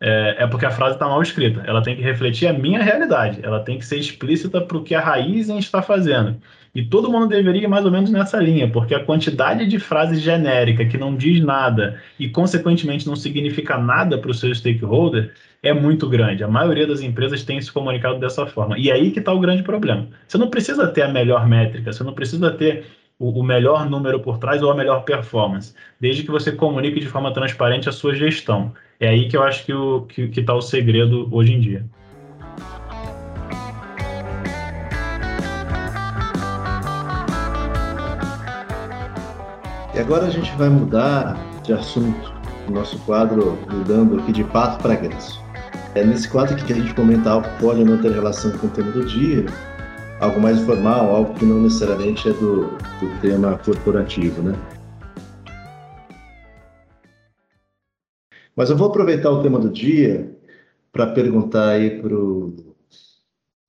é, 0.00 0.36
é 0.40 0.46
porque 0.46 0.66
a 0.66 0.70
frase 0.70 0.96
está 0.96 1.06
mal 1.06 1.22
escrita. 1.22 1.62
Ela 1.66 1.82
tem 1.82 1.96
que 1.96 2.02
refletir 2.02 2.46
a 2.46 2.52
minha 2.52 2.82
realidade. 2.82 3.40
Ela 3.42 3.60
tem 3.60 3.78
que 3.78 3.86
ser 3.86 3.98
explícita 3.98 4.60
para 4.60 4.76
o 4.76 4.82
que 4.82 4.94
a 4.94 5.00
Raizen 5.00 5.58
está 5.58 5.82
fazendo. 5.82 6.36
E 6.74 6.84
todo 6.84 7.10
mundo 7.10 7.28
deveria 7.28 7.62
ir 7.62 7.68
mais 7.68 7.86
ou 7.86 7.90
menos 7.90 8.10
nessa 8.10 8.38
linha, 8.38 8.68
porque 8.68 8.94
a 8.94 9.02
quantidade 9.02 9.66
de 9.66 9.78
frases 9.78 10.20
genérica 10.20 10.84
que 10.84 10.98
não 10.98 11.16
diz 11.16 11.40
nada 11.42 11.98
e, 12.18 12.28
consequentemente, 12.28 13.06
não 13.06 13.16
significa 13.16 13.78
nada 13.78 14.18
para 14.18 14.30
o 14.30 14.34
seu 14.34 14.54
stakeholder 14.54 15.32
é 15.62 15.72
muito 15.72 16.06
grande. 16.06 16.44
A 16.44 16.48
maioria 16.48 16.86
das 16.86 17.00
empresas 17.00 17.42
tem 17.42 17.58
se 17.60 17.72
comunicado 17.72 18.20
dessa 18.20 18.46
forma. 18.46 18.78
E 18.78 18.90
é 18.90 18.92
aí 18.92 19.10
que 19.10 19.20
está 19.20 19.32
o 19.32 19.40
grande 19.40 19.62
problema. 19.62 20.06
Você 20.28 20.36
não 20.36 20.50
precisa 20.50 20.86
ter 20.86 21.02
a 21.02 21.08
melhor 21.08 21.48
métrica, 21.48 21.90
você 21.90 22.04
não 22.04 22.12
precisa 22.12 22.50
ter 22.50 22.84
o, 23.18 23.40
o 23.40 23.42
melhor 23.42 23.88
número 23.88 24.20
por 24.20 24.38
trás 24.38 24.62
ou 24.62 24.70
a 24.70 24.74
melhor 24.74 25.04
performance, 25.04 25.74
desde 26.00 26.22
que 26.22 26.30
você 26.30 26.52
comunique 26.52 27.00
de 27.00 27.06
forma 27.06 27.32
transparente 27.32 27.88
a 27.88 27.92
sua 27.92 28.14
gestão. 28.14 28.72
É 29.00 29.08
aí 29.08 29.28
que 29.28 29.36
eu 29.36 29.42
acho 29.42 29.64
que 29.64 29.72
está 29.72 29.84
o, 29.84 30.02
que, 30.02 30.28
que 30.28 30.42
tá 30.42 30.54
o 30.54 30.62
segredo 30.62 31.28
hoje 31.30 31.52
em 31.52 31.60
dia. 31.60 31.84
E 39.94 39.98
agora 39.98 40.26
a 40.26 40.30
gente 40.30 40.54
vai 40.56 40.68
mudar 40.68 41.38
de 41.62 41.72
assunto, 41.72 42.34
o 42.68 42.70
nosso 42.70 42.98
quadro 43.00 43.58
mudando 43.70 44.20
aqui 44.20 44.30
de 44.30 44.44
pato 44.44 44.82
para 44.82 44.94
ganso. 44.94 45.42
É 45.94 46.04
nesse 46.04 46.28
quadro 46.28 46.54
que 46.54 46.70
a 46.70 46.76
gente 46.76 46.92
comenta 46.92 47.30
algo 47.30 47.48
que 47.48 47.62
pode 47.62 47.82
não 47.82 47.96
ter 47.96 48.12
relação 48.12 48.50
com 48.58 48.66
o 48.66 48.70
tema 48.70 48.92
do 48.92 49.06
dia, 49.06 49.46
algo 50.20 50.40
mais 50.40 50.58
informal, 50.58 51.14
algo 51.14 51.34
que 51.34 51.44
não 51.44 51.60
necessariamente 51.62 52.28
é 52.28 52.32
do, 52.32 52.66
do 52.66 53.20
tema 53.20 53.58
corporativo, 53.58 54.42
né? 54.42 54.54
Mas 58.54 58.70
eu 58.70 58.76
vou 58.76 58.88
aproveitar 58.88 59.30
o 59.30 59.42
tema 59.42 59.58
do 59.58 59.68
dia 59.68 60.34
para 60.90 61.08
perguntar 61.08 61.68
aí 61.70 62.00
para 62.00 62.14
o 62.14 62.74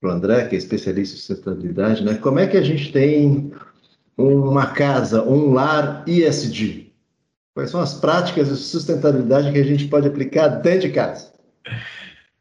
André, 0.05 0.47
que 0.47 0.55
é 0.55 0.57
especialista 0.57 1.15
em 1.15 1.19
sustentabilidade, 1.19 2.03
né? 2.05 2.15
Como 2.15 2.39
é 2.39 2.47
que 2.47 2.55
a 2.55 2.61
gente 2.61 2.93
tem 2.93 3.51
uma 4.17 4.67
casa, 4.67 5.23
um 5.23 5.51
lar 5.51 6.05
ISD? 6.07 6.93
Quais 7.53 7.71
são 7.71 7.81
as 7.81 7.95
práticas 7.95 8.47
de 8.47 8.55
sustentabilidade 8.55 9.51
que 9.51 9.57
a 9.57 9.63
gente 9.63 9.87
pode 9.87 10.07
aplicar 10.07 10.47
dentro 10.47 10.87
de 10.87 10.93
casa? 10.93 11.33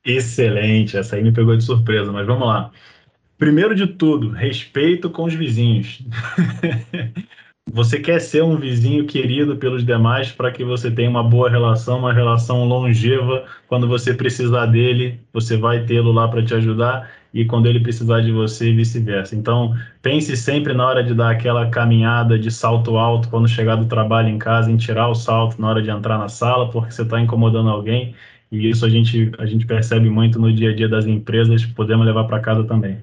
Excelente, 0.04 0.96
essa 0.96 1.16
aí 1.16 1.24
me 1.24 1.32
pegou 1.32 1.56
de 1.56 1.64
surpresa, 1.64 2.12
mas 2.12 2.26
vamos 2.26 2.46
lá. 2.46 2.70
Primeiro 3.38 3.74
de 3.74 3.86
tudo, 3.86 4.30
respeito 4.30 5.10
com 5.10 5.24
os 5.24 5.34
vizinhos. 5.34 6.02
você 7.70 8.00
quer 8.00 8.18
ser 8.18 8.42
um 8.42 8.56
vizinho 8.56 9.04
querido 9.04 9.56
pelos 9.56 9.84
demais 9.84 10.32
para 10.32 10.50
que 10.50 10.64
você 10.64 10.90
tenha 10.90 11.10
uma 11.10 11.22
boa 11.22 11.50
relação, 11.50 11.98
uma 11.98 12.14
relação 12.14 12.64
longeva. 12.64 13.44
Quando 13.68 13.86
você 13.86 14.14
precisar 14.14 14.66
dele, 14.66 15.20
você 15.34 15.56
vai 15.56 15.84
tê-lo 15.84 16.12
lá 16.12 16.26
para 16.28 16.42
te 16.42 16.54
ajudar 16.54 17.10
e 17.34 17.44
quando 17.44 17.66
ele 17.66 17.80
precisar 17.80 18.22
de 18.22 18.32
você, 18.32 18.72
vice-versa. 18.72 19.36
Então, 19.36 19.76
pense 20.00 20.34
sempre 20.34 20.72
na 20.72 20.86
hora 20.86 21.04
de 21.04 21.12
dar 21.12 21.30
aquela 21.30 21.68
caminhada 21.68 22.38
de 22.38 22.50
salto 22.50 22.96
alto 22.96 23.28
quando 23.28 23.46
chegar 23.46 23.76
do 23.76 23.84
trabalho 23.84 24.30
em 24.30 24.38
casa, 24.38 24.70
em 24.70 24.78
tirar 24.78 25.08
o 25.08 25.14
salto 25.14 25.60
na 25.60 25.68
hora 25.68 25.82
de 25.82 25.90
entrar 25.90 26.16
na 26.16 26.28
sala, 26.30 26.70
porque 26.70 26.90
você 26.90 27.02
está 27.02 27.20
incomodando 27.20 27.68
alguém 27.68 28.14
e 28.50 28.70
isso 28.70 28.86
a 28.86 28.88
gente, 28.88 29.32
a 29.38 29.44
gente 29.44 29.66
percebe 29.66 30.08
muito 30.08 30.38
no 30.38 30.52
dia 30.52 30.70
a 30.70 30.74
dia 30.74 30.88
das 30.88 31.06
empresas, 31.06 31.64
podemos 31.66 32.06
levar 32.06 32.24
para 32.24 32.40
casa 32.40 32.64
também. 32.64 32.98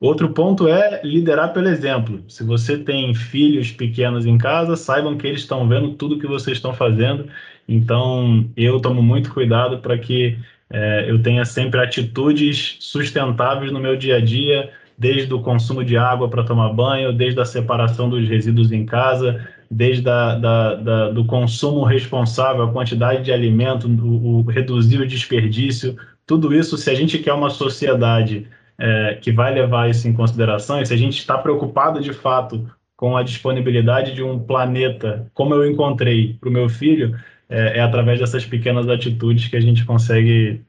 Outro 0.00 0.28
ponto 0.30 0.68
é 0.68 1.00
liderar 1.02 1.52
pelo 1.52 1.68
exemplo. 1.68 2.22
Se 2.28 2.44
você 2.44 2.78
tem 2.78 3.12
filhos 3.14 3.72
pequenos 3.72 4.24
em 4.26 4.38
casa, 4.38 4.76
saibam 4.76 5.18
que 5.18 5.26
eles 5.26 5.40
estão 5.40 5.68
vendo 5.68 5.94
tudo 5.94 6.18
que 6.18 6.26
vocês 6.26 6.56
estão 6.56 6.72
fazendo. 6.72 7.28
Então, 7.68 8.48
eu 8.56 8.80
tomo 8.80 9.02
muito 9.02 9.32
cuidado 9.32 9.78
para 9.78 9.98
que 9.98 10.38
é, 10.70 11.10
eu 11.10 11.20
tenha 11.20 11.44
sempre 11.44 11.80
atitudes 11.80 12.76
sustentáveis 12.78 13.72
no 13.72 13.80
meu 13.80 13.96
dia 13.96 14.16
a 14.16 14.20
dia, 14.20 14.70
desde 14.96 15.32
o 15.34 15.40
consumo 15.40 15.84
de 15.84 15.96
água 15.96 16.28
para 16.28 16.44
tomar 16.44 16.72
banho, 16.72 17.12
desde 17.12 17.40
a 17.40 17.44
separação 17.44 18.08
dos 18.08 18.28
resíduos 18.28 18.70
em 18.70 18.86
casa, 18.86 19.48
desde 19.70 20.08
a, 20.08 20.36
da, 20.36 20.74
da, 20.74 21.10
do 21.10 21.24
consumo 21.24 21.84
responsável, 21.84 22.62
a 22.62 22.72
quantidade 22.72 23.24
de 23.24 23.32
alimento, 23.32 23.88
o, 23.88 24.38
o, 24.38 24.42
reduzir 24.42 25.00
o 25.00 25.06
desperdício, 25.06 25.96
tudo 26.26 26.54
isso, 26.54 26.76
se 26.76 26.90
a 26.90 26.94
gente 26.94 27.18
quer 27.18 27.32
uma 27.32 27.50
sociedade 27.50 28.46
é, 28.78 29.14
que 29.20 29.32
vai 29.32 29.52
levar 29.52 29.90
isso 29.90 30.06
em 30.06 30.12
consideração, 30.12 30.80
e 30.80 30.86
se 30.86 30.94
a 30.94 30.96
gente 30.96 31.18
está 31.18 31.36
preocupado 31.36 32.00
de 32.00 32.12
fato 32.12 32.70
com 32.96 33.16
a 33.16 33.22
disponibilidade 33.22 34.14
de 34.14 34.22
um 34.22 34.38
planeta 34.38 35.30
como 35.34 35.54
eu 35.54 35.68
encontrei 35.70 36.34
para 36.34 36.48
o 36.48 36.52
meu 36.52 36.68
filho, 36.68 37.18
é, 37.48 37.78
é 37.78 37.80
através 37.80 38.20
dessas 38.20 38.44
pequenas 38.44 38.88
atitudes 38.88 39.48
que 39.48 39.56
a 39.56 39.60
gente 39.60 39.84
consegue 39.84 40.62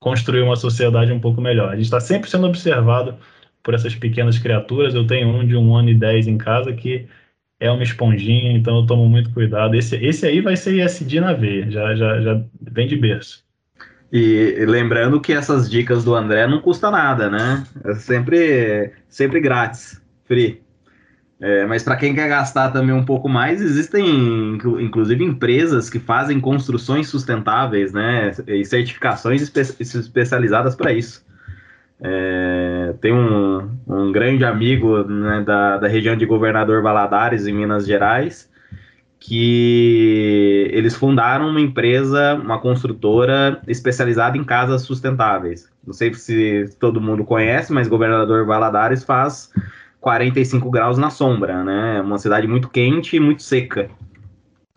construir 0.00 0.42
uma 0.42 0.56
sociedade 0.56 1.12
um 1.12 1.20
pouco 1.20 1.40
melhor. 1.40 1.70
A 1.70 1.76
gente 1.76 1.84
está 1.84 2.00
sempre 2.00 2.30
sendo 2.30 2.46
observado 2.46 3.16
por 3.62 3.74
essas 3.74 3.94
pequenas 3.94 4.38
criaturas. 4.38 4.94
Eu 4.94 5.06
tenho 5.06 5.28
um 5.28 5.46
de 5.46 5.56
um 5.56 5.74
ano 5.76 5.90
e 5.90 5.94
dez 5.94 6.26
em 6.26 6.38
casa 6.38 6.72
que 6.72 7.06
é 7.60 7.70
uma 7.70 7.82
esponjinha, 7.82 8.52
então 8.52 8.78
eu 8.78 8.86
tomo 8.86 9.08
muito 9.08 9.30
cuidado. 9.32 9.74
Esse, 9.76 9.96
esse 9.96 10.26
aí 10.26 10.40
vai 10.40 10.56
ser 10.56 10.82
ISD 10.82 11.20
na 11.20 11.34
veia, 11.34 11.70
já, 11.70 11.94
já, 11.94 12.20
já 12.20 12.42
vem 12.60 12.88
de 12.88 12.96
berço. 12.96 13.44
E 14.12 14.64
lembrando 14.66 15.20
que 15.20 15.32
essas 15.32 15.70
dicas 15.70 16.04
do 16.04 16.14
André 16.14 16.46
não 16.46 16.60
custa 16.60 16.90
nada, 16.90 17.30
né? 17.30 17.64
É 17.84 17.94
sempre, 17.94 18.92
sempre 19.08 19.40
grátis, 19.40 20.00
free. 20.26 20.60
É, 21.40 21.64
mas 21.64 21.82
para 21.82 21.96
quem 21.96 22.14
quer 22.14 22.28
gastar 22.28 22.70
também 22.70 22.94
um 22.94 23.04
pouco 23.04 23.26
mais, 23.28 23.62
existem 23.62 24.58
inclusive 24.80 25.24
empresas 25.24 25.88
que 25.88 25.98
fazem 25.98 26.38
construções 26.38 27.08
sustentáveis, 27.08 27.92
né? 27.92 28.32
E 28.46 28.64
certificações 28.64 29.40
espe 29.40 29.60
especializadas 29.60 30.74
para 30.74 30.92
isso. 30.92 31.24
É, 32.02 32.94
tem 33.00 33.12
um, 33.12 33.70
um, 33.86 34.10
grande 34.10 34.44
amigo 34.44 35.04
né, 35.04 35.42
da, 35.42 35.76
da 35.78 35.88
região 35.88 36.16
de 36.16 36.26
Governador 36.26 36.82
Valadares, 36.82 37.46
em 37.46 37.54
Minas 37.54 37.86
Gerais, 37.86 38.49
que 39.20 40.68
eles 40.72 40.96
fundaram 40.96 41.48
uma 41.48 41.60
empresa, 41.60 42.34
uma 42.34 42.58
construtora 42.58 43.60
especializada 43.68 44.36
em 44.36 44.42
casas 44.42 44.82
sustentáveis. 44.82 45.70
Não 45.86 45.92
sei 45.92 46.12
se 46.14 46.74
todo 46.80 47.00
mundo 47.00 47.24
conhece, 47.24 47.72
mas 47.72 47.86
Governador 47.86 48.46
Valadares 48.46 49.04
faz 49.04 49.52
45 50.00 50.70
graus 50.70 50.96
na 50.96 51.10
sombra, 51.10 51.62
né? 51.62 52.00
Uma 52.00 52.18
cidade 52.18 52.48
muito 52.48 52.68
quente 52.70 53.16
e 53.16 53.20
muito 53.20 53.42
seca 53.42 53.90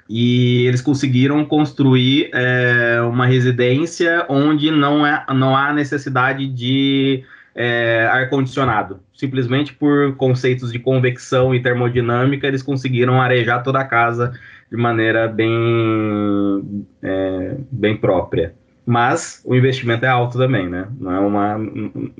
e 0.09 0.65
eles 0.67 0.81
conseguiram 0.81 1.43
construir 1.45 2.29
é, 2.33 3.01
uma 3.01 3.25
residência 3.25 4.25
onde 4.29 4.69
não, 4.69 5.05
é, 5.05 5.25
não 5.33 5.55
há 5.55 5.73
necessidade 5.73 6.45
de 6.47 7.23
é, 7.55 8.07
ar-condicionado. 8.11 8.99
Simplesmente 9.13 9.73
por 9.73 10.15
conceitos 10.15 10.71
de 10.71 10.79
convecção 10.79 11.53
e 11.53 11.61
termodinâmica, 11.61 12.47
eles 12.47 12.63
conseguiram 12.63 13.21
arejar 13.21 13.63
toda 13.63 13.79
a 13.79 13.85
casa 13.85 14.33
de 14.71 14.77
maneira 14.77 15.27
bem, 15.27 16.85
é, 17.01 17.55
bem 17.71 17.95
própria. 17.97 18.53
Mas 18.85 19.41
o 19.45 19.55
investimento 19.55 20.05
é 20.05 20.09
alto 20.09 20.37
também, 20.37 20.67
né? 20.67 20.87
Não 20.99 21.11
é, 21.11 21.19
uma, 21.19 21.57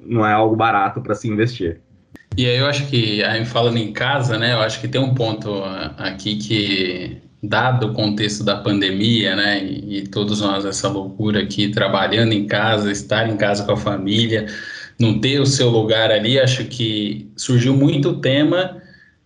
não 0.05 0.25
é 0.25 0.31
algo 0.31 0.55
barato 0.55 1.01
para 1.01 1.15
se 1.15 1.27
investir. 1.27 1.81
E 2.38 2.45
aí 2.45 2.57
eu 2.57 2.65
acho 2.65 2.88
que, 2.88 3.23
aí 3.23 3.43
falando 3.45 3.77
em 3.77 3.91
casa, 3.91 4.38
né? 4.38 4.53
Eu 4.53 4.59
acho 4.59 4.79
que 4.79 4.88
tem 4.88 5.01
um 5.01 5.13
ponto 5.13 5.61
aqui 5.97 6.38
que 6.38 7.21
dado 7.43 7.88
o 7.88 7.93
contexto 7.93 8.41
da 8.41 8.55
pandemia, 8.55 9.36
né, 9.36 9.61
e, 9.61 9.97
e, 9.97 10.07
todos 10.07 10.39
nós 10.39 10.63
essa 10.63 10.88
loucura 10.88 11.41
aqui 11.41 11.67
trabalhando 11.67 12.31
em 12.31 12.47
casa, 12.47 12.89
estar 12.89 13.27
em 13.27 13.36
casa 13.36 13.65
com 13.65 13.73
a 13.73 13.77
família, 13.77 14.45
não 15.04 15.20
ter 15.20 15.39
o 15.39 15.45
seu 15.45 15.70
lugar 15.70 16.12
ali, 16.12 16.39
acho 16.39 16.66
que 16.66 17.30
surgiu 17.36 17.76
muito 17.76 18.10
o 18.10 18.20
tema 18.20 18.82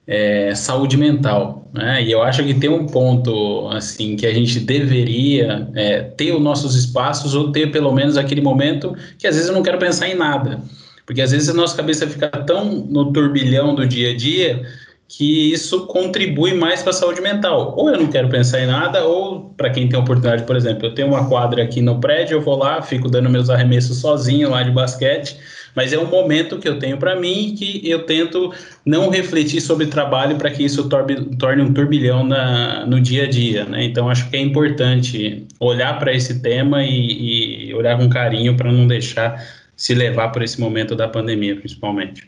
é, 0.05 0.55
saúde 0.55 0.97
mental, 0.97 1.69
né, 1.73 2.01
e 2.03 2.11
eu 2.11 2.21
acho 2.23 2.43
que 2.43 2.53
tem 2.53 2.69
um 2.69 2.85
ponto 2.85 3.67
assim 3.69 4.15
que 4.15 4.25
a 4.25 4.33
gente 4.33 4.59
deveria 4.59 5.67
é, 5.75 6.01
ter 6.01 6.31
os 6.33 6.41
nossos 6.41 6.75
espaços 6.75 7.35
ou 7.35 7.51
ter 7.51 7.71
pelo 7.71 7.91
menos 7.91 8.17
aquele 8.17 8.41
momento 8.41 8.95
que 9.17 9.27
às 9.27 9.35
vezes 9.35 9.49
eu 9.49 9.55
não 9.55 9.63
quero 9.63 9.77
pensar 9.77 10.07
em 10.09 10.15
nada, 10.15 10.61
porque 11.05 11.21
às 11.21 11.31
vezes 11.31 11.49
a 11.49 11.53
nossa 11.53 11.75
cabeça 11.75 12.07
fica 12.07 12.27
tão 12.27 12.65
no 12.65 13.11
turbilhão 13.11 13.75
do 13.75 13.85
dia 13.85 14.11
a 14.11 14.15
dia 14.15 14.65
que 15.07 15.53
isso 15.53 15.87
contribui 15.87 16.53
mais 16.53 16.81
para 16.81 16.89
a 16.89 16.93
saúde 16.93 17.21
mental. 17.21 17.73
Ou 17.77 17.89
eu 17.89 17.97
não 17.97 18.07
quero 18.07 18.27
pensar 18.27 18.59
em 18.61 18.67
nada, 18.67 19.05
ou 19.05 19.51
para 19.55 19.69
quem 19.69 19.87
tem 19.87 19.97
oportunidade, 19.97 20.43
por 20.43 20.55
exemplo, 20.55 20.87
eu 20.87 20.93
tenho 20.93 21.07
uma 21.07 21.29
quadra 21.29 21.63
aqui 21.63 21.81
no 21.81 21.99
prédio, 21.99 22.35
eu 22.35 22.41
vou 22.41 22.57
lá, 22.57 22.81
fico 22.81 23.09
dando 23.09 23.29
meus 23.29 23.49
arremessos 23.49 23.97
sozinho 23.97 24.49
lá 24.49 24.63
de 24.63 24.71
basquete, 24.71 25.37
mas 25.77 25.93
é 25.93 25.99
um 25.99 26.07
momento 26.07 26.57
que 26.57 26.67
eu 26.67 26.79
tenho 26.79 26.97
para 26.97 27.15
mim 27.15 27.53
que 27.55 27.87
eu 27.87 28.03
tento 28.03 28.51
não 28.83 29.11
refletir 29.11 29.61
sobre 29.61 29.85
trabalho 29.85 30.35
para 30.35 30.49
que 30.49 30.65
isso 30.65 30.89
torne, 30.89 31.37
torne 31.37 31.61
um 31.61 31.71
turbilhão 31.71 32.25
na, 32.25 32.83
no 32.87 32.99
dia 32.99 33.25
a 33.25 33.29
dia, 33.29 33.63
né? 33.63 33.83
Então 33.83 34.09
acho 34.09 34.27
que 34.27 34.35
é 34.35 34.41
importante 34.41 35.45
olhar 35.59 35.99
para 35.99 36.11
esse 36.11 36.41
tema 36.41 36.83
e, 36.83 37.67
e 37.69 37.73
olhar 37.75 37.95
com 37.95 38.09
carinho 38.09 38.57
para 38.57 38.71
não 38.71 38.87
deixar 38.87 39.39
se 39.75 39.93
levar 39.93 40.29
por 40.29 40.41
esse 40.41 40.59
momento 40.59 40.95
da 40.95 41.07
pandemia, 41.07 41.55
principalmente. 41.55 42.27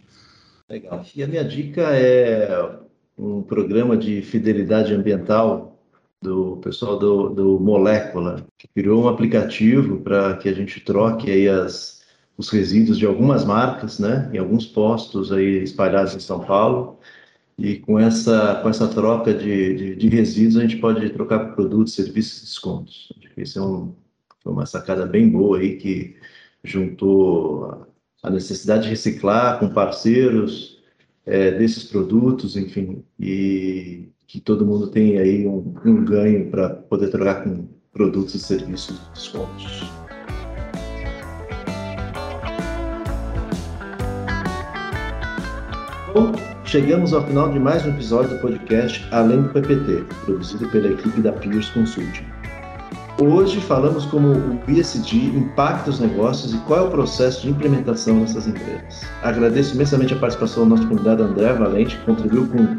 Legal. 0.70 1.04
E 1.16 1.24
a 1.24 1.28
minha 1.28 1.44
dica 1.44 1.82
é 1.96 2.70
um 3.18 3.42
programa 3.42 3.98
de 3.98 4.22
fidelidade 4.22 4.94
ambiental 4.94 5.76
do 6.22 6.58
pessoal 6.58 7.00
do, 7.00 7.30
do 7.30 7.60
Molécula, 7.60 8.46
que 8.60 8.68
criou 8.68 9.06
um 9.06 9.08
aplicativo 9.08 10.02
para 10.02 10.36
que 10.36 10.48
a 10.48 10.54
gente 10.54 10.80
troque 10.82 11.32
aí 11.32 11.48
as, 11.48 11.99
os 12.40 12.50
resíduos 12.50 12.98
de 12.98 13.06
algumas 13.06 13.44
marcas, 13.44 14.00
né, 14.00 14.30
em 14.34 14.38
alguns 14.38 14.66
postos 14.66 15.30
aí 15.30 15.62
espalhados 15.62 16.16
em 16.16 16.22
São 16.22 16.40
Paulo. 16.40 16.98
E 17.58 17.76
com 17.80 18.00
essa, 18.00 18.62
com 18.64 18.70
essa 18.70 18.88
troca 18.88 19.34
de, 19.34 19.74
de, 19.76 19.96
de 19.98 20.08
resíduos, 20.08 20.56
a 20.56 20.62
gente 20.62 20.78
pode 20.78 21.10
trocar 21.10 21.40
por 21.40 21.56
produtos, 21.56 21.94
serviços 21.94 22.38
e 22.38 22.46
descontos. 22.46 23.14
Isso 23.36 23.60
é 23.60 23.62
um, 23.62 23.94
foi 24.42 24.54
uma 24.54 24.66
sacada 24.66 25.06
bem 25.06 25.30
boa 25.30 25.60
aí 25.60 25.76
que 25.76 26.16
juntou 26.64 27.86
a 28.24 28.30
necessidade 28.30 28.84
de 28.84 28.90
reciclar 28.90 29.60
com 29.60 29.68
parceiros 29.68 30.82
é, 31.26 31.52
desses 31.52 31.84
produtos, 31.84 32.56
enfim, 32.56 33.04
e 33.20 34.08
que 34.26 34.40
todo 34.40 34.66
mundo 34.66 34.88
tem 34.88 35.18
aí 35.18 35.46
um, 35.46 35.76
um 35.84 36.06
ganho 36.06 36.50
para 36.50 36.70
poder 36.70 37.10
trocar 37.10 37.44
com 37.44 37.68
produtos 37.92 38.34
e 38.34 38.40
serviços 38.40 38.98
de 38.98 39.12
descontos. 39.12 39.99
Bom, 46.14 46.32
chegamos 46.66 47.14
ao 47.14 47.24
final 47.24 47.52
de 47.52 47.60
mais 47.60 47.86
um 47.86 47.90
episódio 47.90 48.32
do 48.32 48.40
podcast 48.40 49.08
Além 49.12 49.44
do 49.44 49.50
PPT, 49.50 50.04
produzido 50.26 50.68
pela 50.70 50.88
equipe 50.88 51.22
da 51.22 51.32
Pierce 51.32 51.72
Consulting. 51.72 52.26
Hoje 53.22 53.62
falamos 53.62 54.06
como 54.06 54.30
o 54.30 54.60
ESG 54.68 55.28
impacta 55.28 55.92
os 55.92 56.00
negócios 56.00 56.54
e 56.54 56.58
qual 56.60 56.80
é 56.80 56.82
o 56.84 56.90
processo 56.90 57.44
de 57.44 57.50
implementação 57.50 58.22
dessas 58.22 58.48
empresas. 58.48 59.04
Agradeço 59.22 59.76
imensamente 59.76 60.16
a 60.16 60.18
participação 60.18 60.64
do 60.64 60.76
nosso 60.76 60.88
convidado 60.88 61.24
André 61.24 61.54
Valente, 61.54 61.96
que 61.96 62.06
contribuiu 62.06 62.48
com, 62.48 62.78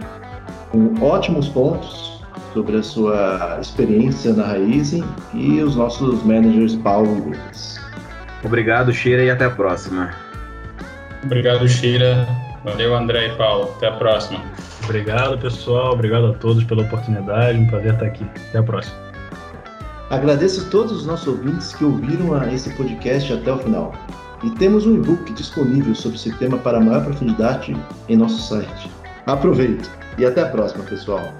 com 0.70 1.05
ótimos 1.05 1.49
pontos 1.49 2.20
sobre 2.53 2.78
a 2.78 2.83
sua 2.83 3.59
experiência 3.61 4.33
na 4.33 4.45
Raizen 4.45 5.05
e 5.35 5.61
os 5.62 5.76
nossos 5.76 6.20
managers 6.24 6.74
Paulo 6.76 7.16
e 7.16 7.20
Lucas. 7.31 7.81
Obrigado, 8.43 8.93
Sheila, 8.93 9.22
e 9.22 9.31
até 9.31 9.45
a 9.45 9.51
próxima. 9.51 10.11
Obrigado, 11.22 11.68
Sheila. 11.68 12.49
Valeu, 12.65 12.95
André 12.95 13.29
e 13.29 13.37
Paulo. 13.37 13.73
Até 13.77 13.89
a 13.89 13.93
próxima. 13.93 14.41
Obrigado, 14.85 15.39
pessoal. 15.39 15.93
Obrigado 15.93 16.27
a 16.27 16.35
todos 16.35 16.65
pela 16.65 16.83
oportunidade. 16.83 17.59
Um 17.59 17.67
prazer 17.67 17.95
estar 17.95 18.07
aqui. 18.07 18.25
Até 18.49 18.59
a 18.59 18.63
próxima. 18.63 18.97
Agradeço 20.11 20.67
a 20.67 20.71
todos 20.71 20.93
os 20.93 21.07
nossos 21.07 21.29
ouvintes 21.29 21.75
que 21.75 21.85
ouviram 21.85 22.37
esse 22.53 22.69
podcast 22.75 23.33
até 23.33 23.53
o 23.53 23.59
final. 23.59 23.95
E 24.43 24.51
temos 24.51 24.87
um 24.87 24.97
e-book 24.97 25.33
disponível 25.35 25.95
sobre 25.95 26.17
esse 26.17 26.33
tema 26.39 26.59
para 26.59 26.81
maior 26.81 27.05
profundidade 27.05 27.77
em 28.09 28.17
nosso 28.17 28.41
site. 28.49 28.91
Aproveite 29.27 29.89
e 30.19 30.25
até 30.25 30.43
a 30.43 30.47
próxima, 30.47 30.85
pessoal! 30.85 31.33